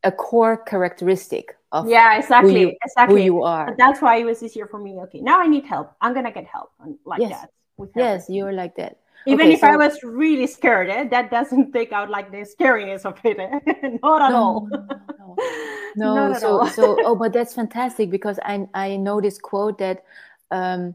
helped. 0.02 0.14
a 0.14 0.24
core 0.24 0.56
characteristic 0.56 1.56
of 1.70 1.88
yeah, 1.88 2.18
exactly, 2.18 2.54
who 2.54 2.60
you, 2.60 2.76
exactly 2.84 3.20
who 3.20 3.24
you 3.24 3.42
are. 3.42 3.74
that's 3.78 4.02
why 4.02 4.16
it 4.16 4.24
was 4.24 4.42
easier 4.42 4.66
for 4.66 4.78
me. 4.80 4.98
Okay, 5.02 5.20
now 5.20 5.40
I 5.40 5.46
need 5.46 5.64
help. 5.64 5.92
I'm 6.00 6.12
gonna 6.12 6.32
get 6.32 6.46
help 6.46 6.70
like 7.04 7.20
yes. 7.20 7.30
that. 7.30 7.50
Yes, 7.94 8.26
you're 8.28 8.52
like 8.52 8.74
that. 8.76 8.98
Even 9.26 9.46
okay, 9.46 9.54
if 9.54 9.60
so... 9.60 9.68
I 9.68 9.76
was 9.76 10.02
really 10.02 10.46
scared, 10.46 10.90
eh, 10.90 11.04
that 11.08 11.30
doesn't 11.30 11.72
take 11.72 11.92
out 11.92 12.10
like 12.10 12.30
the 12.30 12.38
scariness 12.38 13.04
of 13.04 13.18
it. 13.24 13.38
Eh? 13.38 13.98
Not 14.02 14.22
at 14.22 14.30
no, 14.30 14.36
all. 14.36 14.68
No, 14.70 16.14
no. 16.14 16.14
no 16.32 16.38
so 16.38 16.66
so 16.66 16.96
oh, 17.04 17.14
but 17.14 17.32
that's 17.36 17.54
fantastic 17.54 18.10
because 18.10 18.38
I 18.44 18.66
I 18.74 18.96
know 18.96 19.20
this 19.20 19.38
quote 19.38 19.78
that 19.78 20.04
um, 20.50 20.94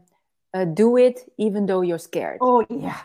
uh, 0.54 0.64
do 0.64 0.96
it 0.96 1.20
even 1.38 1.66
though 1.66 1.80
you're 1.80 1.98
scared. 1.98 2.38
Oh 2.40 2.64
yeah. 2.68 3.00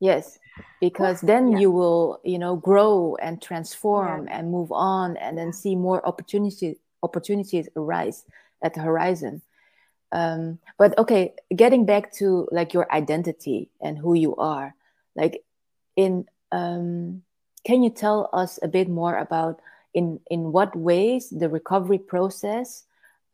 Yes, 0.00 0.38
because 0.80 1.20
then 1.22 1.52
yeah. 1.52 1.58
you 1.58 1.70
will 1.72 2.20
you 2.22 2.38
know 2.38 2.54
grow 2.54 3.16
and 3.20 3.42
transform 3.42 4.26
yeah. 4.26 4.38
and 4.38 4.50
move 4.50 4.70
on 4.70 5.16
and 5.16 5.36
then 5.36 5.52
see 5.52 5.74
more 5.74 6.06
opportunities 6.06 6.76
opportunities 7.02 7.68
arise 7.76 8.24
at 8.62 8.74
the 8.74 8.80
horizon 8.80 9.42
um, 10.12 10.58
but 10.78 10.96
okay 10.98 11.34
getting 11.54 11.84
back 11.84 12.12
to 12.12 12.48
like 12.50 12.72
your 12.72 12.90
identity 12.92 13.70
and 13.80 13.98
who 13.98 14.14
you 14.14 14.34
are 14.36 14.74
like 15.14 15.42
in 15.96 16.26
um, 16.52 17.22
can 17.64 17.82
you 17.82 17.90
tell 17.90 18.30
us 18.32 18.58
a 18.62 18.68
bit 18.68 18.88
more 18.88 19.16
about 19.16 19.60
in 19.94 20.20
in 20.30 20.52
what 20.52 20.74
ways 20.76 21.28
the 21.30 21.48
recovery 21.48 21.98
process 21.98 22.84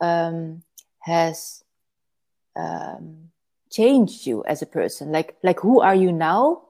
um, 0.00 0.62
has 1.00 1.62
um, 2.56 3.30
changed 3.70 4.26
you 4.26 4.44
as 4.44 4.62
a 4.62 4.66
person? 4.66 5.12
Like 5.12 5.36
like 5.42 5.60
who 5.60 5.80
are 5.80 5.94
you 5.94 6.12
now 6.12 6.62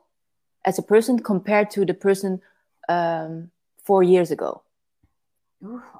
as 0.64 0.78
a 0.78 0.82
person 0.82 1.18
compared 1.18 1.70
to 1.70 1.84
the 1.84 1.94
person 1.94 2.42
um, 2.88 3.50
four 3.82 4.02
years 4.02 4.30
ago? 4.30 4.62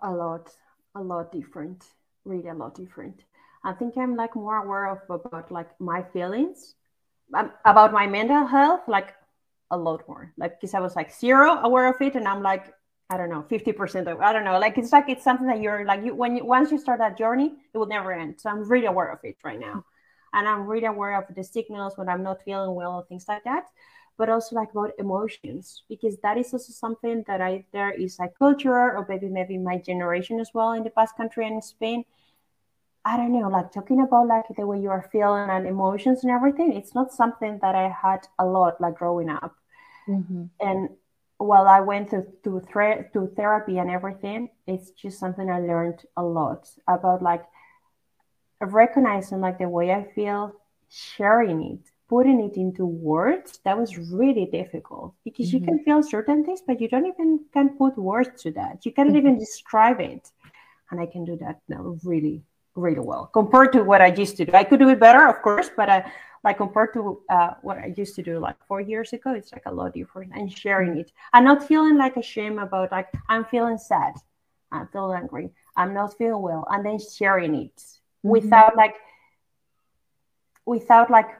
A 0.02 0.12
lot 0.12 0.50
a 0.94 1.02
lot 1.02 1.32
different 1.32 1.84
really 2.24 2.48
a 2.48 2.54
lot 2.54 2.74
different 2.74 3.24
I 3.64 3.72
think 3.72 3.96
I'm 3.96 4.14
like 4.14 4.37
more 4.37 4.62
aware 4.62 4.90
of 4.90 4.98
about 5.09 5.50
like 5.50 5.68
my 5.81 6.03
feelings, 6.12 6.74
um, 7.33 7.50
about 7.64 7.92
my 7.92 8.07
mental 8.07 8.46
health, 8.46 8.83
like 8.87 9.14
a 9.70 9.77
lot 9.77 10.07
more. 10.07 10.33
Like 10.37 10.61
because 10.61 10.74
I 10.74 10.81
was 10.81 10.94
like 10.94 11.14
zero 11.14 11.59
aware 11.62 11.88
of 11.88 12.00
it, 12.03 12.14
and 12.14 12.29
I'm 12.29 12.42
like 12.42 12.74
I 13.11 13.16
don't 13.16 13.31
know, 13.31 13.42
fifty 13.48 13.72
percent 13.72 14.07
of 14.09 14.20
I 14.20 14.33
don't 14.33 14.44
know. 14.44 14.59
Like 14.59 14.77
it's 14.77 14.92
like 14.92 15.09
it's 15.09 15.24
something 15.24 15.46
that 15.46 15.61
you're 15.62 15.85
like 15.87 16.05
you 16.05 16.14
when 16.14 16.37
you 16.37 16.44
once 16.44 16.70
you 16.70 16.79
start 16.79 16.98
that 16.98 17.16
journey, 17.16 17.55
it 17.72 17.79
will 17.79 17.87
never 17.87 18.12
end. 18.12 18.40
So 18.40 18.50
I'm 18.50 18.68
really 18.68 18.87
aware 18.87 19.11
of 19.11 19.20
it 19.24 19.37
right 19.42 19.59
now, 19.59 19.85
and 20.35 20.46
I'm 20.46 20.66
really 20.66 20.87
aware 20.87 21.16
of 21.16 21.35
the 21.35 21.42
signals 21.42 21.96
when 21.96 22.09
I'm 22.09 22.22
not 22.22 22.42
feeling 22.42 22.74
well, 22.74 23.07
things 23.09 23.27
like 23.29 23.44
that. 23.44 23.64
But 24.16 24.29
also 24.29 24.55
like 24.55 24.70
about 24.70 24.92
emotions 24.98 25.83
because 25.88 26.18
that 26.18 26.38
is 26.38 26.53
also 26.53 26.72
something 26.72 27.24
that 27.27 27.40
I 27.40 27.64
there 27.72 27.90
is 27.90 28.18
like 28.18 28.38
culture 28.38 28.72
or 28.72 29.05
maybe 29.09 29.29
maybe 29.29 29.59
my 29.59 29.79
generation 29.79 30.38
as 30.38 30.50
well 30.55 30.72
in 30.72 30.85
the 30.85 30.90
Basque 30.90 31.16
country 31.16 31.46
and 31.46 31.57
in 31.57 31.62
Spain 31.62 32.05
I 33.04 33.16
don't 33.18 33.32
know, 33.32 33.48
like 33.48 33.70
talking 33.70 34.00
about 34.00 34.26
like 34.26 34.46
the 34.56 34.66
way 34.66 34.80
you 34.80 34.88
are 34.88 35.08
feeling 35.12 35.50
and 35.50 35.66
emotions 35.66 36.24
and 36.24 36.32
everything. 36.32 36.72
It's 36.72 36.94
not 36.94 37.12
something 37.12 37.58
that 37.60 37.74
I 37.74 37.88
had 37.90 38.26
a 38.38 38.46
lot 38.46 38.80
like 38.80 38.96
growing 38.96 39.28
up. 39.28 39.54
Mm-hmm. 40.08 40.44
And 40.60 40.88
while 41.36 41.68
I 41.68 41.80
went 41.80 42.10
to 42.10 42.24
to, 42.44 42.60
thre- 42.60 43.04
to 43.12 43.26
therapy 43.36 43.78
and 43.78 43.90
everything, 43.90 44.48
it's 44.66 44.90
just 44.90 45.18
something 45.18 45.50
I 45.50 45.60
learned 45.60 46.02
a 46.16 46.22
lot 46.22 46.70
about 46.88 47.20
like 47.22 47.44
recognizing 48.60 49.40
like 49.40 49.58
the 49.58 49.68
way 49.68 49.92
I 49.92 50.04
feel, 50.14 50.54
sharing 50.88 51.62
it, 51.62 51.90
putting 52.08 52.40
it 52.40 52.56
into 52.56 52.86
words. 52.86 53.58
That 53.64 53.76
was 53.76 53.98
really 53.98 54.46
difficult 54.46 55.14
because 55.24 55.48
mm-hmm. 55.48 55.58
you 55.58 55.64
can 55.66 55.84
feel 55.84 56.02
certain 56.02 56.42
things, 56.42 56.62
but 56.66 56.80
you 56.80 56.88
don't 56.88 57.06
even 57.06 57.40
can 57.52 57.76
put 57.76 57.98
words 57.98 58.42
to 58.44 58.50
that. 58.52 58.86
You 58.86 58.92
cannot 58.92 59.10
mm-hmm. 59.10 59.18
even 59.18 59.38
describe 59.38 60.00
it. 60.00 60.30
And 60.90 61.00
I 61.00 61.06
can 61.06 61.26
do 61.26 61.36
that 61.36 61.60
now 61.68 61.98
really 62.02 62.44
really 62.74 63.00
well 63.00 63.26
compared 63.32 63.72
to 63.72 63.82
what 63.82 64.00
I 64.00 64.08
used 64.08 64.37
to 64.38 64.44
do. 64.44 64.52
I 64.52 64.64
could 64.64 64.80
do 64.80 64.88
it 64.88 65.00
better, 65.00 65.26
of 65.26 65.42
course, 65.42 65.70
but 65.76 65.88
uh, 65.88 66.02
like 66.42 66.58
compared 66.58 66.92
to 66.94 67.22
uh, 67.30 67.54
what 67.62 67.78
I 67.78 67.92
used 67.96 68.14
to 68.16 68.22
do 68.22 68.38
like 68.38 68.56
four 68.66 68.80
years 68.80 69.12
ago, 69.12 69.32
it's 69.32 69.52
like 69.52 69.62
a 69.66 69.72
lot 69.72 69.94
different. 69.94 70.32
And 70.34 70.52
sharing 70.52 70.98
it, 70.98 71.12
and 71.32 71.44
not 71.44 71.66
feeling 71.66 71.96
like 71.96 72.16
a 72.16 72.22
shame 72.22 72.58
about 72.58 72.92
like 72.92 73.08
I'm 73.28 73.44
feeling 73.44 73.78
sad, 73.78 74.14
I'm 74.70 74.88
feeling 74.88 75.18
angry, 75.18 75.50
I'm 75.76 75.94
not 75.94 76.16
feeling 76.18 76.42
well, 76.42 76.66
and 76.70 76.84
then 76.84 76.98
sharing 76.98 77.54
it 77.54 77.76
mm-hmm. 77.76 78.28
without 78.28 78.76
like 78.76 78.96
without 80.66 81.10
like 81.10 81.30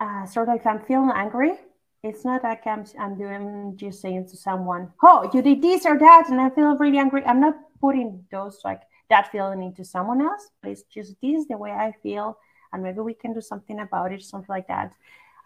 uh, 0.00 0.26
sort 0.26 0.48
of 0.48 0.54
like 0.54 0.66
I'm 0.66 0.80
feeling 0.80 1.12
angry. 1.14 1.54
It's 2.02 2.24
not 2.24 2.42
like 2.42 2.66
I'm, 2.66 2.86
I'm 2.98 3.18
doing 3.18 3.74
just 3.76 4.00
saying 4.00 4.28
to 4.28 4.36
someone, 4.36 4.90
"Oh, 5.02 5.30
you 5.34 5.42
did 5.42 5.60
this 5.60 5.84
or 5.84 5.98
that," 5.98 6.30
and 6.30 6.40
I 6.40 6.48
feel 6.48 6.74
really 6.78 6.96
angry. 6.98 7.22
I'm 7.26 7.40
not 7.40 7.56
putting 7.78 8.24
those 8.30 8.60
like 8.64 8.80
that 9.10 9.30
feeling 9.30 9.62
into 9.62 9.84
someone 9.84 10.22
else. 10.22 10.48
But 10.62 10.70
it's 10.72 10.82
just 10.84 11.14
this 11.20 11.42
is 11.42 11.48
the 11.48 11.58
way 11.58 11.70
I 11.70 11.92
feel, 12.02 12.38
and 12.72 12.82
maybe 12.82 13.00
we 13.00 13.14
can 13.14 13.34
do 13.34 13.40
something 13.40 13.80
about 13.80 14.12
it, 14.12 14.22
something 14.22 14.46
like 14.48 14.68
that. 14.68 14.94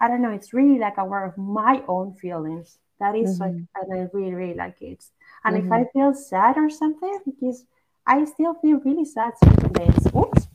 I 0.00 0.08
don't 0.08 0.22
know. 0.22 0.30
It's 0.30 0.52
really 0.54 0.78
like 0.78 0.98
aware 0.98 1.24
of 1.24 1.36
my 1.36 1.82
own 1.88 2.14
feelings. 2.14 2.78
That 3.00 3.16
is 3.16 3.38
mm-hmm. 3.38 3.42
like, 3.42 3.88
and 3.90 4.00
I 4.00 4.08
really, 4.12 4.34
really 4.34 4.54
like 4.54 4.80
it. 4.80 5.04
And 5.44 5.56
mm-hmm. 5.56 5.66
if 5.66 5.72
I 5.72 5.80
mm-hmm. 5.80 5.98
feel 5.98 6.14
sad 6.14 6.56
or 6.56 6.70
something, 6.70 7.18
because 7.24 7.64
I 8.06 8.24
still 8.24 8.54
feel 8.54 8.80
really 8.80 9.04
sad 9.04 9.32
some 9.42 9.72
days. 9.72 10.06
Oops. 10.14 10.46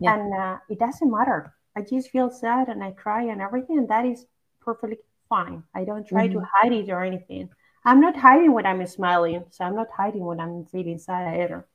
Yeah. 0.00 0.14
And 0.14 0.34
uh, 0.34 0.58
it 0.68 0.78
doesn't 0.78 1.10
matter. 1.10 1.54
I 1.76 1.82
just 1.82 2.10
feel 2.10 2.30
sad 2.30 2.68
and 2.68 2.82
I 2.82 2.90
cry 2.90 3.22
and 3.22 3.40
everything, 3.40 3.78
and 3.78 3.88
that 3.88 4.04
is 4.04 4.26
perfectly 4.60 4.98
fine. 5.28 5.62
I 5.74 5.84
don't 5.84 6.06
try 6.06 6.28
mm-hmm. 6.28 6.40
to 6.40 6.46
hide 6.52 6.72
it 6.72 6.90
or 6.90 7.02
anything. 7.04 7.50
I'm 7.84 8.00
not 8.00 8.16
hiding 8.16 8.52
when 8.52 8.66
I'm 8.66 8.84
smiling, 8.86 9.44
so 9.50 9.64
I'm 9.64 9.76
not 9.76 9.88
hiding 9.96 10.24
when 10.24 10.40
I'm 10.40 10.66
feeling 10.66 10.98
sad 10.98 11.40
either. 11.40 11.66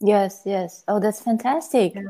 Yes, 0.00 0.42
yes. 0.44 0.84
Oh, 0.88 1.00
that's 1.00 1.20
fantastic. 1.20 1.94
Yeah, 1.94 2.02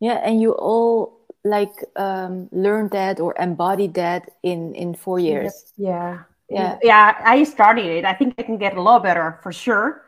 yeah 0.00 0.20
and 0.24 0.40
you 0.40 0.52
all 0.52 1.20
like 1.44 1.84
um, 1.96 2.48
learned 2.52 2.90
that 2.92 3.20
or 3.20 3.34
embodied 3.38 3.94
that 3.94 4.30
in 4.42 4.74
in 4.74 4.94
four 4.94 5.18
years. 5.18 5.72
Yeah. 5.76 6.24
Yeah. 6.48 6.78
Yeah, 6.82 7.14
I 7.24 7.44
started 7.44 7.84
it. 7.84 8.04
I 8.04 8.14
think 8.14 8.34
I 8.38 8.42
can 8.42 8.56
get 8.56 8.76
a 8.76 8.80
lot 8.80 9.02
better 9.02 9.38
for 9.42 9.52
sure. 9.52 10.06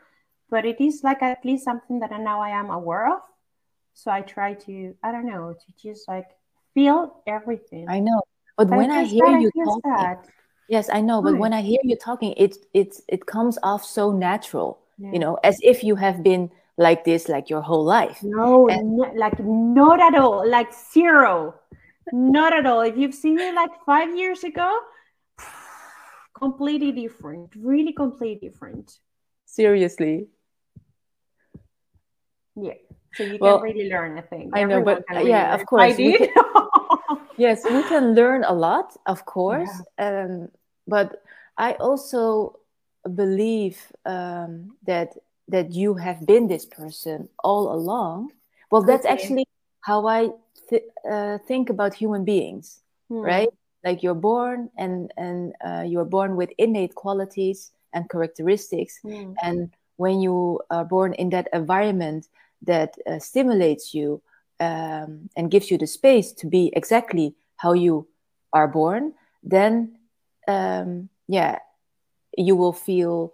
But 0.49 0.65
it 0.65 0.81
is 0.81 1.01
like 1.03 1.21
at 1.21 1.45
least 1.45 1.63
something 1.63 1.99
that 1.99 2.11
now 2.19 2.41
I 2.41 2.49
am 2.49 2.69
aware 2.69 3.13
of. 3.13 3.21
So 3.93 4.11
I 4.11 4.21
try 4.21 4.53
to, 4.65 4.95
I 5.03 5.11
don't 5.11 5.27
know, 5.27 5.53
to 5.53 5.73
just 5.81 6.07
like 6.07 6.27
feel 6.73 7.21
everything. 7.27 7.87
I 7.87 7.99
know. 7.99 8.21
But, 8.57 8.69
but 8.69 8.77
when 8.77 8.91
I, 8.91 9.01
I 9.01 9.03
hear 9.03 9.37
you 9.37 9.51
talking, 9.63 9.81
that. 9.85 10.27
yes, 10.67 10.89
I 10.91 11.01
know. 11.01 11.21
But 11.21 11.37
when 11.37 11.53
I 11.53 11.61
hear 11.61 11.79
you 11.83 11.95
talking, 11.95 12.33
it 12.37 12.57
it 12.73 12.95
it 13.07 13.25
comes 13.25 13.57
off 13.63 13.85
so 13.85 14.11
natural. 14.11 14.79
Yeah. 14.97 15.11
You 15.13 15.19
know, 15.19 15.39
as 15.43 15.57
if 15.61 15.83
you 15.83 15.95
have 15.95 16.23
been 16.23 16.51
like 16.77 17.03
this 17.03 17.27
like 17.29 17.49
your 17.49 17.61
whole 17.61 17.83
life. 17.83 18.19
No, 18.23 18.67
and, 18.69 18.97
no, 18.97 19.11
like 19.15 19.39
not 19.39 19.99
at 19.99 20.15
all. 20.15 20.47
Like 20.47 20.73
zero. 20.93 21.55
not 22.11 22.53
at 22.53 22.65
all. 22.65 22.81
If 22.81 22.97
you've 22.97 23.13
seen 23.13 23.39
it 23.39 23.53
like 23.53 23.71
five 23.85 24.15
years 24.15 24.43
ago, 24.43 24.79
completely 26.37 26.91
different. 26.91 27.53
Really 27.55 27.93
completely 27.93 28.49
different. 28.49 28.97
Seriously. 29.45 30.27
Yeah. 32.55 32.73
So 33.15 33.23
you 33.23 33.37
well, 33.41 33.59
can 33.59 33.63
really 33.63 33.89
learn, 33.89 34.17
I 34.17 34.21
think. 34.21 34.55
I 34.55 34.63
know, 34.63 34.81
but 34.81 35.03
really 35.09 35.29
yeah, 35.29 35.51
learn. 35.51 35.59
of 35.59 35.65
course. 35.65 35.83
I 35.83 35.91
did. 35.93 36.29
Can, 36.33 37.17
yes, 37.37 37.63
we 37.65 37.83
can 37.83 38.15
learn 38.15 38.45
a 38.45 38.53
lot, 38.53 38.95
of 39.05 39.25
course. 39.25 39.69
Yeah. 39.99 40.23
Um, 40.23 40.49
but 40.87 41.21
I 41.57 41.73
also 41.73 42.59
believe 43.03 43.79
um, 44.05 44.77
that 44.85 45.13
that 45.47 45.71
you 45.71 45.95
have 45.95 46.25
been 46.25 46.47
this 46.47 46.65
person 46.65 47.29
all 47.43 47.73
along. 47.73 48.31
Well, 48.71 48.83
that's 48.83 49.05
okay. 49.05 49.13
actually 49.13 49.47
how 49.81 50.07
I 50.07 50.29
th- 50.69 50.83
uh, 51.09 51.37
think 51.47 51.69
about 51.69 51.93
human 51.93 52.23
beings, 52.23 52.81
hmm. 53.09 53.19
right? 53.19 53.49
Like 53.83 54.03
you're 54.03 54.13
born 54.13 54.69
and 54.77 55.11
and 55.17 55.53
uh, 55.65 55.83
you're 55.85 56.05
born 56.05 56.35
with 56.35 56.51
innate 56.57 56.95
qualities 56.95 57.71
and 57.93 58.09
characteristics, 58.09 58.99
hmm. 59.01 59.33
and 59.41 59.71
when 59.97 60.21
you 60.21 60.61
are 60.69 60.85
born 60.85 61.13
in 61.13 61.29
that 61.29 61.47
environment 61.53 62.27
that 62.63 62.95
uh, 63.05 63.19
stimulates 63.19 63.93
you 63.93 64.21
um, 64.59 65.29
and 65.35 65.51
gives 65.51 65.69
you 65.71 65.77
the 65.77 65.87
space 65.87 66.31
to 66.31 66.47
be 66.47 66.71
exactly 66.73 67.35
how 67.57 67.73
you 67.73 68.07
are 68.53 68.67
born, 68.67 69.13
then 69.43 69.97
um, 70.47 71.09
yeah, 71.27 71.59
you 72.37 72.55
will 72.55 72.73
feel 72.73 73.33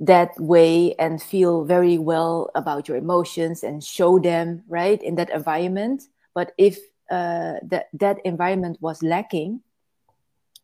that 0.00 0.32
way 0.40 0.94
and 0.98 1.22
feel 1.22 1.64
very 1.64 1.98
well 1.98 2.50
about 2.54 2.88
your 2.88 2.96
emotions 2.96 3.62
and 3.62 3.84
show 3.84 4.18
them 4.18 4.64
right 4.66 5.02
in 5.02 5.14
that 5.16 5.30
environment. 5.30 6.08
But 6.34 6.52
if 6.56 6.78
uh, 7.10 7.60
that 7.62 7.88
that 7.92 8.18
environment 8.24 8.78
was 8.80 9.02
lacking, 9.02 9.60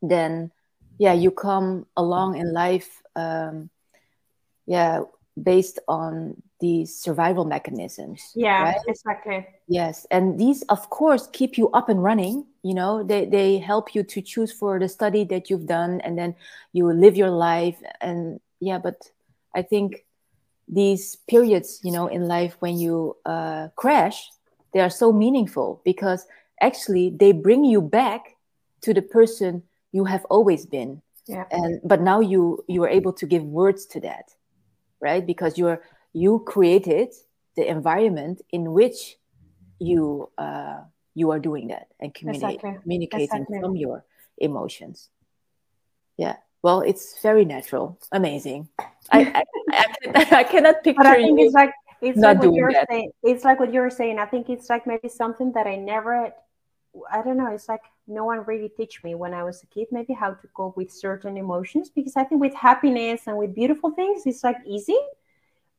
then 0.00 0.50
yeah, 0.98 1.12
you 1.12 1.30
come 1.30 1.86
along 1.96 2.38
in 2.38 2.54
life, 2.54 3.02
um, 3.14 3.68
yeah, 4.66 5.02
based 5.40 5.78
on 5.86 6.40
these 6.58 6.96
survival 6.96 7.44
mechanisms. 7.44 8.32
Yeah, 8.34 8.62
right? 8.62 8.80
exactly. 8.88 9.46
Yes, 9.68 10.06
and 10.10 10.40
these, 10.40 10.62
of 10.70 10.88
course, 10.88 11.28
keep 11.32 11.58
you 11.58 11.68
up 11.72 11.90
and 11.90 12.02
running. 12.02 12.46
You 12.62 12.72
know, 12.72 13.02
they 13.02 13.26
they 13.26 13.58
help 13.58 13.94
you 13.94 14.02
to 14.04 14.22
choose 14.22 14.50
for 14.50 14.78
the 14.78 14.88
study 14.88 15.24
that 15.24 15.50
you've 15.50 15.66
done, 15.66 16.00
and 16.00 16.16
then 16.16 16.34
you 16.72 16.90
live 16.90 17.16
your 17.16 17.30
life. 17.30 17.76
And 18.00 18.40
yeah, 18.60 18.78
but 18.78 19.10
I 19.56 19.62
think 19.62 20.04
these 20.68 21.16
periods, 21.28 21.80
you 21.82 21.90
know, 21.90 22.06
in 22.06 22.28
life 22.28 22.56
when 22.60 22.78
you 22.78 23.16
uh, 23.24 23.68
crash, 23.74 24.28
they 24.72 24.80
are 24.80 24.90
so 24.90 25.12
meaningful 25.12 25.80
because 25.84 26.26
actually 26.60 27.10
they 27.10 27.32
bring 27.32 27.64
you 27.64 27.80
back 27.80 28.36
to 28.82 28.94
the 28.94 29.02
person 29.02 29.64
you 29.90 30.04
have 30.04 30.24
always 30.26 30.66
been. 30.66 31.02
Yeah. 31.26 31.44
And 31.50 31.80
but 31.82 32.00
now 32.00 32.20
you 32.20 32.64
you 32.68 32.84
are 32.84 32.88
able 32.88 33.12
to 33.14 33.26
give 33.26 33.42
words 33.42 33.86
to 33.86 34.00
that 34.00 34.30
right? 35.00 35.26
Because 35.26 35.58
you're 35.58 35.82
you 36.12 36.42
created 36.46 37.12
the 37.56 37.68
environment 37.68 38.42
in 38.50 38.72
which 38.72 39.16
you 39.78 40.30
uh, 40.38 40.80
you 41.14 41.30
are 41.30 41.38
doing 41.38 41.68
that 41.68 41.88
and 42.00 42.14
communicate, 42.14 42.56
exactly. 42.56 42.82
communicating 42.82 43.24
exactly. 43.24 43.60
from 43.60 43.76
your 43.76 44.04
emotions. 44.38 45.10
Yeah. 46.16 46.36
Well, 46.66 46.80
it's 46.80 47.20
very 47.22 47.44
natural. 47.44 47.96
Amazing. 48.10 48.68
I, 49.12 49.20
I, 49.38 49.44
I, 49.70 50.26
I 50.40 50.42
cannot 50.42 50.82
picture 50.82 50.98
but 50.98 51.06
I 51.06 51.14
think 51.14 51.38
it's 51.38 51.54
like 51.54 51.72
it's 52.02 52.18
like 52.18 52.40
what 52.40 52.54
you're 52.54 52.72
that. 52.72 52.88
saying. 52.90 53.12
It's 53.22 53.44
like 53.44 53.60
what 53.60 53.72
you're 53.72 53.88
saying. 53.88 54.18
I 54.18 54.26
think 54.26 54.50
it's 54.50 54.68
like 54.68 54.84
maybe 54.84 55.08
something 55.08 55.52
that 55.52 55.68
I 55.68 55.76
never 55.76 56.32
I 57.12 57.22
don't 57.22 57.36
know. 57.36 57.52
It's 57.52 57.68
like 57.68 57.84
no 58.08 58.24
one 58.24 58.40
really 58.46 58.68
teach 58.68 59.04
me 59.04 59.14
when 59.14 59.32
I 59.32 59.44
was 59.44 59.62
a 59.62 59.66
kid, 59.66 59.86
maybe 59.92 60.12
how 60.12 60.32
to 60.32 60.46
cope 60.56 60.76
with 60.76 60.90
certain 60.90 61.36
emotions 61.36 61.88
because 61.88 62.16
I 62.16 62.24
think 62.24 62.40
with 62.40 62.54
happiness 62.54 63.28
and 63.28 63.36
with 63.36 63.54
beautiful 63.54 63.92
things, 63.92 64.22
it's 64.26 64.42
like 64.42 64.56
easy. 64.66 64.98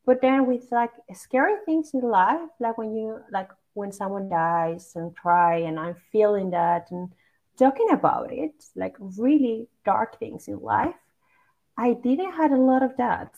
But 0.06 0.22
then 0.22 0.46
with 0.46 0.72
like 0.72 0.94
scary 1.14 1.58
things 1.66 1.92
in 1.94 2.00
life, 2.00 2.50
like 2.62 2.78
when 2.78 2.96
you 2.96 3.20
like 3.30 3.50
when 3.74 3.92
someone 3.92 4.30
dies 4.30 4.94
and 4.96 5.14
cry, 5.14 5.58
and 5.68 5.78
I'm 5.78 5.98
feeling 6.14 6.52
that 6.52 6.92
and 6.92 7.10
talking 7.58 7.90
about 7.92 8.32
it, 8.32 8.54
like 8.76 8.96
really 9.00 9.68
dark 9.86 10.20
things 10.20 10.48
in 10.48 10.60
life, 10.60 10.96
I 11.78 11.94
didn't 11.94 12.34
had 12.34 12.52
a 12.52 12.58
lot 12.58 12.84
of 12.84 12.98
that 12.98 13.34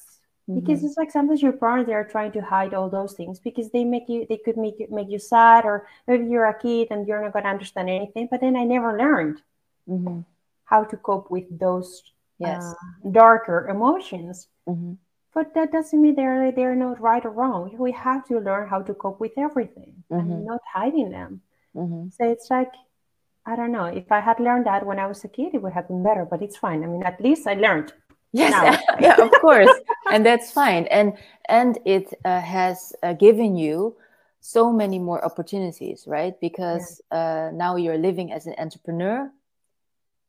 because 0.55 0.80
mm-hmm. 0.80 0.88
it's 0.88 0.97
like 0.97 1.11
sometimes 1.11 1.41
your 1.41 1.51
parents 1.51 1.88
they 1.88 1.93
are 1.93 2.03
trying 2.03 2.32
to 2.32 2.41
hide 2.41 2.74
all 2.74 2.89
those 2.89 3.13
things 3.13 3.39
because 3.39 3.70
they 3.70 3.84
make 3.84 4.09
you 4.09 4.26
they 4.30 4.38
could 4.38 4.57
make 4.57 4.80
you 4.80 4.88
make 4.89 5.09
you 5.09 5.20
sad 5.20 5.65
or 5.65 5.88
maybe 6.07 6.26
you're 6.26 6.45
a 6.45 6.59
kid 6.59 6.88
and 6.89 7.07
you're 7.07 7.22
not 7.22 7.34
going 7.34 7.43
to 7.43 7.49
understand 7.49 7.89
anything 7.89 8.28
but 8.32 8.41
then 8.41 8.55
i 8.55 8.63
never 8.63 8.97
learned 8.97 9.41
mm-hmm. 9.88 10.22
how 10.65 10.84
to 10.84 10.97
cope 10.97 11.30
with 11.30 11.45
those 11.59 12.01
yes. 12.39 12.63
uh, 12.63 13.09
darker 13.11 13.67
emotions 13.70 14.47
mm-hmm. 14.67 14.93
but 15.34 15.53
that 15.53 15.72
doesn't 15.72 16.01
mean 16.01 16.15
they're 16.15 16.51
they're 16.51 16.76
not 16.76 16.99
right 16.99 17.26
or 17.26 17.32
wrong 17.32 17.76
we 17.78 17.91
have 17.91 18.26
to 18.28 18.39
learn 18.39 18.67
how 18.67 18.82
to 18.82 18.93
cope 18.93 19.20
with 19.20 19.34
everything 19.38 19.93
and 20.09 20.24
mm-hmm. 20.24 20.45
not 20.45 20.61
hiding 20.74 21.11
them 21.11 21.41
mm-hmm. 21.76 22.07
so 22.09 22.28
it's 22.28 22.49
like 22.49 22.74
i 23.50 23.56
don't 23.56 23.72
know 23.72 23.86
if 23.86 24.12
i 24.12 24.20
had 24.20 24.39
learned 24.39 24.66
that 24.66 24.86
when 24.86 25.00
i 25.00 25.08
was 25.08 25.24
a 25.24 25.28
kid 25.28 25.54
it 25.54 25.62
would 25.62 25.74
have 25.74 25.88
been 25.88 26.04
better 26.04 26.26
but 26.30 26.41
it's 26.41 26.58
fine 26.58 26.84
i 26.84 26.88
mean 26.88 27.04
at 27.04 27.20
least 27.22 27.47
i 27.47 27.54
learned 27.54 27.91
Yes, 28.32 28.80
yeah, 29.00 29.16
of 29.20 29.32
course, 29.41 29.70
and 30.12 30.26
that's 30.26 30.52
fine. 30.52 30.86
And 30.88 31.18
and 31.47 31.80
it 31.86 32.14
uh, 32.26 32.41
has 32.41 32.93
uh, 33.02 33.14
given 33.14 33.56
you 33.56 33.95
so 34.39 34.72
many 34.72 35.00
more 35.00 35.24
opportunities, 35.26 36.06
right? 36.08 36.39
Because 36.39 37.02
yeah. 37.12 37.50
uh, 37.50 37.52
now 37.54 37.76
you're 37.76 37.97
living 37.97 38.32
as 38.32 38.45
an 38.45 38.54
entrepreneur 38.58 39.32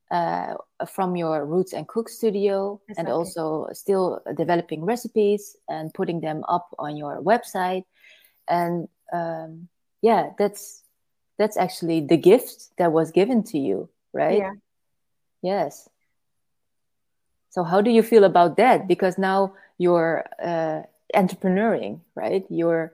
uh, 0.09 0.55
from 0.89 1.15
your 1.15 1.45
Roots 1.45 1.73
and 1.73 1.87
Cook 1.87 2.09
studio, 2.09 2.81
exactly. 2.89 2.99
and 2.99 3.13
also 3.13 3.67
still 3.71 4.21
developing 4.35 4.83
recipes 4.83 5.55
and 5.69 5.93
putting 5.93 6.21
them 6.21 6.43
up 6.47 6.73
on 6.79 6.97
your 6.97 7.21
website. 7.21 7.83
And 8.47 8.87
um, 9.13 9.67
yeah, 10.01 10.31
that's 10.39 10.80
that's 11.41 11.57
actually 11.57 12.01
the 12.01 12.17
gift 12.17 12.69
that 12.77 12.91
was 12.91 13.09
given 13.09 13.41
to 13.41 13.57
you, 13.57 13.89
right? 14.13 14.37
Yeah. 14.37 14.51
Yes. 15.41 15.89
So 17.49 17.63
how 17.63 17.81
do 17.81 17.89
you 17.89 18.03
feel 18.03 18.23
about 18.23 18.57
that? 18.57 18.87
Because 18.87 19.17
now 19.17 19.55
you're 19.79 20.23
uh, 20.41 20.83
entrepreneuring, 21.15 21.99
right? 22.13 22.45
You're 22.49 22.93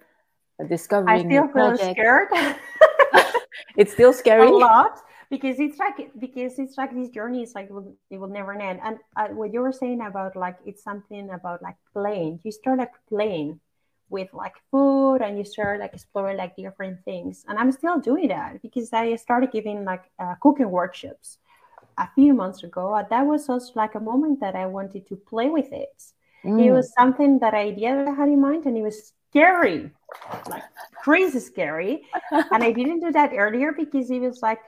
discovering. 0.69 1.27
I 1.27 1.29
still 1.29 1.47
feel 1.49 1.77
scared. 1.77 2.29
it's 3.77 3.91
still 3.91 4.13
scary. 4.23 4.47
A 4.47 4.51
lot 4.51 4.97
because 5.29 5.59
it's 5.59 5.77
like 5.77 6.09
because 6.17 6.57
it's 6.57 6.77
like 6.77 6.95
this 6.95 7.09
journey 7.09 7.43
is 7.43 7.53
like 7.53 7.69
it 8.09 8.17
will 8.17 8.29
never 8.29 8.53
end. 8.53 8.79
And 8.81 8.97
uh, 9.17 9.27
what 9.27 9.51
you 9.51 9.59
were 9.59 9.73
saying 9.73 9.99
about 10.01 10.37
like 10.37 10.55
it's 10.65 10.83
something 10.83 11.29
about 11.31 11.61
like 11.61 11.75
playing. 11.91 12.39
You 12.43 12.51
start 12.51 12.79
like 12.79 12.93
playing 13.09 13.59
with 14.09 14.33
like 14.33 14.55
food 14.71 15.17
and 15.17 15.37
you 15.37 15.43
start 15.43 15.79
like 15.79 15.93
exploring 15.93 16.37
like 16.37 16.55
different 16.55 17.03
things. 17.03 17.43
And 17.47 17.57
I'm 17.57 17.71
still 17.71 17.99
doing 17.99 18.29
that 18.29 18.61
because 18.61 18.91
I 18.93 19.15
started 19.15 19.51
giving 19.51 19.83
like 19.85 20.03
uh, 20.19 20.35
cooking 20.41 20.69
workshops 20.71 21.39
a 21.97 22.09
few 22.15 22.33
months 22.33 22.63
ago, 22.63 23.03
that 23.09 23.25
was 23.25 23.49
also 23.49 23.71
like 23.75 23.95
a 23.95 23.99
moment 23.99 24.39
that 24.39 24.55
I 24.55 24.65
wanted 24.67 25.07
to 25.07 25.15
play 25.15 25.49
with 25.49 25.71
it. 25.71 26.03
Mm. 26.45 26.63
It 26.63 26.71
was 26.71 26.93
something 26.93 27.39
that 27.39 27.53
I 27.53 27.65
had 27.65 28.29
in 28.29 28.39
mind, 28.39 28.65
and 28.65 28.77
it 28.77 28.83
was 28.83 29.13
scary, 29.29 29.91
like 30.47 30.63
crazy 31.01 31.39
scary. 31.39 32.03
and 32.31 32.63
I 32.63 32.71
didn't 32.71 32.99
do 32.99 33.11
that 33.11 33.31
earlier 33.35 33.71
because 33.71 34.09
it 34.11 34.19
was 34.19 34.41
like, 34.41 34.61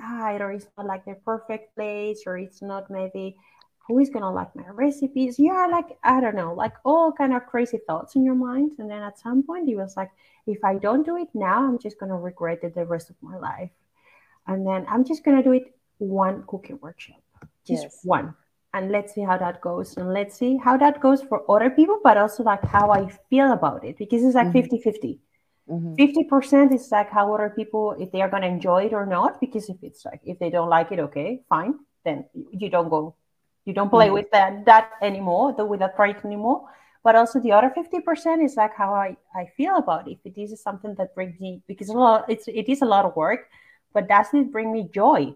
ah, 0.00 0.30
it's 0.30 0.66
not 0.78 0.86
like 0.86 1.04
the 1.04 1.16
perfect 1.24 1.74
place, 1.74 2.22
or 2.26 2.38
it's 2.38 2.62
not 2.62 2.90
maybe 2.90 3.36
who 3.86 3.98
is 3.98 4.10
gonna 4.10 4.32
like 4.32 4.54
my 4.54 4.68
recipes. 4.68 5.38
You 5.38 5.52
are 5.52 5.70
like, 5.70 5.96
I 6.04 6.20
don't 6.20 6.36
know, 6.36 6.54
like 6.54 6.74
all 6.84 7.12
kind 7.12 7.32
of 7.34 7.46
crazy 7.46 7.78
thoughts 7.86 8.14
in 8.16 8.24
your 8.24 8.34
mind. 8.34 8.72
And 8.78 8.90
then 8.90 9.02
at 9.02 9.18
some 9.18 9.42
point, 9.42 9.66
he 9.66 9.74
was 9.74 9.96
like, 9.96 10.10
if 10.46 10.64
I 10.64 10.76
don't 10.76 11.04
do 11.04 11.16
it 11.16 11.28
now, 11.34 11.66
I'm 11.66 11.78
just 11.78 11.98
gonna 11.98 12.18
regret 12.18 12.60
it 12.62 12.74
the 12.74 12.84
rest 12.84 13.10
of 13.10 13.16
my 13.20 13.36
life. 13.36 13.70
And 14.46 14.66
then 14.66 14.86
I'm 14.88 15.04
just 15.04 15.24
gonna 15.24 15.42
do 15.42 15.52
it 15.52 15.74
one 15.98 16.44
cooking 16.46 16.78
workshop, 16.80 17.22
just 17.66 17.84
yes. 17.84 18.00
one. 18.04 18.34
And 18.74 18.90
let's 18.90 19.14
see 19.14 19.20
how 19.20 19.36
that 19.36 19.60
goes. 19.60 19.96
And 19.98 20.12
let's 20.14 20.38
see 20.38 20.56
how 20.56 20.78
that 20.78 21.00
goes 21.00 21.22
for 21.22 21.44
other 21.50 21.68
people, 21.68 22.00
but 22.02 22.16
also 22.16 22.42
like 22.42 22.64
how 22.64 22.90
I 22.90 23.06
feel 23.28 23.52
about 23.52 23.84
it 23.84 23.98
because 23.98 24.24
it's 24.24 24.34
like 24.34 24.46
mm-hmm. 24.48 24.60
50 24.60 24.80
50. 24.80 25.20
Mm-hmm. 25.68 26.34
50% 26.34 26.74
is 26.74 26.90
like 26.90 27.10
how 27.10 27.32
other 27.34 27.52
people, 27.54 27.94
if 27.98 28.10
they 28.10 28.20
are 28.20 28.28
going 28.28 28.42
to 28.42 28.48
enjoy 28.48 28.84
it 28.84 28.92
or 28.92 29.06
not. 29.06 29.40
Because 29.40 29.68
if 29.68 29.76
it's 29.82 30.04
like, 30.04 30.20
if 30.24 30.38
they 30.38 30.50
don't 30.50 30.68
like 30.68 30.90
it, 30.90 30.98
okay, 30.98 31.42
fine. 31.48 31.74
Then 32.04 32.24
you 32.34 32.68
don't 32.68 32.88
go, 32.88 33.14
you 33.64 33.72
don't 33.72 33.90
play 33.90 34.06
mm-hmm. 34.06 34.14
with 34.14 34.30
that, 34.32 34.64
that 34.66 34.90
anymore, 35.02 35.52
with 35.52 35.80
that 35.80 35.94
project 35.96 36.24
anymore. 36.24 36.68
But 37.04 37.16
also 37.16 37.40
the 37.40 37.52
other 37.52 37.72
50% 37.76 38.44
is 38.44 38.56
like 38.56 38.74
how 38.76 38.94
I, 38.94 39.16
I 39.34 39.46
feel 39.56 39.76
about 39.76 40.08
it. 40.08 40.18
If 40.24 40.34
this 40.34 40.52
is 40.52 40.62
something 40.62 40.94
that 40.96 41.14
brings 41.14 41.38
me, 41.40 41.62
because 41.66 41.88
a 41.88 41.92
lot, 41.94 42.26
it's, 42.28 42.46
it 42.48 42.68
is 42.68 42.82
a 42.82 42.86
lot 42.86 43.04
of 43.04 43.16
work 43.16 43.48
but 43.92 44.08
does 44.08 44.26
it 44.32 44.50
bring 44.50 44.72
me 44.72 44.88
joy? 44.92 45.34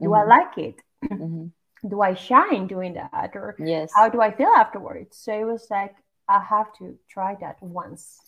Do 0.00 0.14
I 0.14 0.22
Mhm. 0.22 0.28
like 0.28 0.58
it? 0.58 0.82
Mhm. 1.04 1.52
Do 1.88 2.00
I 2.02 2.14
shine 2.14 2.66
doing 2.66 2.94
that? 2.94 3.36
Or 3.36 3.54
Yes. 3.58 3.92
how 3.94 4.08
do 4.08 4.20
I 4.20 4.32
feel 4.32 4.48
afterwards? 4.48 5.16
So 5.16 5.32
it 5.32 5.44
was 5.44 5.70
like, 5.70 5.94
I 6.28 6.40
have 6.40 6.72
to 6.78 6.98
try 7.08 7.36
that 7.36 7.62
once. 7.62 8.18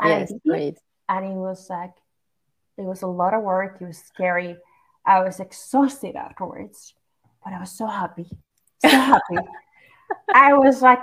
And 0.00 0.20
Yes. 0.20 0.32
Great. 0.46 0.78
and 1.08 1.26
it 1.26 1.34
was 1.36 1.68
like, 1.68 1.92
it 2.78 2.82
was 2.82 3.02
a 3.02 3.06
lot 3.06 3.34
of 3.34 3.42
work. 3.42 3.76
It 3.80 3.86
was 3.86 3.98
scary. 3.98 4.56
I 5.04 5.20
was 5.20 5.38
exhausted 5.38 6.16
afterwards, 6.16 6.94
but 7.44 7.52
I 7.52 7.60
was 7.60 7.70
so 7.72 7.86
happy. 7.86 8.30
So 8.90 8.98
happy. 8.98 9.36
I 10.34 10.54
was 10.54 10.82
like, 10.82 11.00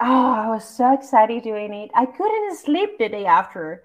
oh, 0.00 0.32
I 0.32 0.48
was 0.48 0.64
so 0.64 0.92
excited 0.94 1.42
doing 1.42 1.72
it. 1.74 1.90
I 1.94 2.06
couldn't 2.06 2.56
sleep 2.56 2.98
the 2.98 3.08
day 3.08 3.26
after. 3.26 3.84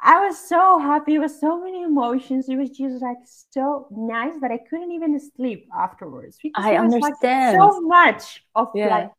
I 0.00 0.26
was 0.26 0.38
so 0.38 0.78
happy. 0.78 1.14
It 1.14 1.18
was 1.18 1.40
so 1.40 1.60
many 1.62 1.82
emotions. 1.82 2.48
It 2.48 2.56
was 2.56 2.70
just 2.70 3.02
like 3.02 3.16
so 3.50 3.88
nice 3.90 4.34
that 4.40 4.52
I 4.52 4.58
couldn't 4.58 4.92
even 4.92 5.18
sleep 5.18 5.68
afterwards. 5.76 6.38
because 6.42 6.64
I 6.64 6.80
was, 6.80 6.92
like, 6.92 7.02
understand. 7.04 7.56
so 7.58 7.80
much 7.80 8.44
of 8.54 8.68
Yeah. 8.74 8.88
like 8.88 9.10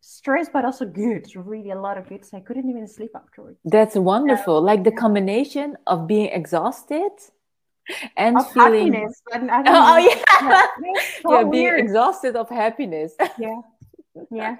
stress, 0.00 0.48
but 0.52 0.64
also 0.64 0.86
good. 0.86 1.26
Really, 1.34 1.70
a 1.72 1.80
lot 1.80 1.98
of 1.98 2.08
good. 2.08 2.24
So 2.24 2.36
I 2.36 2.40
couldn't 2.40 2.68
even 2.70 2.86
sleep 2.86 3.10
afterwards. 3.16 3.58
That's 3.64 3.96
wonderful. 3.96 4.62
Like 4.62 4.84
the 4.84 4.92
combination 4.92 5.76
of 5.88 6.06
being 6.06 6.26
exhausted 6.40 7.10
and 8.16 8.36
Of 8.38 8.52
feeling. 8.52 8.92
happiness. 8.92 9.22
And 9.32 9.50
I 9.50 9.62
don't 9.62 9.74
Oh, 9.76 9.96
know. 9.96 9.96
yeah. 9.98 10.66
it 10.78 11.22
so 11.22 11.32
yeah, 11.40 11.44
being 11.50 11.74
exhausted 11.78 12.36
of 12.36 12.48
happiness. 12.48 13.14
yeah 13.38 13.60
yeah 14.30 14.56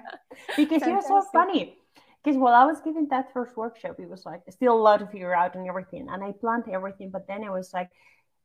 because 0.55 0.81
you're 0.87 1.01
so 1.01 1.21
funny 1.33 1.77
because 2.23 2.37
while 2.37 2.53
i 2.53 2.63
was 2.65 2.79
giving 2.81 3.07
that 3.09 3.31
first 3.33 3.55
workshop 3.57 3.95
it 3.99 4.09
was 4.09 4.25
like 4.25 4.41
still 4.49 4.73
a 4.73 4.81
lot 4.87 4.99
to 4.99 5.05
figure 5.07 5.35
out 5.35 5.55
and 5.55 5.67
everything 5.67 6.07
and 6.09 6.23
i 6.23 6.31
planned 6.31 6.63
everything 6.71 7.09
but 7.09 7.27
then 7.27 7.43
it 7.43 7.51
was 7.51 7.73
like 7.73 7.89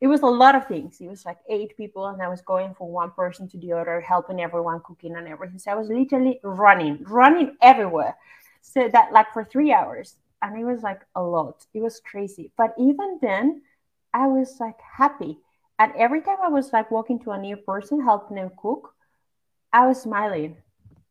it 0.01 0.09
was 0.09 0.23
a 0.23 0.27
lot 0.27 0.55
of 0.57 0.67
things 0.67 1.01
it 1.01 1.07
was 1.09 1.25
like 1.25 1.39
eight 1.49 1.77
people 1.77 2.07
and 2.07 2.21
i 2.21 2.29
was 2.29 2.43
going 2.43 2.75
from 2.75 2.89
one 2.89 3.11
person 3.13 3.49
to 3.49 3.57
the 3.59 3.73
other 3.73 4.01
helping 4.01 4.41
everyone 4.41 4.81
cooking 4.85 5.15
and 5.17 5.29
everything 5.29 5.59
so 5.59 5.71
i 5.71 5.75
was 5.75 5.89
literally 5.89 6.41
running 6.43 6.99
running 7.05 7.57
everywhere 7.63 8.15
so 8.61 8.89
that 8.89 9.13
like 9.13 9.33
for 9.33 9.45
three 9.45 9.73
hours 9.73 10.17
and 10.43 10.59
it 10.59 10.65
was 10.65 10.83
like 10.83 11.01
a 11.15 11.23
lot 11.23 11.65
it 11.73 11.81
was 11.81 12.01
crazy 12.01 12.51
but 12.59 12.75
even 12.79 13.19
then 13.23 13.63
i 14.17 14.27
was 14.27 14.57
like 14.61 14.81
happy 14.99 15.39
and 15.79 15.93
every 15.97 16.21
time 16.23 16.39
i 16.45 16.49
was 16.49 16.73
like 16.73 16.91
walking 16.91 17.19
to 17.21 17.31
a 17.33 17.39
new 17.39 17.57
person 17.57 18.03
helping 18.03 18.37
them 18.37 18.51
cook 18.63 18.95
I 19.73 19.87
was 19.87 20.01
smiling 20.03 20.57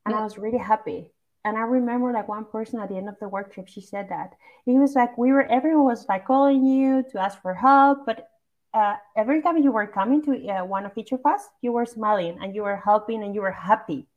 and 0.06 0.16
I 0.16 0.24
was 0.24 0.38
really 0.38 0.58
happy. 0.58 1.12
And 1.46 1.58
I 1.58 1.62
remember 1.62 2.12
like 2.12 2.28
one 2.28 2.46
person 2.46 2.80
at 2.80 2.90
the 2.90 2.98
end 2.98 3.10
of 3.10 3.20
the 3.20 3.30
workshop, 3.30 3.68
she 3.68 3.82
said 3.82 4.10
that 4.10 4.34
it 4.66 4.74
was 4.80 4.96
like 4.96 5.18
we 5.18 5.32
were 5.32 5.44
everyone 5.46 5.86
was 5.86 6.08
like 6.10 6.26
calling 6.26 6.66
you 6.66 7.04
to 7.12 7.20
ask 7.22 7.42
for 7.42 7.54
help, 7.54 8.06
but 8.06 8.30
uh, 8.74 8.96
every 9.16 9.42
time 9.42 9.58
you 9.58 9.72
were 9.72 9.88
coming 9.88 10.22
to 10.24 10.48
uh, 10.50 10.66
one 10.66 10.86
of 10.86 10.98
each 10.98 11.12
of 11.12 11.26
us, 11.26 11.44
you 11.62 11.72
were 11.72 11.86
smiling 11.86 12.40
and 12.42 12.56
you 12.56 12.64
were 12.64 12.78
helping 12.78 13.24
and 13.24 13.36
you 13.36 13.42
were 13.42 13.52
happy. 13.52 14.08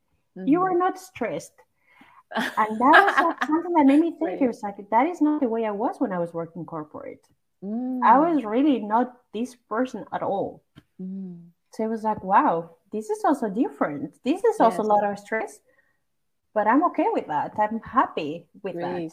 You 0.45 0.59
Mhm. 0.59 0.61
were 0.61 0.77
not 0.77 0.99
stressed. 0.99 1.53
And 2.57 2.79
that 2.79 2.95
was 2.97 3.19
like 3.21 3.37
something 3.47 3.73
that 3.73 3.87
made 3.87 3.99
me 4.01 4.11
think 4.19 4.39
Right. 4.39 4.41
it 4.41 4.47
was 4.47 4.61
like 4.61 4.77
that 4.91 5.07
is 5.07 5.21
not 5.21 5.41
the 5.41 5.49
way 5.49 5.65
I 5.65 5.71
was 5.71 5.99
when 5.99 6.11
I 6.13 6.19
was 6.19 6.33
working 6.33 6.65
corporate. 6.65 7.25
Mm, 7.63 8.03
I 8.03 8.17
was 8.17 8.43
really 8.43 8.79
not 8.79 9.13
this 9.33 9.55
person 9.55 10.05
at 10.13 10.23
all. 10.23 10.63
mm. 11.01 11.39
So 11.71 11.83
it 11.83 11.87
was 11.87 12.03
like, 12.03 12.23
wow, 12.23 12.71
this 12.91 13.09
is 13.09 13.23
also 13.25 13.49
different. 13.49 14.13
This 14.23 14.43
is 14.43 14.59
also 14.59 14.81
Yes. 14.81 14.85
a 14.89 14.93
lot 14.93 15.03
of 15.03 15.19
stress, 15.19 15.59
but 16.53 16.67
I'm 16.67 16.83
okay 16.85 17.05
with 17.13 17.27
that. 17.27 17.53
I'm 17.59 17.79
happy 17.81 18.47
with 18.63 18.75
that. 18.75 19.11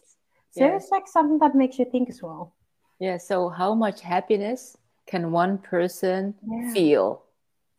So 0.52 0.64
Yes. 0.64 0.82
it's 0.82 0.90
like 0.90 1.06
something 1.08 1.38
that 1.40 1.54
makes 1.54 1.78
you 1.78 1.84
think 1.84 2.08
as 2.08 2.22
well. 2.22 2.54
Yeah. 2.98 3.18
So, 3.18 3.50
how 3.50 3.74
much 3.74 4.00
happiness 4.00 4.76
can 5.06 5.30
one 5.32 5.58
person 5.58 6.34
Yeah. 6.46 6.72
feel? 6.72 7.22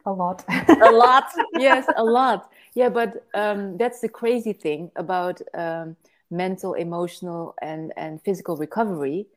A 0.06 0.12
lot. 0.12 0.46
a 0.48 0.90
lot 0.92 1.26
yes 1.54 1.86
a 1.98 2.04
lot 2.04 2.50
yeah 2.76 2.88
but 2.88 3.26
um, 3.34 3.78
that's 3.78 4.00
the 4.00 4.08
crazy 4.08 4.54
thing 4.54 4.90
about 4.96 5.42
um, 5.54 5.98
mental 6.32 6.76
emotional 6.76 7.54
and 7.62 7.92
and 7.98 8.22
physical 8.22 8.56
recovery 8.56 9.28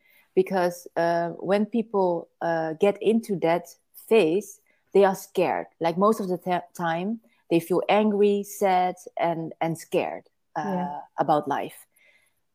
because 0.41 0.77
uh, 0.97 1.29
when 1.51 1.63
people 1.67 2.29
uh, 2.49 2.71
get 2.85 2.97
into 3.13 3.33
that 3.49 3.65
phase 4.09 4.49
they 4.95 5.05
are 5.05 5.15
scared 5.29 5.67
like 5.81 5.97
most 6.07 6.21
of 6.21 6.27
the 6.29 6.39
time 6.87 7.21
they 7.51 7.61
feel 7.69 7.83
angry 7.89 8.43
sad 8.43 8.95
and 9.29 9.53
and 9.61 9.73
scared 9.87 10.25
uh, 10.57 10.63
Yeah. 10.77 11.01
about 11.25 11.45
life 11.59 11.79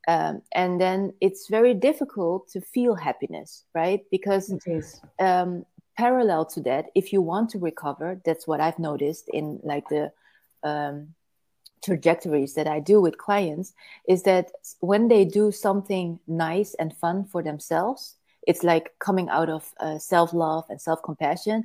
um, 0.07 0.41
and 0.61 0.79
then 0.79 0.99
it's 1.21 1.43
very 1.57 1.73
difficult 1.89 2.41
to 2.53 2.59
feel 2.75 2.95
happiness 2.95 3.49
right 3.81 4.01
because 4.11 4.45
it 4.51 4.63
is. 4.67 5.01
um, 5.19 5.65
parallel 5.97 6.43
to 6.45 6.59
that 6.61 6.86
if 6.95 7.05
you 7.13 7.21
want 7.21 7.49
to 7.51 7.59
recover 7.69 8.07
that's 8.25 8.45
what 8.49 8.59
i've 8.65 8.79
noticed 8.79 9.25
in 9.39 9.59
like 9.63 9.88
the 9.89 10.11
um, 10.63 11.07
trajectories 11.86 12.53
that 12.55 12.67
i 12.67 12.79
do 12.79 12.99
with 13.01 13.17
clients 13.17 13.73
is 14.07 14.23
that 14.23 14.51
when 14.79 15.07
they 15.07 15.23
do 15.25 15.51
something 15.51 16.19
nice 16.27 16.73
and 16.79 16.95
fun 16.97 17.23
for 17.31 17.41
themselves 17.43 18.15
it's 18.47 18.63
like 18.63 18.91
coming 18.99 19.27
out 19.29 19.49
of 19.49 19.73
uh, 19.79 19.97
self-love 19.97 20.63
and 20.69 20.79
self-compassion 20.81 21.63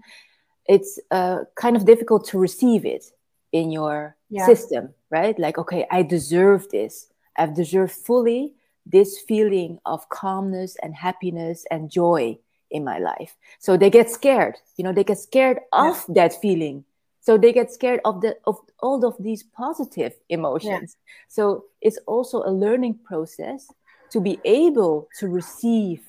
it's 0.67 1.01
uh, 1.11 1.39
kind 1.57 1.77
of 1.77 1.85
difficult 1.85 2.27
to 2.29 2.39
receive 2.39 2.85
it 2.85 3.05
in 3.53 3.71
your 3.73 4.17
Yeah. 4.31 4.47
system 4.47 4.83
right 5.11 5.37
like 5.39 5.59
okay 5.59 5.87
i 5.91 6.03
deserve 6.03 6.69
this 6.71 7.09
i've 7.37 7.55
deserved 7.55 7.93
fully 7.93 8.43
this 8.87 9.19
feeling 9.29 9.79
of 9.85 10.09
calmness 10.09 10.77
and 10.83 10.95
happiness 10.95 11.65
and 11.71 11.91
joy 11.91 12.39
in 12.71 12.85
my 12.85 12.99
life 12.99 13.33
so 13.59 13.77
they 13.77 13.91
get 13.91 14.09
scared 14.11 14.55
you 14.77 14.85
know 14.85 14.93
they 14.93 15.05
get 15.05 15.19
scared 15.19 15.59
Yeah. 15.73 15.91
of 15.91 15.97
that 16.15 16.33
feeling 16.41 16.85
so 17.31 17.39
they 17.39 17.53
get 17.53 17.71
scared 17.71 18.01
of 18.05 18.21
the 18.23 18.35
of 18.45 18.59
all 18.83 19.07
of 19.07 19.15
these 19.23 19.45
positive 19.55 20.19
emotions 20.29 20.97
so 21.29 21.67
it's 21.81 21.99
also 22.11 22.43
a 22.43 22.51
learning 22.51 22.99
process 23.07 23.71
to 24.11 24.21
be 24.21 24.41
able 24.45 25.07
to 25.15 25.29
receive 25.29 26.03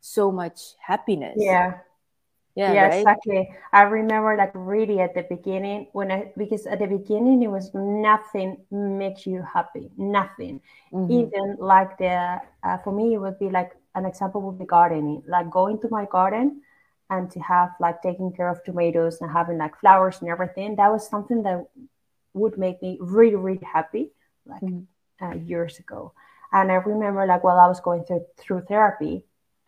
so 0.00 0.30
much 0.30 0.78
happiness 0.78 1.34
Yeah. 1.34 1.82
yeah, 2.54 2.72
yeah, 2.74 2.86
right 2.86 3.02
exactly. 3.02 3.50
I 3.72 3.82
remember 3.90 4.36
like 4.38 4.52
really 4.54 5.00
at 5.00 5.14
the 5.18 5.26
beginning 5.26 5.88
when 5.98 6.12
I 6.12 6.30
because 6.38 6.66
at 6.70 6.78
the 6.78 6.86
beginning 6.86 7.42
it 7.42 7.50
was 7.50 7.74
nothing 7.74 8.62
makes 8.70 9.26
you 9.26 9.42
happy, 9.42 9.90
nothing. 9.96 10.60
Mhm. 10.92 11.10
Even 11.10 11.56
like 11.58 11.98
the 11.98 12.38
uh, 12.62 12.78
for 12.84 12.92
me 12.92 13.14
it 13.14 13.18
would 13.18 13.38
be 13.40 13.50
like 13.50 13.74
an 13.98 14.06
example 14.06 14.40
would 14.42 14.60
be 14.62 14.66
gardening, 14.66 15.24
like 15.26 15.50
going 15.50 15.80
to 15.80 15.88
my 15.90 16.04
garden 16.06 16.62
and 17.12 17.30
to 17.34 17.40
have 17.52 17.70
like 17.84 17.98
taking 18.08 18.30
care 18.38 18.48
of 18.50 18.62
tomatoes 18.64 19.14
and 19.20 19.30
having 19.38 19.58
like 19.64 19.74
flowers 19.82 20.16
and 20.20 20.28
everything. 20.34 20.68
That 20.76 20.90
was 20.94 21.04
something 21.14 21.40
that 21.46 21.58
would 22.40 22.56
make 22.64 22.78
me 22.82 22.92
really 23.00 23.36
really 23.46 23.66
happy, 23.78 24.04
like 24.52 24.62
Mhm. 24.62 24.86
uh, 25.24 25.34
years 25.50 25.74
ago. 25.84 26.12
And 26.52 26.66
I 26.72 26.76
remember 26.92 27.22
like 27.26 27.44
while 27.44 27.60
I 27.64 27.68
was 27.74 27.80
going 27.88 28.04
through 28.04 28.24
through 28.40 28.62
therapy. 28.72 29.14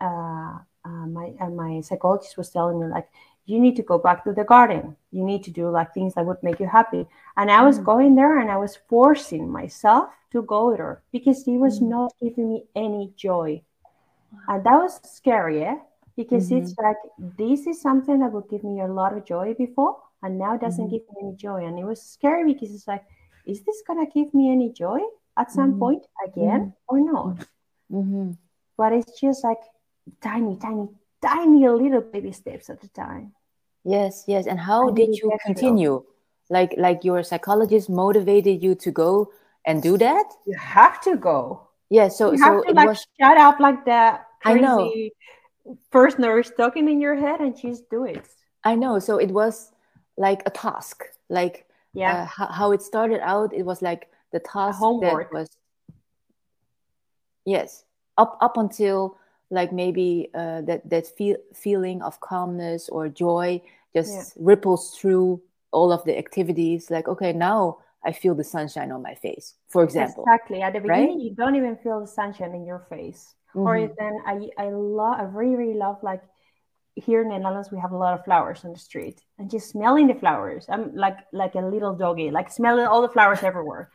Uh, 0.00 0.58
uh, 0.88 1.06
my 1.18 1.26
and 1.40 1.56
my 1.56 1.80
psychologist 1.80 2.36
was 2.36 2.50
telling 2.50 2.78
me 2.80 2.86
like 2.96 3.08
you 3.46 3.58
need 3.64 3.76
to 3.76 3.82
go 3.82 3.96
back 4.06 4.18
to 4.24 4.32
the 4.34 4.44
garden 4.44 4.96
you 5.16 5.22
need 5.24 5.42
to 5.44 5.50
do 5.50 5.70
like 5.70 5.90
things 5.94 6.12
that 6.14 6.26
would 6.26 6.42
make 6.42 6.60
you 6.60 6.68
happy 6.80 7.06
and 7.38 7.50
i 7.50 7.62
was 7.68 7.78
Mm. 7.78 7.84
going 7.90 8.12
there 8.14 8.34
and 8.40 8.50
i 8.50 8.58
was 8.64 8.76
forcing 8.92 9.44
myself 9.48 10.04
to 10.32 10.42
go 10.42 10.62
there 10.76 10.94
because 11.14 11.38
it 11.48 11.58
was 11.66 11.80
Mm. 11.80 11.88
not 11.94 12.10
giving 12.20 12.48
me 12.52 12.58
any 12.76 13.04
joy 13.16 13.50
and 14.48 14.60
that 14.66 14.76
was 14.84 15.00
scary 15.08 15.64
eh? 15.64 15.78
Because 16.16 16.50
Mm-hmm. 16.50 16.58
it's 16.58 16.74
like 16.78 16.96
this 17.38 17.66
is 17.66 17.80
something 17.80 18.18
that 18.20 18.32
would 18.32 18.48
give 18.48 18.64
me 18.64 18.80
a 18.80 18.86
lot 18.88 19.12
of 19.16 19.24
joy 19.24 19.54
before 19.54 19.96
and 20.22 20.38
now 20.38 20.54
it 20.54 20.60
doesn't 20.60 20.86
Mhm. 20.86 20.90
give 20.90 21.02
me 21.10 21.16
any 21.22 21.34
joy 21.36 21.64
and 21.66 21.78
it 21.78 21.84
was 21.84 22.00
scary 22.02 22.44
because 22.52 22.70
it's 22.74 22.86
like 22.88 23.04
is 23.46 23.62
this 23.64 23.82
gonna 23.86 24.06
give 24.06 24.32
me 24.32 24.50
any 24.50 24.70
joy 24.72 25.00
at 25.36 25.50
some 25.50 25.74
Mhm. 25.74 25.78
point 25.78 26.02
again 26.26 26.72
or 26.88 27.00
not 27.00 27.46
Mhm. 27.90 28.36
but 28.76 28.92
it's 28.92 29.20
just 29.20 29.44
like 29.44 29.60
tiny, 30.20 30.56
tiny, 30.56 30.88
tiny 31.20 31.68
little 31.68 32.00
baby 32.00 32.32
steps 32.32 32.70
at 32.70 32.82
a 32.84 32.88
time. 32.88 33.32
yes 33.84 34.24
yes 34.26 34.46
and 34.46 34.58
how 34.60 34.88
And 34.88 34.96
did 34.96 35.08
you 35.08 35.20
you 35.24 35.30
get 35.30 35.40
continue 35.46 36.02
like 36.50 36.74
like 36.78 37.04
your 37.04 37.22
psychologist 37.22 37.88
motivated 37.90 38.62
you 38.62 38.74
to 38.84 38.90
go 38.90 39.28
and 39.66 39.82
do 39.82 39.96
that 39.98 40.26
You 40.46 40.56
have 40.58 41.00
to 41.02 41.16
go. 41.16 41.68
yeah 41.90 42.08
so 42.08 42.32
You 42.32 42.38
so 42.38 42.44
have 42.44 42.62
to 42.62 42.68
it 42.70 42.74
like 42.76 42.88
was 42.88 43.06
shut 43.20 43.36
up 43.36 43.60
like 43.60 43.84
the 43.84 44.20
I 44.44 44.54
know. 44.60 44.92
Who 45.92 46.38
is 46.38 46.52
talking 46.56 46.88
in 46.88 47.00
your 47.00 47.14
head 47.14 47.40
and 47.40 47.56
just 47.56 47.88
do 47.90 48.04
it. 48.04 48.26
i 48.64 48.74
know 48.74 48.98
so 48.98 49.16
it 49.18 49.30
was 49.30 49.72
like 50.16 50.42
a 50.46 50.50
task 50.50 51.04
like 51.28 51.66
Yeah. 51.94 52.22
uh, 52.22 52.26
how, 52.26 52.46
how 52.46 52.72
it 52.72 52.82
started 52.82 53.20
out 53.22 53.52
it 53.54 53.64
was 53.64 53.80
like 53.82 54.10
the 54.32 54.40
task 54.40 54.78
homework. 54.78 55.30
that 55.30 55.38
was 55.38 55.48
yes 57.44 57.84
up 58.16 58.36
up 58.40 58.56
until 58.56 59.16
like 59.50 59.72
maybe 59.72 60.30
uh, 60.34 60.60
that 60.62 60.88
that 60.88 61.06
feel, 61.06 61.36
feeling 61.54 62.02
of 62.02 62.20
calmness 62.20 62.88
or 62.88 63.08
joy 63.08 63.60
just 63.94 64.12
Yeah. 64.14 64.24
ripples 64.36 64.96
through 64.98 65.40
all 65.70 65.92
of 65.92 66.04
the 66.04 66.16
activities 66.18 66.90
like 66.90 67.08
okay 67.08 67.32
now 67.32 67.78
i 68.04 68.12
feel 68.12 68.34
the 68.34 68.44
sunshine 68.44 68.90
on 68.92 69.02
my 69.02 69.14
face 69.14 69.54
for 69.68 69.82
example 69.82 70.24
exactly. 70.24 70.62
At 70.62 70.72
the 70.72 70.80
right? 70.80 71.00
beginning, 71.00 71.20
you 71.20 71.34
don't 71.34 71.56
even 71.56 71.76
feel 71.76 72.00
the 72.00 72.06
sunshine 72.06 72.54
in 72.54 72.64
your 72.66 72.86
face. 72.88 73.34
Or 73.54 73.76
Mhm. 73.76 73.94
then 73.98 74.14
I 74.26 74.50
I 74.58 74.70
love 74.70 75.20
I 75.20 75.24
really 75.24 75.56
really 75.56 75.78
love 75.78 76.02
like 76.02 76.22
here 76.96 77.22
in 77.22 77.28
the 77.28 77.38
Netherlands 77.38 77.72
we 77.72 77.78
have 77.80 77.92
a 77.92 77.96
lot 77.96 78.14
of 78.14 78.24
flowers 78.24 78.64
on 78.64 78.72
the 78.72 78.78
street 78.78 79.20
and 79.38 79.50
just 79.50 79.70
smelling 79.70 80.06
the 80.06 80.14
flowers. 80.14 80.66
I'm 80.68 80.94
like 80.94 81.18
like 81.32 81.54
a 81.54 81.60
little 81.60 81.94
doggy, 81.94 82.30
like 82.30 82.50
smelling 82.50 82.86
all 82.86 83.02
the 83.02 83.08
flowers 83.08 83.42
everywhere. 83.42 83.90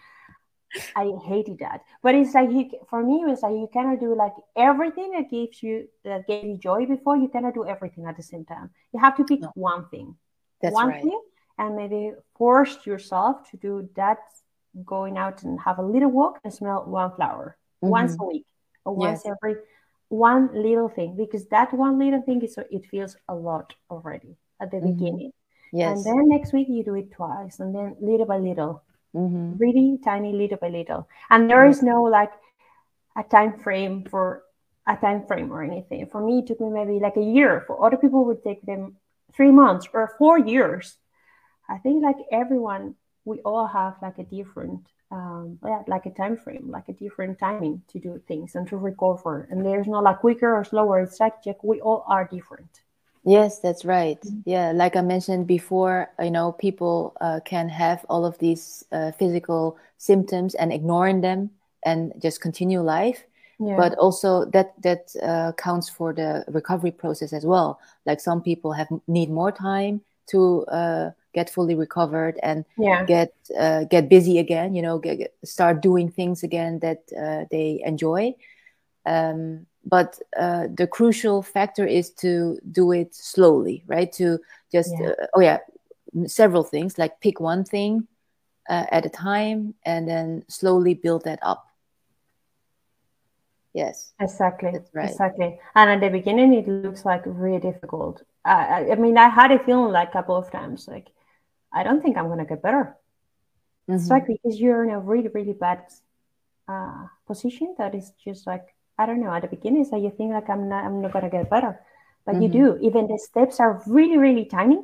I 0.95 1.11
hated 1.25 1.59
that. 1.59 1.81
But 2.03 2.15
it's 2.15 2.33
like 2.33 2.51
you 2.51 2.69
for 2.89 3.03
me 3.03 3.23
it's 3.27 3.41
like 3.41 3.53
you 3.53 3.69
cannot 3.71 3.99
do 3.99 4.15
like 4.15 4.35
everything 4.55 5.11
that 5.11 5.29
gives 5.29 5.63
you 5.63 5.87
that 6.03 6.27
gave 6.27 6.43
you 6.45 6.57
joy 6.57 6.85
before. 6.85 7.17
You 7.17 7.29
cannot 7.29 7.53
do 7.53 7.65
everything 7.65 8.05
at 8.05 8.17
the 8.17 8.23
same 8.23 8.45
time. 8.45 8.69
You 8.93 8.99
have 8.99 9.15
to 9.17 9.23
pick 9.23 9.41
no. 9.41 9.51
one 9.55 9.87
thing. 9.89 10.15
That's 10.61 10.73
one 10.73 10.89
right. 10.89 11.03
thing 11.03 11.19
and 11.59 11.75
maybe 11.75 12.13
force 12.37 12.85
yourself 12.85 13.49
to 13.51 13.57
do 13.57 13.89
that 13.95 14.19
going 14.85 15.17
out 15.17 15.43
and 15.43 15.59
have 15.59 15.77
a 15.77 15.83
little 15.83 16.09
walk 16.09 16.39
and 16.43 16.53
smell 16.53 16.85
one 16.85 17.11
flower 17.15 17.57
mm-hmm. 17.83 17.89
once 17.91 18.15
a 18.19 18.23
week 18.23 18.45
or 18.45 18.58
once 18.85 19.21
yes. 19.25 19.33
every 19.35 19.55
one 20.09 20.49
little 20.53 20.89
thing 20.89 21.15
because 21.15 21.45
that 21.47 21.71
one 21.73 21.99
little 21.99 22.21
thing 22.21 22.41
is 22.41 22.55
so 22.55 22.63
it 22.71 22.85
feels 22.85 23.15
a 23.27 23.35
lot 23.35 23.73
already 23.89 24.35
at 24.59 24.71
the 24.71 24.77
mm-hmm. 24.77 24.93
beginning. 24.93 25.31
Yes. 25.71 25.97
and 25.97 26.05
then 26.05 26.29
next 26.29 26.51
week 26.51 26.67
you 26.67 26.83
do 26.83 26.95
it 26.95 27.11
twice 27.11 27.59
and 27.59 27.75
then 27.75 27.95
little 28.01 28.25
by 28.25 28.39
little 28.39 28.81
mm-hmm. 29.15 29.57
really 29.57 29.99
tiny 30.03 30.33
little 30.33 30.57
by 30.57 30.69
little. 30.69 31.07
And 31.29 31.49
there 31.49 31.65
is 31.67 31.83
no 31.83 32.03
like 32.03 32.31
a 33.15 33.23
time 33.23 33.59
frame 33.59 34.03
for 34.09 34.43
a 34.87 34.95
time 34.95 35.25
frame 35.27 35.51
or 35.51 35.63
anything. 35.63 36.07
For 36.07 36.21
me 36.21 36.39
it 36.39 36.47
took 36.47 36.59
me 36.59 36.69
maybe 36.69 36.99
like 36.99 37.17
a 37.17 37.21
year. 37.21 37.63
For 37.67 37.85
other 37.85 37.97
people 37.97 38.25
would 38.25 38.43
take 38.43 38.61
them 38.63 38.97
three 39.33 39.51
months 39.51 39.87
or 39.93 40.15
four 40.17 40.39
years. 40.39 40.97
I 41.69 41.77
think 41.77 42.03
like 42.03 42.17
everyone 42.31 42.95
we 43.29 43.39
all 43.41 43.67
have 43.67 43.95
like 44.01 44.17
a 44.17 44.23
different 44.23 44.81
um, 45.11 45.57
yeah, 45.65 45.81
like 45.87 46.05
a 46.05 46.11
time 46.11 46.37
frame, 46.37 46.69
like 46.69 46.87
a 46.87 46.93
different 46.93 47.39
timing 47.39 47.81
to 47.87 47.99
do 47.99 48.21
things 48.27 48.55
and 48.55 48.67
to 48.67 48.77
recover. 48.77 49.47
And 49.49 49.65
there's 49.65 49.87
not 49.87 50.03
like 50.03 50.19
quicker 50.19 50.55
or 50.55 50.63
slower. 50.63 50.99
It's 50.99 51.19
like 51.19 51.35
we 51.63 51.81
all 51.81 52.03
are 52.07 52.27
different. 52.27 52.81
Yes, 53.25 53.59
that's 53.59 53.85
right. 53.85 54.21
Mm-hmm. 54.21 54.41
Yeah, 54.45 54.71
like 54.71 54.95
I 54.95 55.01
mentioned 55.01 55.47
before, 55.47 56.09
you 56.21 56.31
know, 56.31 56.51
people 56.51 57.15
uh, 57.21 57.39
can 57.43 57.69
have 57.69 58.05
all 58.07 58.23
of 58.25 58.37
these 58.37 58.85
uh, 58.91 59.11
physical 59.11 59.77
symptoms 59.97 60.55
and 60.55 60.71
ignoring 60.71 61.21
them 61.21 61.49
and 61.83 62.13
just 62.21 62.39
continue 62.39 62.81
life. 62.81 63.23
Yeah. 63.59 63.75
But 63.75 63.97
also 63.97 64.45
that 64.45 64.79
that 64.83 65.15
uh, 65.21 65.51
counts 65.53 65.89
for 65.89 66.13
the 66.13 66.45
recovery 66.47 66.91
process 66.91 67.33
as 67.33 67.45
well. 67.45 67.79
Like 68.05 68.21
some 68.21 68.41
people 68.41 68.73
have 68.73 68.87
need 69.07 69.29
more 69.29 69.51
time 69.51 70.01
to 70.29 70.65
uh, 70.65 71.11
get 71.33 71.49
fully 71.49 71.75
recovered 71.75 72.39
and 72.41 72.65
yeah. 72.77 73.05
get 73.05 73.33
uh, 73.57 73.83
get 73.85 74.09
busy 74.09 74.39
again 74.39 74.73
you 74.75 74.81
know 74.81 74.97
get, 74.97 75.33
start 75.43 75.81
doing 75.81 76.09
things 76.09 76.43
again 76.43 76.79
that 76.79 77.03
uh, 77.17 77.45
they 77.51 77.81
enjoy. 77.85 78.33
Um, 79.05 79.65
but 79.85 80.19
uh, 80.37 80.67
the 80.73 80.85
crucial 80.85 81.41
factor 81.41 81.85
is 81.85 82.11
to 82.11 82.59
do 82.71 82.91
it 82.91 83.15
slowly 83.15 83.83
right? 83.87 84.11
To 84.13 84.39
just 84.71 84.93
yeah. 84.99 85.09
Uh, 85.09 85.25
oh 85.35 85.41
yeah 85.41 85.59
several 86.25 86.63
things 86.63 86.97
like 86.97 87.19
pick 87.21 87.39
one 87.39 87.63
thing 87.63 88.07
uh, 88.69 88.85
at 88.91 89.05
a 89.05 89.09
time 89.09 89.73
and 89.85 90.07
then 90.07 90.43
slowly 90.47 90.93
build 90.93 91.23
that 91.25 91.39
up. 91.41 91.65
Yes. 93.73 94.13
Exactly. 94.19 94.73
Right. 94.93 95.09
exactly. 95.09 95.59
And 95.75 95.89
at 95.89 96.01
the 96.01 96.09
beginning 96.09 96.53
it 96.53 96.67
looks 96.67 97.05
like 97.05 97.21
really 97.25 97.59
difficult 97.59 98.23
I, 98.53 98.91
I 98.91 98.95
mean 98.95 99.17
i 99.17 99.29
had 99.29 99.51
a 99.51 99.59
feeling 99.59 99.91
like 99.91 100.09
a 100.09 100.11
couple 100.11 100.35
of 100.35 100.51
times 100.51 100.87
like 100.87 101.07
I 101.71 101.83
don't 101.83 102.01
think 102.01 102.17
I'm 102.17 102.27
going 102.27 102.39
to 102.39 102.45
get 102.45 102.61
better. 102.61 102.95
Mm-hmm. 103.87 103.95
It's 103.95 104.09
like 104.09 104.27
because 104.27 104.59
you're 104.59 104.83
in 104.83 104.91
a 104.91 104.99
really, 104.99 105.27
really 105.27 105.53
bad 105.53 105.83
uh, 106.67 107.07
position 107.27 107.75
that 107.77 107.95
is 107.95 108.11
just 108.23 108.47
like, 108.47 108.65
I 108.97 109.05
don't 109.05 109.21
know, 109.21 109.33
at 109.33 109.43
the 109.43 109.47
beginning, 109.47 109.85
so 109.85 109.95
you 109.95 110.11
think 110.15 110.33
like, 110.33 110.49
I'm 110.49 110.69
not, 110.69 110.83
I'm 110.83 111.01
not 111.01 111.13
going 111.13 111.25
to 111.25 111.31
get 111.31 111.49
better. 111.49 111.79
But 112.25 112.35
mm-hmm. 112.35 112.41
you 112.43 112.49
do. 112.49 112.77
Even 112.81 113.07
the 113.07 113.17
steps 113.17 113.59
are 113.59 113.81
really, 113.87 114.17
really 114.17 114.45
tiny. 114.45 114.83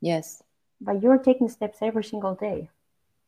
Yes. 0.00 0.42
But 0.80 1.02
you're 1.02 1.18
taking 1.18 1.48
steps 1.48 1.78
every 1.82 2.04
single 2.04 2.34
day. 2.34 2.70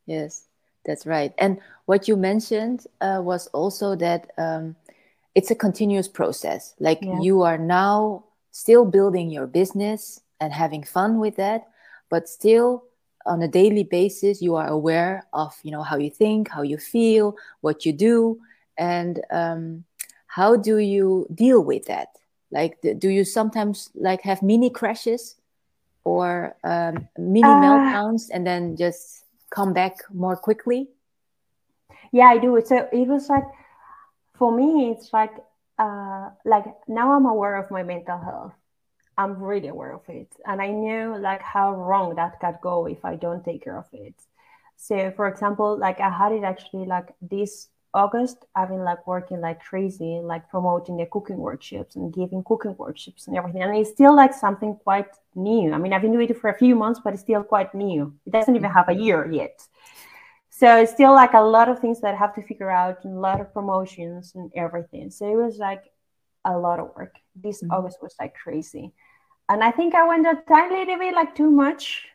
Yes, 0.06 0.46
that's 0.84 1.06
right. 1.06 1.32
And 1.38 1.60
what 1.84 2.08
you 2.08 2.16
mentioned 2.16 2.86
uh, 3.00 3.20
was 3.22 3.46
also 3.48 3.94
that 3.96 4.30
um, 4.38 4.74
it's 5.34 5.50
a 5.50 5.54
continuous 5.54 6.08
process. 6.08 6.74
Like 6.80 7.00
yeah. 7.02 7.20
you 7.20 7.42
are 7.42 7.58
now 7.58 8.24
still 8.53 8.84
building 8.84 9.30
your 9.30 9.46
business 9.46 10.20
and 10.40 10.53
having 10.53 10.84
fun 10.84 11.18
with 11.18 11.36
that, 11.36 11.68
but 12.09 12.28
still 12.28 12.84
on 13.26 13.42
a 13.42 13.48
daily 13.48 13.84
basis 13.84 14.42
you 14.42 14.57
are 14.57 14.66
aware 14.66 15.24
of 15.32 15.55
you 15.62 15.70
know 15.70 15.82
how 15.82 15.96
you 15.96 16.11
think 16.11 16.48
how 16.48 16.62
you 16.62 16.76
feel 16.76 17.36
what 17.61 17.86
you 17.86 17.92
do 17.92 18.36
and 18.76 19.20
um, 19.30 19.84
how 20.26 20.57
do 20.57 20.78
you 20.78 21.26
deal 21.34 21.62
with 21.62 21.84
that? 21.86 22.09
Like 22.50 22.78
do 22.98 23.09
you 23.09 23.24
sometimes 23.24 23.90
like 23.94 24.22
have 24.22 24.42
mini 24.42 24.70
crashes 24.70 25.36
or 26.05 26.57
um, 26.64 27.09
mini 27.18 27.48
uh, 27.48 27.55
meltdowns 27.55 28.28
and 28.32 28.46
then 28.46 28.76
just 28.76 29.24
come 29.50 29.72
back 29.72 29.98
more 30.12 30.36
quickly? 30.36 30.88
Yeah 32.12 32.28
i 32.28 32.38
do. 32.38 32.61
So 32.64 32.88
it 32.92 33.09
was 33.09 33.28
like 33.28 33.44
for 34.38 34.57
me 34.57 34.90
it's 34.90 35.12
like 35.12 35.32
uh, 35.84 36.30
like 36.44 36.66
now 36.88 37.06
i'm 37.12 37.26
aware 37.26 37.56
of 37.56 37.70
my 37.70 37.82
mental 37.82 38.18
health 38.18 38.54
I'm 39.16 39.42
really 39.42 39.68
aware 39.68 39.92
of 39.92 40.02
it. 40.08 40.32
And 40.46 40.60
I 40.60 40.68
know 40.68 41.16
like 41.20 41.42
how 41.42 41.74
wrong 41.74 42.14
that 42.16 42.40
could 42.40 42.58
go 42.62 42.86
if 42.86 43.04
I 43.04 43.16
don't 43.16 43.44
take 43.44 43.64
care 43.64 43.78
of 43.78 43.86
it. 43.92 44.14
So 44.76 45.12
for 45.12 45.28
example, 45.28 45.78
like 45.78 46.00
I 46.00 46.10
had 46.10 46.32
it 46.32 46.44
actually 46.44 46.86
like 46.86 47.14
this 47.20 47.68
August, 47.94 48.46
I've 48.56 48.70
been 48.70 48.84
like 48.84 49.06
working 49.06 49.42
like 49.42 49.62
crazy, 49.62 50.18
like 50.22 50.48
promoting 50.48 50.96
the 50.96 51.04
cooking 51.06 51.36
workshops 51.36 51.94
and 51.94 52.12
giving 52.12 52.42
cooking 52.42 52.74
workshops 52.78 53.26
and 53.26 53.36
everything. 53.36 53.62
And 53.62 53.76
it's 53.76 53.90
still 53.90 54.16
like 54.16 54.32
something 54.32 54.76
quite 54.76 55.10
new. 55.34 55.72
I 55.74 55.78
mean, 55.78 55.92
I've 55.92 56.00
been 56.00 56.12
doing 56.12 56.30
it 56.30 56.38
for 56.38 56.48
a 56.48 56.56
few 56.56 56.74
months, 56.74 57.00
but 57.04 57.12
it's 57.12 57.22
still 57.22 57.42
quite 57.42 57.74
new. 57.74 58.14
It 58.26 58.32
doesn't 58.32 58.56
even 58.56 58.70
have 58.70 58.88
a 58.88 58.94
year 58.94 59.30
yet. 59.30 59.60
So 60.62 60.76
it's 60.76 60.92
still 60.92 61.12
like 61.12 61.32
a 61.32 61.40
lot 61.40 61.68
of 61.68 61.80
things 61.80 62.00
that 62.02 62.14
I 62.14 62.16
have 62.16 62.36
to 62.36 62.42
figure 62.42 62.70
out 62.70 63.04
and 63.04 63.16
a 63.16 63.18
lot 63.18 63.40
of 63.40 63.52
promotions 63.52 64.30
and 64.36 64.48
everything. 64.54 65.10
So 65.10 65.26
it 65.26 65.34
was 65.34 65.58
like 65.58 65.82
a 66.44 66.56
lot 66.56 66.78
of 66.78 66.94
work. 66.94 67.16
This 67.34 67.64
mm-hmm. 67.64 67.72
August 67.72 67.98
was 68.00 68.14
like 68.20 68.36
crazy. 68.36 68.92
And 69.48 69.64
I 69.64 69.72
think 69.72 69.96
I 69.96 70.06
went 70.06 70.24
a 70.24 70.40
tiny 70.46 70.76
little 70.76 71.00
bit 71.00 71.16
like 71.16 71.34
too 71.34 71.50
much 71.50 72.06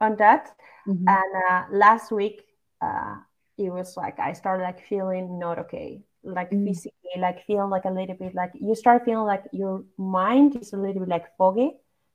on 0.00 0.16
that. 0.16 0.50
Mm-hmm. 0.88 1.06
And 1.06 1.32
uh, 1.48 1.62
last 1.70 2.10
week, 2.10 2.42
uh, 2.82 3.18
it 3.56 3.70
was 3.70 3.96
like 3.96 4.18
I 4.18 4.32
started 4.32 4.64
like 4.64 4.84
feeling 4.88 5.38
not 5.38 5.60
okay, 5.60 6.02
like 6.24 6.50
mm-hmm. 6.50 6.66
physically, 6.66 7.20
like 7.20 7.46
feeling 7.46 7.70
like 7.70 7.84
a 7.84 7.90
little 7.90 8.16
bit 8.16 8.34
like 8.34 8.50
you 8.54 8.74
start 8.74 9.04
feeling 9.04 9.26
like 9.26 9.44
your 9.52 9.84
mind 9.96 10.56
is 10.56 10.72
a 10.72 10.76
little 10.76 11.02
bit 11.02 11.08
like 11.08 11.36
foggy. 11.38 11.70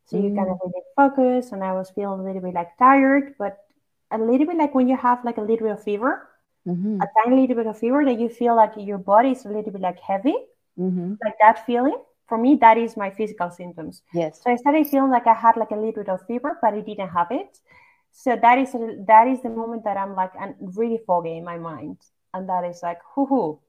So 0.07 0.17
you 0.17 0.35
kind 0.35 0.51
of 0.51 0.59
really 0.61 0.83
focus. 0.97 1.53
And 1.53 1.63
I 1.63 1.71
was 1.71 1.91
feeling 1.91 2.19
a 2.19 2.23
little 2.25 2.41
bit 2.41 2.53
like 2.53 2.77
tired, 2.77 3.35
but 3.39 3.64
a 4.11 4.17
little 4.17 4.47
bit 4.47 4.57
like 4.57 4.75
when 4.75 4.87
you 4.87 4.97
have 4.97 5.23
like 5.25 5.37
a 5.37 5.41
little 5.41 5.67
bit 5.67 5.71
of 5.71 5.83
fever, 5.83 6.27
mm-hmm. 6.67 6.99
a 7.01 7.07
tiny 7.23 7.41
little 7.41 7.55
bit 7.55 7.67
of 7.67 7.77
fever 7.77 8.03
that 8.05 8.19
you 8.19 8.29
feel 8.29 8.55
like 8.55 8.73
your 8.77 8.97
body 8.97 9.31
is 9.31 9.45
a 9.45 9.49
little 9.49 9.71
bit 9.71 9.81
like 9.81 9.99
heavy 9.99 10.35
mm-hmm. 10.79 11.13
like 11.23 11.35
that 11.39 11.65
feeling 11.65 11.97
for 12.27 12.37
me 12.37 12.57
that 12.59 12.77
is 12.77 12.97
my 12.97 13.09
physical 13.09 13.49
symptoms. 13.51 14.01
Yes. 14.13 14.41
So 14.43 14.51
i 14.51 14.55
started 14.55 14.87
feeling 14.87 15.11
like 15.11 15.27
i 15.27 15.33
had 15.33 15.57
like 15.57 15.71
a 15.71 15.75
little 15.75 16.03
bit 16.03 16.09
of 16.09 16.25
fever 16.25 16.57
but 16.61 16.73
i 16.73 16.81
didn't 16.81 17.09
have 17.09 17.27
it. 17.31 17.59
So 18.11 18.37
that 18.41 18.57
is 18.57 18.71
that 19.07 19.27
is 19.27 19.41
the 19.43 19.49
moment 19.49 19.83
that 19.83 19.97
i'm 19.97 20.15
like 20.15 20.31
and 20.39 20.55
really 20.59 20.99
foggy 21.05 21.37
in 21.37 21.43
my 21.43 21.57
mind. 21.57 21.97
And 22.33 22.49
that 22.49 22.65
is 22.65 22.81
like 22.81 22.99
hoo 23.13 23.25
hoo 23.25 23.59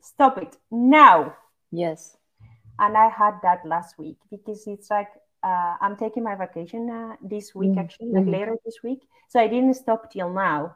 stop 0.00 0.38
it 0.38 0.56
now! 0.70 1.36
Yes. 1.70 2.16
And 2.78 2.96
i 2.96 3.08
had 3.08 3.34
that 3.42 3.66
last 3.66 3.98
week 3.98 4.18
because 4.30 4.66
it's 4.66 4.90
like 4.90 5.08
uh, 5.42 5.74
i'm 5.80 5.96
taking 5.96 6.22
my 6.22 6.34
vacation 6.34 6.88
uh, 6.90 7.16
this 7.22 7.54
week 7.54 7.70
mm-hmm. 7.70 7.80
actually 7.80 8.08
like 8.08 8.22
mm-hmm. 8.22 8.32
later 8.32 8.56
this 8.64 8.76
week 8.82 9.00
so 9.28 9.40
i 9.40 9.46
didn't 9.46 9.74
stop 9.74 10.10
till 10.10 10.32
now 10.32 10.74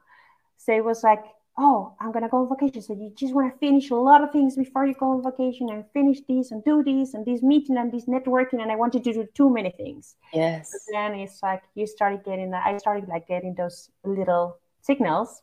so 0.57 0.73
it 0.73 0.85
was 0.85 1.03
like 1.03 1.25
oh, 1.61 1.95
I'm 2.01 2.11
gonna 2.11 2.29
go 2.29 2.39
on 2.39 2.49
vacation. 2.49 2.83
So 2.83 2.95
you 2.95 3.13
just 3.15 3.35
want 3.35 3.53
to 3.53 3.59
finish 3.59 3.91
a 3.91 3.95
lot 3.95 4.23
of 4.23 4.31
things 4.33 4.57
before 4.57 4.87
you 4.87 4.95
go 4.95 5.11
on 5.13 5.23
vacation 5.23 5.69
and 5.71 5.85
finish 5.93 6.19
this 6.29 6.51
and 6.51 6.65
do 6.65 6.83
this 6.83 7.15
and 7.15 7.25
this 7.27 7.43
meeting 7.43 7.77
and 7.77 7.93
this 7.93 8.07
networking. 8.07 8.63
And 8.63 8.73
I 8.73 8.77
wanted 8.77 9.05
to 9.05 9.13
do 9.13 9.27
too 9.35 9.51
many 9.51 9.71
things. 9.71 10.17
Yes. 10.33 10.71
But 10.73 10.81
then 10.93 11.21
it's 11.21 11.43
like 11.43 11.63
you 11.75 11.87
started 11.87 12.25
getting 12.25 12.51
that. 12.51 12.67
I 12.67 12.77
started 12.79 13.09
like 13.09 13.29
getting 13.29 13.55
those 13.55 13.91
little 14.05 14.59
signals. 14.81 15.43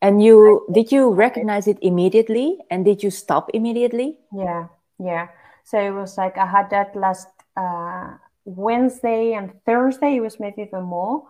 And 0.00 0.22
you 0.22 0.66
did 0.72 0.90
you 0.92 1.10
recognize 1.10 1.66
it 1.66 1.78
immediately? 1.82 2.58
And 2.70 2.84
did 2.84 3.02
you 3.02 3.10
stop 3.10 3.50
immediately? 3.52 4.16
Yeah, 4.32 4.68
yeah. 4.98 5.28
So 5.64 5.78
it 5.78 5.90
was 5.90 6.16
like 6.16 6.38
I 6.38 6.46
had 6.46 6.70
that 6.70 6.94
last 6.96 7.28
uh, 7.56 8.14
Wednesday 8.48 9.34
and 9.34 9.52
Thursday. 9.66 10.16
It 10.16 10.20
was 10.20 10.40
maybe 10.40 10.62
even 10.62 10.84
more. 10.84 11.28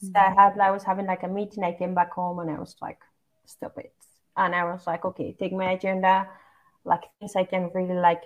So 0.00 0.08
mm-hmm. 0.08 0.38
I 0.38 0.42
had 0.42 0.58
I 0.58 0.70
was 0.70 0.84
having 0.84 1.06
like 1.06 1.24
a 1.24 1.28
meeting. 1.28 1.64
I 1.64 1.72
came 1.72 1.94
back 1.94 2.12
home 2.12 2.38
and 2.38 2.50
I 2.50 2.58
was 2.58 2.76
like, 2.80 2.98
stop 3.44 3.76
it. 3.78 3.92
And 4.36 4.54
I 4.54 4.64
was 4.64 4.86
like, 4.86 5.04
okay, 5.04 5.34
take 5.38 5.52
my 5.52 5.72
agenda, 5.72 6.28
like 6.84 7.02
things 7.18 7.34
I 7.34 7.44
can 7.44 7.70
really 7.74 7.94
like 7.94 8.22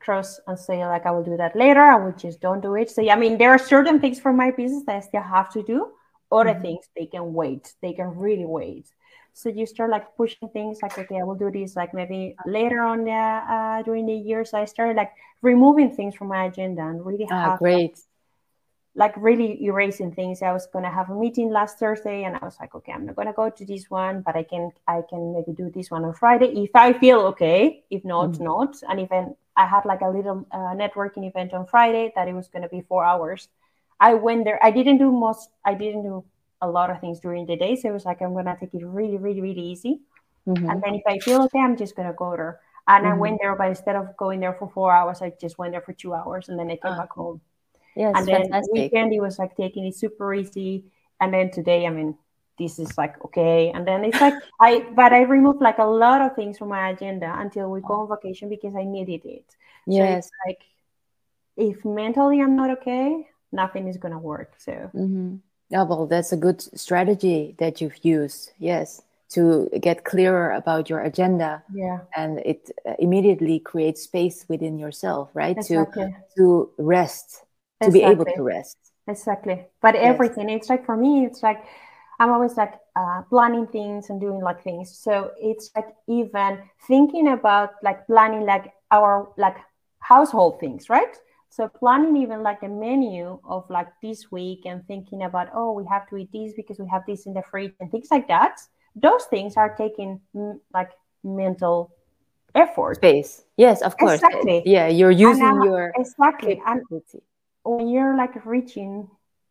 cross 0.00 0.40
and 0.46 0.58
say 0.58 0.84
like 0.84 1.06
I 1.06 1.12
will 1.12 1.22
do 1.22 1.36
that 1.36 1.54
later. 1.56 1.80
I 1.80 1.96
will 1.96 2.12
just 2.12 2.40
don't 2.40 2.60
do 2.60 2.74
it. 2.74 2.90
So 2.90 3.00
yeah, 3.02 3.14
I 3.14 3.18
mean 3.18 3.38
there 3.38 3.50
are 3.50 3.58
certain 3.58 4.00
things 4.00 4.18
for 4.18 4.32
my 4.32 4.50
business 4.50 4.84
that 4.86 4.96
I 4.96 5.00
still 5.00 5.22
have 5.22 5.52
to 5.52 5.62
do. 5.62 5.92
Other 6.30 6.50
mm-hmm. 6.50 6.62
things 6.62 6.88
they 6.96 7.06
can 7.06 7.32
wait. 7.32 7.72
They 7.80 7.92
can 7.92 8.16
really 8.16 8.44
wait. 8.44 8.88
So 9.36 9.50
you 9.50 9.66
start 9.66 9.90
like 9.90 10.16
pushing 10.16 10.48
things 10.48 10.78
like, 10.80 10.96
okay, 10.98 11.20
I 11.20 11.22
will 11.22 11.34
do 11.34 11.50
this 11.50 11.76
like 11.76 11.92
maybe 11.92 12.34
later 12.46 12.80
on 12.80 13.06
uh, 13.06 13.12
uh, 13.12 13.82
during 13.82 14.06
the 14.06 14.14
year. 14.14 14.46
So 14.46 14.56
I 14.56 14.64
started 14.64 14.96
like 14.96 15.12
removing 15.42 15.94
things 15.94 16.14
from 16.14 16.28
my 16.28 16.46
agenda 16.46 16.80
and 16.80 17.04
really 17.04 17.26
ah, 17.30 17.50
have 17.50 17.58
great. 17.58 18.00
Like, 18.94 19.14
like 19.14 19.14
really 19.18 19.62
erasing 19.62 20.12
things. 20.12 20.40
I 20.40 20.52
was 20.52 20.66
gonna 20.72 20.90
have 20.90 21.10
a 21.10 21.14
meeting 21.14 21.50
last 21.50 21.78
Thursday, 21.78 22.24
and 22.24 22.34
I 22.34 22.38
was 22.42 22.56
like, 22.58 22.74
okay, 22.76 22.92
I'm 22.92 23.04
not 23.04 23.14
gonna 23.14 23.34
go 23.34 23.50
to 23.50 23.64
this 23.66 23.90
one, 23.90 24.22
but 24.22 24.36
I 24.36 24.42
can 24.42 24.70
I 24.88 25.02
can 25.06 25.34
maybe 25.34 25.52
do 25.52 25.68
this 25.68 25.90
one 25.90 26.06
on 26.06 26.14
Friday 26.14 26.64
if 26.64 26.70
I 26.74 26.94
feel 26.94 27.20
okay. 27.32 27.84
If 27.90 28.06
not, 28.06 28.30
mm-hmm. 28.30 28.44
not. 28.44 28.76
And 28.88 29.00
even 29.00 29.36
I 29.54 29.66
had 29.66 29.84
like 29.84 30.00
a 30.00 30.08
little 30.08 30.46
uh, 30.50 30.72
networking 30.72 31.28
event 31.28 31.52
on 31.52 31.66
Friday 31.66 32.10
that 32.16 32.26
it 32.26 32.32
was 32.32 32.48
gonna 32.48 32.70
be 32.70 32.80
four 32.88 33.04
hours. 33.04 33.48
I 34.00 34.14
went 34.14 34.44
there. 34.44 34.58
I 34.64 34.70
didn't 34.70 34.96
do 34.96 35.12
most. 35.12 35.50
I 35.62 35.74
didn't 35.74 36.04
do 36.04 36.24
a 36.60 36.68
lot 36.68 36.90
of 36.90 37.00
things 37.00 37.20
during 37.20 37.46
the 37.46 37.56
day. 37.56 37.76
So 37.76 37.88
it 37.88 37.92
was 37.92 38.04
like, 38.04 38.22
I'm 38.22 38.32
going 38.32 38.46
to 38.46 38.56
take 38.58 38.74
it 38.74 38.84
really, 38.84 39.16
really, 39.16 39.40
really 39.40 39.60
easy. 39.60 40.00
Mm-hmm. 40.46 40.70
And 40.70 40.82
then 40.82 40.94
if 40.94 41.02
I 41.06 41.18
feel 41.18 41.42
okay, 41.42 41.58
I'm 41.58 41.76
just 41.76 41.96
going 41.96 42.08
to 42.08 42.14
go 42.14 42.30
there. 42.30 42.60
And 42.88 43.04
mm-hmm. 43.04 43.14
I 43.14 43.18
went 43.18 43.38
there, 43.40 43.56
but 43.56 43.68
instead 43.68 43.96
of 43.96 44.16
going 44.16 44.40
there 44.40 44.54
for 44.54 44.70
four 44.70 44.92
hours, 44.92 45.20
I 45.20 45.32
just 45.40 45.58
went 45.58 45.72
there 45.72 45.80
for 45.80 45.92
two 45.92 46.14
hours 46.14 46.48
and 46.48 46.58
then 46.58 46.70
I 46.70 46.76
came 46.76 46.92
uh, 46.92 46.98
back 46.98 47.10
home. 47.10 47.40
Yes, 47.96 48.12
and 48.14 48.26
then 48.28 48.42
fantastic. 48.42 48.72
weekend, 48.72 49.12
it 49.12 49.20
was 49.20 49.38
like 49.38 49.56
taking 49.56 49.86
it 49.86 49.96
super 49.96 50.34
easy. 50.34 50.84
And 51.20 51.32
then 51.32 51.50
today, 51.50 51.86
I 51.86 51.90
mean, 51.90 52.16
this 52.58 52.78
is 52.78 52.96
like 52.96 53.22
okay. 53.24 53.70
And 53.74 53.86
then 53.86 54.04
it's 54.04 54.20
like, 54.20 54.34
I, 54.60 54.86
but 54.94 55.12
I 55.12 55.22
removed 55.22 55.60
like 55.62 55.78
a 55.78 55.84
lot 55.84 56.20
of 56.20 56.36
things 56.36 56.58
from 56.58 56.68
my 56.68 56.90
agenda 56.90 57.34
until 57.38 57.70
we 57.70 57.80
go 57.80 57.94
on 57.94 58.08
vacation 58.08 58.48
because 58.48 58.76
I 58.76 58.84
needed 58.84 59.24
it. 59.24 59.56
Yes. 59.86 60.26
So 60.26 60.30
like, 60.46 60.62
if 61.56 61.84
mentally 61.84 62.40
I'm 62.40 62.54
not 62.54 62.70
okay, 62.78 63.26
nothing 63.50 63.88
is 63.88 63.96
going 63.96 64.12
to 64.12 64.18
work. 64.18 64.54
So, 64.58 64.72
mm-hmm. 64.72 65.36
Yeah, 65.68 65.82
well, 65.82 66.06
that's 66.06 66.32
a 66.32 66.36
good 66.36 66.62
strategy 66.78 67.54
that 67.58 67.80
you've 67.80 68.04
used. 68.04 68.52
Yes, 68.58 69.02
to 69.30 69.68
get 69.80 70.04
clearer 70.04 70.52
about 70.52 70.88
your 70.88 71.00
agenda. 71.00 71.62
Yeah, 71.72 72.00
and 72.16 72.38
it 72.40 72.70
uh, 72.88 72.94
immediately 72.98 73.58
creates 73.58 74.02
space 74.02 74.44
within 74.48 74.78
yourself, 74.78 75.30
right? 75.34 75.56
Exactly. 75.56 76.14
To 76.36 76.42
to 76.42 76.70
rest, 76.78 77.44
to 77.82 77.88
exactly. 77.88 78.00
be 78.00 78.06
able 78.06 78.24
to 78.24 78.42
rest. 78.42 78.76
Exactly. 79.08 79.66
But 79.80 79.94
yes. 79.94 80.04
everything, 80.04 80.50
it's 80.50 80.68
like 80.68 80.84
for 80.84 80.96
me, 80.96 81.24
it's 81.24 81.42
like 81.42 81.64
I'm 82.18 82.30
always 82.30 82.56
like 82.56 82.74
uh, 82.94 83.22
planning 83.28 83.66
things 83.66 84.10
and 84.10 84.20
doing 84.20 84.40
like 84.40 84.62
things. 84.62 84.96
So 84.96 85.32
it's 85.40 85.70
like 85.76 85.88
even 86.08 86.58
thinking 86.86 87.28
about 87.28 87.74
like 87.82 88.06
planning 88.06 88.46
like 88.46 88.72
our 88.90 89.28
like 89.36 89.56
household 90.00 90.60
things, 90.60 90.88
right? 90.88 91.16
So 91.48 91.68
planning 91.68 92.16
even 92.16 92.42
like 92.42 92.62
a 92.62 92.68
menu 92.68 93.38
of 93.44 93.68
like 93.70 93.88
this 94.02 94.30
week 94.30 94.66
and 94.66 94.86
thinking 94.86 95.22
about, 95.22 95.48
oh, 95.54 95.72
we 95.72 95.84
have 95.86 96.08
to 96.10 96.16
eat 96.16 96.30
this 96.32 96.52
because 96.54 96.78
we 96.78 96.86
have 96.88 97.02
this 97.06 97.26
in 97.26 97.34
the 97.34 97.42
fridge 97.42 97.72
and 97.80 97.90
things 97.90 98.08
like 98.10 98.28
that. 98.28 98.60
Those 98.94 99.24
things 99.24 99.56
are 99.56 99.74
taking 99.74 100.20
mm, 100.34 100.58
like 100.74 100.90
mental 101.24 101.92
effort. 102.54 102.96
Space. 102.96 103.44
Yes, 103.56 103.82
of 103.82 103.96
course. 103.96 104.22
Exactly. 104.22 104.62
Yeah, 104.66 104.88
you're 104.88 105.10
using 105.10 105.62
your 105.62 105.92
exactly. 105.96 106.60
And 106.66 106.82
when 107.62 107.88
you're 107.88 108.16
like 108.16 108.44
reaching 108.44 109.08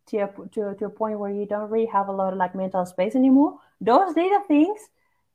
to 0.07 0.17
a, 0.17 0.27
to, 0.53 0.75
to 0.75 0.85
a 0.85 0.89
point 0.89 1.19
where 1.19 1.31
you 1.31 1.45
don't 1.45 1.69
really 1.69 1.87
have 1.87 2.07
a 2.07 2.11
lot 2.11 2.33
of 2.33 2.39
like 2.39 2.55
mental 2.55 2.85
space 2.85 3.15
anymore, 3.15 3.59
those 3.81 4.15
little 4.15 4.41
things, 4.47 4.79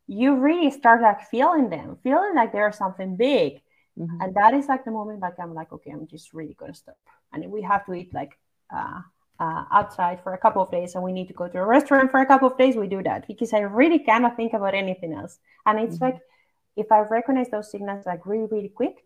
you 0.06 0.36
really 0.36 0.70
start 0.70 1.02
like 1.02 1.22
feeling 1.28 1.70
them, 1.70 1.98
feeling 2.02 2.34
like 2.34 2.52
there's 2.52 2.76
something 2.76 3.16
big 3.16 3.60
Mm-hmm. 3.98 4.20
And 4.20 4.34
that 4.34 4.54
is 4.54 4.66
like 4.66 4.84
the 4.84 4.90
moment 4.90 5.20
like 5.20 5.38
I'm 5.38 5.54
like, 5.54 5.72
okay, 5.72 5.90
I'm 5.90 6.06
just 6.06 6.32
really 6.32 6.54
gonna 6.54 6.74
stop. 6.74 6.96
And 7.32 7.44
if 7.44 7.50
we 7.50 7.62
have 7.62 7.84
to 7.86 7.94
eat 7.94 8.14
like 8.14 8.38
uh, 8.74 9.00
uh, 9.38 9.64
outside 9.72 10.22
for 10.22 10.34
a 10.34 10.38
couple 10.38 10.62
of 10.62 10.70
days 10.70 10.94
and 10.94 11.04
we 11.04 11.12
need 11.12 11.28
to 11.28 11.34
go 11.34 11.48
to 11.48 11.58
a 11.58 11.64
restaurant 11.64 12.10
for 12.10 12.20
a 12.20 12.26
couple 12.26 12.48
of 12.48 12.58
days, 12.58 12.76
we 12.76 12.86
do 12.86 13.02
that 13.02 13.26
because 13.26 13.52
I 13.52 13.60
really 13.60 13.98
cannot 13.98 14.36
think 14.36 14.52
about 14.52 14.74
anything 14.74 15.12
else. 15.12 15.38
And 15.66 15.78
it's 15.80 15.96
mm-hmm. 15.96 16.04
like 16.04 16.20
if 16.76 16.90
I 16.92 17.00
recognize 17.00 17.50
those 17.50 17.70
signals 17.70 18.06
like 18.06 18.26
really, 18.26 18.46
really 18.50 18.68
quick, 18.68 19.04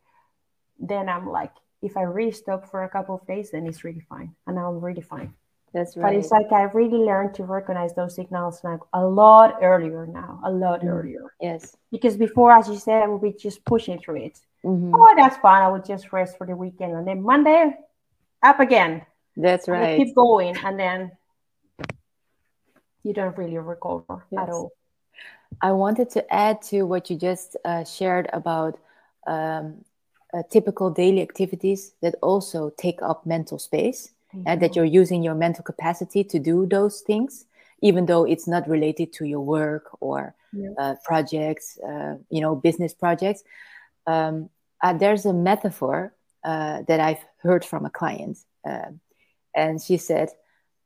then 0.78 1.08
I'm 1.08 1.28
like, 1.28 1.52
if 1.82 1.96
I 1.96 2.02
really 2.02 2.32
stop 2.32 2.70
for 2.70 2.84
a 2.84 2.88
couple 2.88 3.14
of 3.14 3.26
days, 3.26 3.50
then 3.50 3.66
it's 3.66 3.84
really 3.84 4.04
fine. 4.08 4.34
And 4.46 4.58
I'm 4.58 4.80
really 4.80 5.02
fine. 5.02 5.34
That's 5.72 5.96
right. 5.96 6.12
But 6.12 6.14
it's 6.14 6.30
like 6.30 6.52
I 6.52 6.62
really 6.62 6.98
learned 6.98 7.34
to 7.34 7.44
recognize 7.44 7.94
those 7.94 8.14
signals 8.14 8.62
like 8.62 8.80
a 8.92 9.04
lot 9.04 9.58
earlier 9.60 10.06
now, 10.06 10.40
a 10.44 10.50
lot 10.50 10.80
mm-hmm. 10.80 10.88
earlier. 10.88 11.34
Yes. 11.40 11.76
Because 11.90 12.16
before, 12.16 12.52
as 12.52 12.68
you 12.68 12.76
said, 12.76 13.02
I 13.02 13.08
would 13.08 13.22
be 13.22 13.32
just 13.32 13.64
pushing 13.64 13.98
through 13.98 14.22
it. 14.22 14.38
Mm-hmm. 14.64 14.94
Oh, 14.94 15.14
that's 15.16 15.36
fine. 15.36 15.62
I 15.62 15.68
would 15.68 15.84
just 15.84 16.12
rest 16.12 16.38
for 16.38 16.46
the 16.46 16.56
weekend, 16.56 16.92
and 16.92 17.06
then 17.06 17.22
Monday, 17.22 17.76
up 18.42 18.60
again. 18.60 19.02
That's 19.36 19.68
right. 19.68 19.98
keep 19.98 20.14
going, 20.14 20.56
and 20.64 20.78
then 20.78 21.12
you 23.02 23.12
don't 23.12 23.36
really 23.36 23.58
recover 23.58 24.24
yes. 24.30 24.42
at 24.42 24.48
all. 24.48 24.72
I 25.60 25.72
wanted 25.72 26.10
to 26.10 26.32
add 26.32 26.62
to 26.62 26.82
what 26.82 27.10
you 27.10 27.16
just 27.16 27.56
uh, 27.64 27.84
shared 27.84 28.28
about 28.32 28.78
um, 29.26 29.84
uh, 30.32 30.42
typical 30.50 30.90
daily 30.90 31.20
activities 31.20 31.92
that 32.00 32.14
also 32.22 32.70
take 32.76 33.02
up 33.02 33.26
mental 33.26 33.58
space, 33.58 34.12
mm-hmm. 34.34 34.44
and 34.46 34.62
that 34.62 34.74
you're 34.76 34.84
using 34.84 35.22
your 35.22 35.34
mental 35.34 35.62
capacity 35.62 36.24
to 36.24 36.38
do 36.38 36.66
those 36.66 37.02
things, 37.02 37.44
even 37.82 38.06
though 38.06 38.24
it's 38.24 38.48
not 38.48 38.68
related 38.68 39.12
to 39.12 39.26
your 39.26 39.40
work 39.40 39.90
or 40.00 40.34
yeah. 40.52 40.70
uh, 40.78 40.94
projects, 41.04 41.78
uh, 41.86 42.16
you 42.30 42.40
know, 42.40 42.54
business 42.54 42.94
projects. 42.94 43.44
Um, 44.06 44.50
uh, 44.82 44.92
there's 44.92 45.24
a 45.24 45.32
metaphor 45.32 46.14
uh, 46.44 46.82
that 46.82 47.00
I've 47.00 47.24
heard 47.38 47.64
from 47.64 47.86
a 47.86 47.90
client, 47.90 48.38
uh, 48.68 48.92
and 49.54 49.80
she 49.80 49.96
said, 49.96 50.28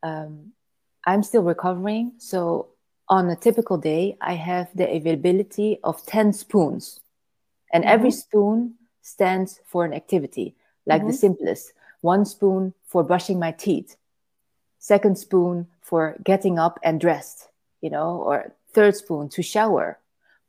um, 0.02 0.52
"I'm 1.04 1.22
still 1.22 1.42
recovering, 1.42 2.12
so 2.18 2.68
on 3.08 3.28
a 3.28 3.36
typical 3.36 3.76
day, 3.76 4.16
I 4.20 4.34
have 4.34 4.68
the 4.74 4.88
availability 4.88 5.80
of 5.82 6.04
ten 6.06 6.32
spoons, 6.32 7.00
and 7.72 7.82
mm-hmm. 7.82 7.94
every 7.94 8.10
spoon 8.12 8.74
stands 9.02 9.60
for 9.66 9.84
an 9.84 9.92
activity, 9.92 10.54
like 10.86 11.00
mm-hmm. 11.00 11.10
the 11.10 11.16
simplest: 11.16 11.72
one 12.02 12.24
spoon 12.24 12.74
for 12.86 13.02
brushing 13.02 13.40
my 13.40 13.50
teeth, 13.50 13.96
second 14.78 15.18
spoon 15.18 15.66
for 15.80 16.16
getting 16.22 16.58
up 16.58 16.78
and 16.84 17.00
dressed, 17.00 17.48
you 17.80 17.90
know, 17.90 18.22
or 18.22 18.54
third 18.72 18.94
spoon 18.94 19.28
to 19.30 19.42
shower, 19.42 19.98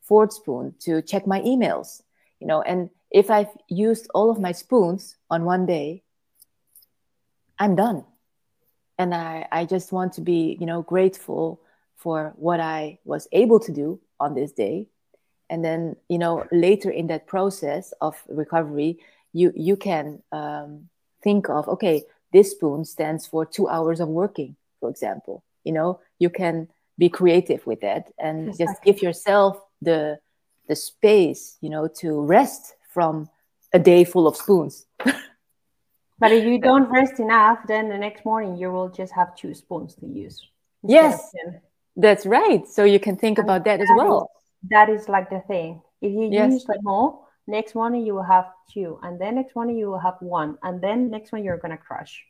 fourth 0.01 0.33
spoon 0.33 0.75
to 0.81 1.01
check 1.01 1.25
my 1.25 1.41
emails." 1.41 2.03
You 2.39 2.47
know 2.47 2.61
and 2.61 2.89
if 3.11 3.29
i've 3.29 3.49
used 3.67 4.09
all 4.13 4.29
of 4.29 4.39
my 4.39 4.51
spoons 4.51 5.17
on 5.29 5.45
one 5.45 5.65
day 5.65 6.03
i'm 7.57 7.75
done. 7.75 8.05
And 8.97 9.13
i 9.13 9.47
i 9.51 9.65
just 9.65 9.91
want 9.91 10.13
to 10.13 10.21
be 10.21 10.57
you 10.59 10.65
know 10.65 10.81
grateful 10.81 11.61
for 11.95 12.33
what 12.35 12.59
i 12.59 12.99
was 13.05 13.27
able 13.31 13.59
to 13.59 13.71
do 13.71 13.99
on 14.19 14.35
this 14.35 14.51
day. 14.51 14.87
And 15.49 15.63
then 15.63 15.95
you 16.09 16.19
know 16.19 16.45
later 16.51 16.91
in 16.91 17.07
that 17.07 17.27
process 17.27 17.93
of 18.01 18.15
recovery 18.29 18.99
you 19.33 19.51
you 19.55 19.75
can 19.77 20.21
um, 20.31 20.89
think 21.23 21.49
of 21.49 21.67
okay 21.67 22.03
this 22.31 22.51
spoon 22.51 22.85
stands 22.85 23.25
for 23.25 23.45
two 23.45 23.67
hours 23.67 23.99
of 23.99 24.09
working 24.09 24.55
for 24.79 24.89
example. 24.89 25.43
You 25.63 25.73
know 25.73 25.99
you 26.19 26.29
can 26.29 26.67
be 26.97 27.09
creative 27.09 27.65
with 27.65 27.81
that 27.81 28.11
and 28.19 28.49
exactly. 28.49 28.65
just 28.65 28.83
give 28.83 29.01
yourself 29.01 29.57
the 29.81 30.19
the 30.69 30.75
space, 30.75 31.57
you 31.59 31.69
know, 31.69 31.87
to 31.87 32.21
rest 32.21 32.75
from 32.93 33.29
a 33.73 33.79
day 33.79 34.05
full 34.05 34.27
of 34.27 34.37
spoons. 34.37 34.85
but 36.19 36.31
if 36.31 36.45
you 36.45 36.61
don't 36.61 36.89
rest 36.89 37.19
enough, 37.19 37.59
then 37.67 37.89
the 37.89 37.97
next 37.97 38.23
morning 38.23 38.55
you 38.55 38.71
will 38.71 38.87
just 38.87 39.11
have 39.11 39.35
two 39.35 39.53
spoons 39.53 39.95
to 39.95 40.07
use. 40.07 40.47
Yes, 40.87 41.33
that's 41.97 42.25
right. 42.25 42.65
So 42.67 42.85
you 42.85 42.99
can 42.99 43.17
think 43.17 43.37
and 43.37 43.45
about 43.45 43.65
that, 43.65 43.79
that 43.79 43.83
as 43.83 43.89
well. 43.97 44.31
Is, 44.63 44.69
that 44.69 44.89
is 44.89 45.09
like 45.09 45.29
the 45.29 45.41
thing. 45.41 45.81
If 46.01 46.13
you 46.13 46.29
yes. 46.31 46.53
use 46.53 46.63
them 46.63 46.77
more, 46.83 47.19
next 47.47 47.75
morning 47.75 48.05
you 48.05 48.13
will 48.13 48.23
have 48.23 48.45
two, 48.71 48.99
and 49.03 49.19
then 49.19 49.35
next 49.35 49.55
morning 49.55 49.77
you 49.77 49.87
will 49.87 49.99
have 49.99 50.15
one, 50.21 50.57
and 50.63 50.79
then 50.81 51.09
next 51.09 51.33
one 51.33 51.43
you're 51.43 51.57
gonna 51.57 51.77
crush. 51.77 52.23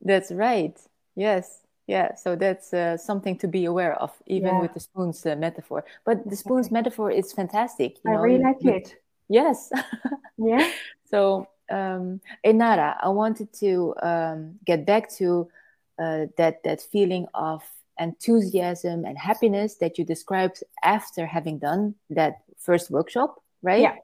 That's 0.00 0.32
right. 0.32 0.76
Yes 1.14 1.61
yeah 1.86 2.14
so 2.14 2.36
that's 2.36 2.72
uh, 2.72 2.96
something 2.96 3.36
to 3.38 3.48
be 3.48 3.64
aware 3.64 3.94
of 3.94 4.10
even 4.26 4.48
yeah. 4.48 4.60
with 4.60 4.74
the 4.74 4.80
spoons 4.80 5.24
uh, 5.26 5.36
metaphor. 5.36 5.84
But 6.04 6.28
the 6.28 6.36
spoons 6.36 6.70
metaphor 6.70 7.10
is 7.10 7.32
fantastic 7.32 7.98
i 8.06 8.12
know? 8.12 8.20
really 8.20 8.42
like 8.42 8.64
it. 8.64 8.96
Yes. 9.28 9.70
Yeah. 10.38 10.68
So 11.04 11.46
um 11.70 12.20
enara 12.44 12.96
i 13.00 13.08
wanted 13.08 13.52
to 13.52 13.94
um, 14.02 14.58
get 14.64 14.84
back 14.84 15.08
to 15.18 15.48
uh, 16.02 16.26
that 16.36 16.62
that 16.64 16.80
feeling 16.80 17.26
of 17.34 17.62
enthusiasm 18.00 19.04
and 19.04 19.16
happiness 19.18 19.76
that 19.76 19.98
you 19.98 20.04
described 20.04 20.64
after 20.82 21.26
having 21.26 21.58
done 21.58 21.94
that 22.10 22.42
first 22.58 22.90
workshop 22.90 23.40
right? 23.62 23.82
Yeah. 23.82 23.96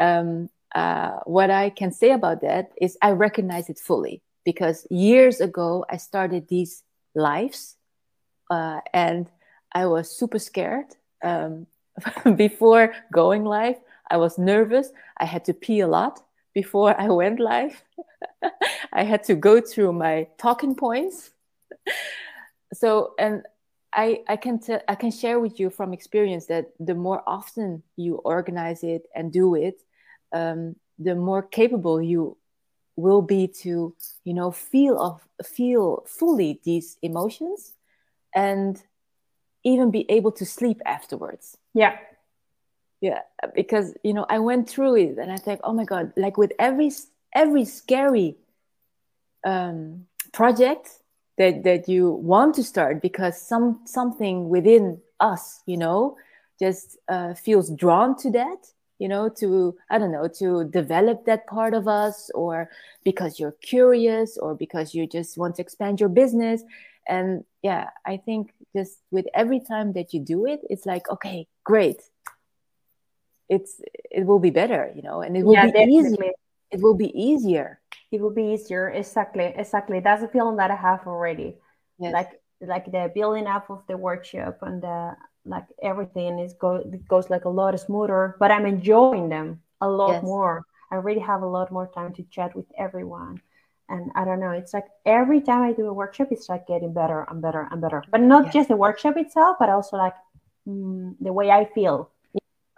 Um, 0.00 0.50
uh, 0.74 1.18
what 1.24 1.50
i 1.50 1.70
can 1.70 1.92
say 1.92 2.10
about 2.10 2.40
that 2.40 2.72
is 2.80 2.96
i 3.02 3.10
recognize 3.10 3.68
it 3.68 3.78
fully 3.78 4.22
because 4.44 4.86
years 4.90 5.40
ago 5.40 5.84
I 5.88 5.96
started 5.96 6.48
these 6.48 6.82
lives. 7.14 7.76
Uh, 8.50 8.80
and 8.92 9.30
I 9.72 9.86
was 9.86 10.10
super 10.10 10.38
scared 10.38 10.86
um, 11.22 11.66
before 12.36 12.94
going 13.12 13.44
live. 13.44 13.76
I 14.10 14.16
was 14.16 14.38
nervous. 14.38 14.90
I 15.18 15.24
had 15.24 15.44
to 15.46 15.54
pee 15.54 15.80
a 15.80 15.86
lot 15.86 16.20
before 16.54 17.00
I 17.00 17.08
went 17.08 17.38
live. 17.38 17.82
I 18.92 19.04
had 19.04 19.24
to 19.24 19.34
go 19.34 19.60
through 19.60 19.92
my 19.92 20.26
talking 20.38 20.74
points. 20.74 21.30
so, 22.72 23.14
and 23.18 23.44
I, 23.92 24.22
I 24.28 24.36
can 24.36 24.58
tell 24.58 24.80
I 24.88 24.94
can 24.94 25.10
share 25.10 25.40
with 25.40 25.58
you 25.58 25.70
from 25.70 25.92
experience 25.92 26.46
that 26.46 26.66
the 26.78 26.94
more 26.94 27.22
often 27.26 27.82
you 27.96 28.16
organize 28.16 28.82
it 28.82 29.02
and 29.14 29.32
do 29.32 29.54
it, 29.54 29.80
um, 30.32 30.76
the 30.98 31.14
more 31.14 31.42
capable 31.42 32.00
you 32.00 32.36
will 32.96 33.22
be 33.22 33.46
to 33.46 33.94
you 34.24 34.34
know 34.34 34.50
feel 34.50 34.98
of 35.00 35.26
feel 35.46 36.04
fully 36.06 36.60
these 36.64 36.98
emotions 37.02 37.74
and 38.34 38.82
even 39.64 39.90
be 39.90 40.10
able 40.10 40.32
to 40.32 40.46
sleep 40.46 40.80
afterwards. 40.86 41.56
Yeah. 41.74 41.96
Yeah 43.00 43.20
because 43.54 43.94
you 44.02 44.12
know 44.12 44.26
i 44.28 44.38
went 44.38 44.68
through 44.68 44.96
it 44.96 45.18
and 45.18 45.32
i 45.32 45.36
think 45.36 45.60
oh 45.64 45.72
my 45.72 45.84
god 45.84 46.12
like 46.16 46.36
with 46.36 46.52
every 46.58 46.90
every 47.34 47.64
scary 47.64 48.36
um 49.44 50.06
project 50.32 51.00
that 51.38 51.64
that 51.64 51.88
you 51.88 52.10
want 52.10 52.54
to 52.54 52.62
start 52.62 53.00
because 53.00 53.40
some 53.40 53.80
something 53.84 54.48
within 54.48 55.00
us 55.20 55.62
you 55.66 55.76
know 55.76 56.16
just 56.58 56.98
uh, 57.08 57.32
feels 57.32 57.70
drawn 57.70 58.14
to 58.14 58.30
that 58.30 58.66
you 59.00 59.08
know 59.08 59.28
to 59.28 59.74
i 59.90 59.98
don't 59.98 60.12
know 60.12 60.28
to 60.28 60.64
develop 60.64 61.24
that 61.24 61.46
part 61.46 61.74
of 61.74 61.88
us 61.88 62.30
or 62.34 62.70
because 63.02 63.40
you're 63.40 63.56
curious 63.62 64.38
or 64.38 64.54
because 64.54 64.94
you 64.94 65.06
just 65.06 65.36
want 65.36 65.56
to 65.56 65.62
expand 65.62 65.98
your 65.98 66.10
business. 66.10 66.62
And 67.08 67.44
yeah 67.62 67.90
i 68.06 68.16
think 68.18 68.52
just 68.76 69.00
with 69.10 69.26
every 69.34 69.58
time 69.58 69.94
that 69.94 70.14
you 70.14 70.20
do 70.20 70.46
it 70.46 70.60
it's 70.70 70.86
like 70.86 71.08
okay 71.10 71.48
great. 71.64 72.00
It's 73.48 73.80
it 74.12 74.24
will 74.26 74.38
be 74.38 74.50
better 74.50 74.92
you 74.94 75.02
know 75.02 75.22
and 75.22 75.36
it 75.36 75.42
will 75.42 75.54
yeah, 75.54 75.66
be 75.66 75.72
definitely. 75.72 75.98
easier 75.98 76.32
it 76.70 76.80
will 76.80 76.94
be 76.94 77.10
easier. 77.20 77.80
It 78.12 78.20
will 78.20 78.30
be 78.30 78.54
easier. 78.54 78.90
Exactly 78.90 79.52
exactly. 79.56 79.98
That's 80.00 80.22
a 80.22 80.28
feeling 80.28 80.56
that 80.56 80.70
i 80.70 80.76
have 80.76 81.06
already. 81.06 81.56
Yes. 81.98 82.12
like 82.12 82.30
like 82.60 82.86
the 82.92 83.10
building 83.14 83.46
up 83.46 83.70
of 83.70 83.82
the 83.88 83.96
workshop 83.96 84.58
and 84.62 84.80
the 84.82 85.16
like 85.50 85.66
everything 85.82 86.38
is 86.38 86.54
go 86.54 86.76
it 86.76 87.06
goes 87.08 87.28
like 87.28 87.44
a 87.44 87.48
lot 87.48 87.78
smoother 87.78 88.36
but 88.38 88.50
i'm 88.50 88.64
enjoying 88.64 89.28
them 89.28 89.60
a 89.80 89.88
lot 89.88 90.12
yes. 90.12 90.22
more. 90.22 90.66
I 90.92 90.96
really 90.96 91.20
have 91.20 91.42
a 91.42 91.46
lot 91.46 91.70
more 91.70 91.88
time 91.94 92.12
to 92.14 92.22
chat 92.24 92.54
with 92.54 92.66
everyone. 92.76 93.40
And 93.88 94.12
i 94.14 94.24
don't 94.24 94.38
know 94.38 94.52
it's 94.52 94.72
like 94.72 94.86
every 95.04 95.40
time 95.40 95.62
i 95.62 95.72
do 95.72 95.86
a 95.88 95.92
workshop 95.92 96.28
it's 96.30 96.48
like 96.48 96.66
getting 96.68 96.92
better 96.92 97.26
and 97.28 97.42
better 97.42 97.66
and 97.70 97.80
better. 97.80 98.04
But 98.10 98.20
not 98.20 98.44
yes. 98.46 98.54
just 98.54 98.68
the 98.68 98.76
workshop 98.76 99.16
itself 99.16 99.56
but 99.58 99.68
also 99.68 99.96
like 99.96 100.14
mm, 100.66 101.16
the 101.20 101.32
way 101.32 101.50
i 101.50 101.64
feel. 101.64 102.10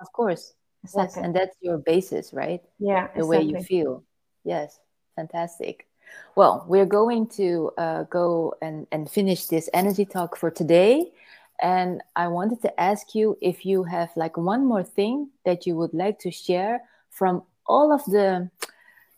Of 0.00 0.12
course. 0.12 0.54
Exactly. 0.84 1.20
yes 1.20 1.24
and 1.24 1.36
that's 1.36 1.56
your 1.60 1.78
basis 1.78 2.32
right? 2.32 2.62
Yeah 2.78 3.08
the 3.08 3.20
exactly. 3.20 3.28
way 3.28 3.42
you 3.42 3.62
feel. 3.62 4.04
Yes 4.44 4.80
fantastic. 5.16 5.86
Well 6.34 6.64
we're 6.66 6.92
going 7.00 7.26
to 7.40 7.72
uh, 7.76 8.02
go 8.04 8.54
and, 8.62 8.86
and 8.90 9.10
finish 9.10 9.46
this 9.46 9.68
energy 9.74 10.06
talk 10.06 10.36
for 10.36 10.50
today 10.50 11.12
and 11.61 12.03
I 12.16 12.28
wanted 12.28 12.62
to 12.62 12.80
ask 12.80 13.14
you 13.14 13.36
if 13.40 13.64
you 13.64 13.84
have 13.84 14.11
like 14.16 14.36
one 14.36 14.66
more 14.66 14.82
thing 14.82 15.30
that 15.44 15.66
you 15.66 15.76
would 15.76 15.94
like 15.94 16.18
to 16.20 16.30
share 16.30 16.82
from 17.11 17.42
all 17.66 17.92
of 17.92 18.05
the 18.07 18.50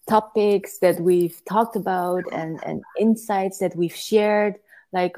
topics 0.09 0.79
that 0.79 1.01
we've 1.01 1.41
talked 1.49 1.77
about 1.77 2.25
and, 2.33 2.63
and 2.65 2.83
insights 2.99 3.59
that 3.59 3.75
we've 3.77 3.95
shared. 3.95 4.57
Like, 4.93 5.17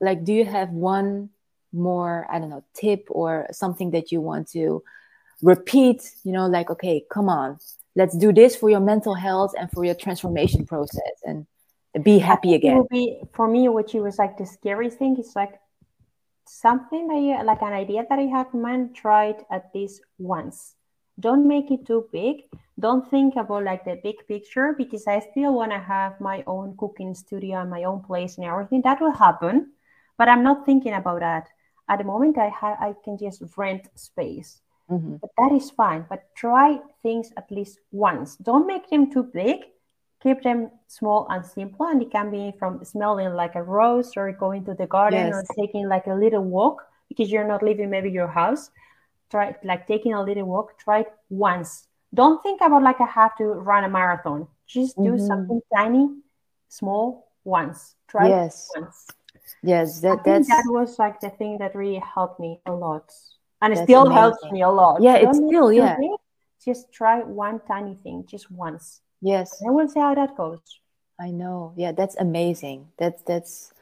like, 0.00 0.24
do 0.24 0.32
you 0.32 0.44
have 0.44 0.70
one 0.70 1.30
more, 1.72 2.26
I 2.30 2.38
don't 2.38 2.50
know, 2.50 2.64
tip 2.74 3.06
or 3.10 3.46
something 3.52 3.90
that 3.90 4.10
you 4.10 4.20
want 4.20 4.50
to 4.52 4.82
repeat? 5.42 6.10
You 6.24 6.32
know, 6.32 6.46
like, 6.46 6.70
okay, 6.70 7.04
come 7.12 7.28
on, 7.28 7.58
let's 7.94 8.16
do 8.16 8.32
this 8.32 8.56
for 8.56 8.70
your 8.70 8.80
mental 8.80 9.14
health 9.14 9.52
and 9.58 9.70
for 9.70 9.84
your 9.84 9.94
transformation 9.94 10.64
process 10.64 11.20
and 11.24 11.46
be 12.02 12.18
happy 12.18 12.54
again. 12.54 12.86
Be, 12.90 13.20
for 13.34 13.48
me, 13.48 13.68
which 13.68 13.94
was 13.94 14.18
like 14.18 14.38
the 14.38 14.46
scary 14.46 14.90
thing 14.90 15.16
is 15.18 15.32
like 15.36 15.60
something 16.50 17.06
that 17.06 17.20
you 17.20 17.44
like 17.44 17.62
an 17.62 17.72
idea 17.72 18.04
that 18.08 18.18
I 18.18 18.22
have 18.22 18.48
in 18.52 18.62
mind, 18.62 18.94
try 18.94 19.26
it 19.26 19.44
at 19.50 19.70
least 19.74 20.02
once. 20.18 20.74
Don't 21.18 21.46
make 21.46 21.70
it 21.70 21.86
too 21.86 22.06
big. 22.12 22.44
Don't 22.78 23.08
think 23.08 23.36
about 23.36 23.64
like 23.64 23.84
the 23.84 24.00
big 24.02 24.16
picture 24.26 24.74
because 24.76 25.06
I 25.06 25.20
still 25.20 25.54
want 25.54 25.70
to 25.72 25.78
have 25.78 26.20
my 26.20 26.42
own 26.46 26.76
cooking 26.76 27.14
studio 27.14 27.60
and 27.60 27.70
my 27.70 27.84
own 27.84 28.00
place 28.02 28.36
and 28.36 28.46
everything. 28.46 28.82
That 28.82 29.00
will 29.00 29.12
happen, 29.12 29.72
but 30.18 30.28
I'm 30.28 30.42
not 30.42 30.66
thinking 30.66 30.94
about 30.94 31.20
that 31.20 31.48
at 31.88 31.98
the 31.98 32.04
moment. 32.04 32.38
I 32.38 32.48
ha- 32.48 32.78
I 32.80 32.94
can 33.04 33.16
just 33.18 33.42
rent 33.56 33.88
space, 33.94 34.60
mm-hmm. 34.90 35.16
but 35.16 35.30
that 35.38 35.52
is 35.52 35.70
fine. 35.70 36.06
But 36.08 36.34
try 36.34 36.80
things 37.02 37.30
at 37.36 37.50
least 37.50 37.78
once. 37.92 38.36
Don't 38.36 38.66
make 38.66 38.88
them 38.90 39.12
too 39.12 39.24
big 39.24 39.60
keep 40.22 40.42
them 40.42 40.70
small 40.86 41.26
and 41.30 41.44
simple 41.44 41.86
and 41.86 42.02
it 42.02 42.10
can 42.10 42.30
be 42.30 42.52
from 42.58 42.84
smelling 42.84 43.32
like 43.32 43.54
a 43.54 43.62
rose 43.62 44.12
or 44.16 44.30
going 44.32 44.64
to 44.64 44.74
the 44.74 44.86
garden 44.86 45.28
yes. 45.28 45.34
or 45.34 45.44
taking 45.56 45.88
like 45.88 46.06
a 46.06 46.14
little 46.14 46.44
walk 46.44 46.82
because 47.08 47.30
you're 47.30 47.46
not 47.46 47.62
leaving 47.62 47.90
maybe 47.90 48.10
your 48.10 48.28
house. 48.28 48.70
Try 49.30 49.54
like 49.64 49.86
taking 49.86 50.12
a 50.12 50.22
little 50.22 50.44
walk 50.44 50.78
try 50.78 51.00
it 51.00 51.12
once. 51.28 51.86
Don't 52.12 52.42
think 52.42 52.60
about 52.60 52.82
like 52.82 53.00
i 53.00 53.06
have 53.06 53.36
to 53.38 53.44
run 53.44 53.84
a 53.84 53.88
marathon. 53.88 54.46
Just 54.66 54.96
do 54.96 55.02
mm-hmm. 55.02 55.26
something 55.26 55.60
tiny 55.74 56.08
small 56.68 57.28
once. 57.44 57.94
Try 58.08 58.28
yes. 58.28 58.68
once. 58.76 59.06
Yes 59.62 60.00
that 60.00 60.24
that 60.24 60.64
was 60.66 60.98
like 60.98 61.20
the 61.20 61.30
thing 61.30 61.58
that 61.58 61.74
really 61.74 62.02
helped 62.14 62.40
me 62.40 62.60
a 62.66 62.72
lot 62.72 63.10
and 63.62 63.72
it 63.72 63.78
still 63.84 64.02
amazing. 64.02 64.16
helps 64.16 64.44
me 64.50 64.62
a 64.62 64.68
lot. 64.68 65.00
Yeah 65.00 65.16
it's 65.16 65.38
still 65.38 65.72
yeah. 65.72 65.96
just 66.62 66.92
try 66.92 67.20
one 67.20 67.60
tiny 67.66 67.96
thing 68.02 68.24
just 68.28 68.50
once 68.50 69.00
Yes. 69.20 69.60
And 69.60 69.74
we'll 69.74 69.88
see 69.88 70.00
how 70.00 70.14
that 70.14 70.36
goes. 70.36 70.60
I 71.20 71.30
know. 71.30 71.74
Yeah, 71.76 71.92
that's 71.92 72.16
amazing. 72.16 72.88
That's 72.96 73.22
that's 73.22 73.72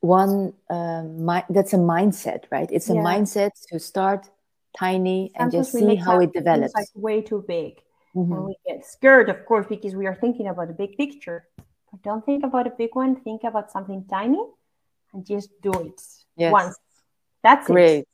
one 0.00 0.52
um, 0.68 1.24
my, 1.24 1.44
that's 1.48 1.72
a 1.72 1.78
mindset, 1.78 2.44
right? 2.50 2.68
It's 2.70 2.90
a 2.90 2.94
yeah. 2.94 3.00
mindset 3.00 3.50
to 3.70 3.78
start 3.78 4.28
tiny 4.76 5.32
and 5.36 5.50
just 5.50 5.72
see 5.72 5.96
how 5.96 6.20
it 6.20 6.32
develops. 6.32 6.74
Like 6.74 6.88
way 6.94 7.22
too 7.22 7.44
big, 7.48 7.80
mm-hmm. 8.14 8.32
and 8.32 8.44
we 8.44 8.56
get 8.66 8.84
scared, 8.84 9.30
of 9.30 9.46
course, 9.46 9.66
because 9.66 9.94
we 9.94 10.06
are 10.06 10.14
thinking 10.14 10.48
about 10.48 10.68
the 10.68 10.74
big 10.74 10.98
picture. 10.98 11.48
But 11.90 12.02
don't 12.02 12.24
think 12.24 12.44
about 12.44 12.66
a 12.66 12.70
big 12.70 12.94
one. 12.94 13.16
Think 13.22 13.44
about 13.44 13.72
something 13.72 14.04
tiny, 14.10 14.44
and 15.14 15.26
just 15.26 15.48
do 15.62 15.72
it 15.72 16.00
yes. 16.36 16.52
once. 16.52 16.76
That's 17.42 17.66
great. 17.66 18.00
It. 18.00 18.08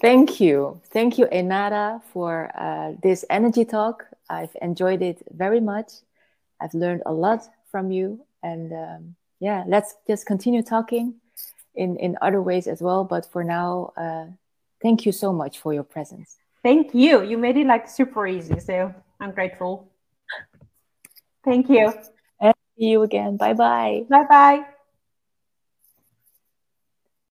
Thank 0.00 0.40
you. 0.40 0.80
Thank 0.90 1.18
you, 1.18 1.26
Enara, 1.26 2.02
for 2.12 2.50
uh, 2.54 2.92
this 3.02 3.24
energy 3.30 3.64
talk. 3.64 4.06
I've 4.28 4.54
enjoyed 4.60 5.00
it 5.02 5.22
very 5.30 5.60
much. 5.60 5.92
I've 6.60 6.74
learned 6.74 7.02
a 7.06 7.12
lot 7.12 7.48
from 7.70 7.90
you. 7.90 8.20
And 8.42 8.72
um, 8.72 9.16
yeah, 9.40 9.64
let's 9.66 9.94
just 10.06 10.26
continue 10.26 10.62
talking 10.62 11.14
in, 11.74 11.96
in 11.96 12.16
other 12.20 12.42
ways 12.42 12.66
as 12.66 12.82
well. 12.82 13.04
But 13.04 13.30
for 13.30 13.42
now, 13.42 13.92
uh, 13.96 14.26
thank 14.82 15.06
you 15.06 15.12
so 15.12 15.32
much 15.32 15.58
for 15.58 15.72
your 15.72 15.84
presence. 15.84 16.36
Thank 16.62 16.94
you. 16.94 17.22
You 17.22 17.38
made 17.38 17.56
it 17.56 17.66
like 17.66 17.88
super 17.88 18.26
easy. 18.26 18.58
So 18.60 18.94
I'm 19.20 19.30
grateful. 19.30 19.88
Thank 21.44 21.70
you. 21.70 21.92
And 22.40 22.54
see 22.76 22.86
you 22.86 23.02
again. 23.02 23.36
Bye 23.36 23.54
bye. 23.54 24.04
Bye 24.10 24.26
bye. 24.28 24.75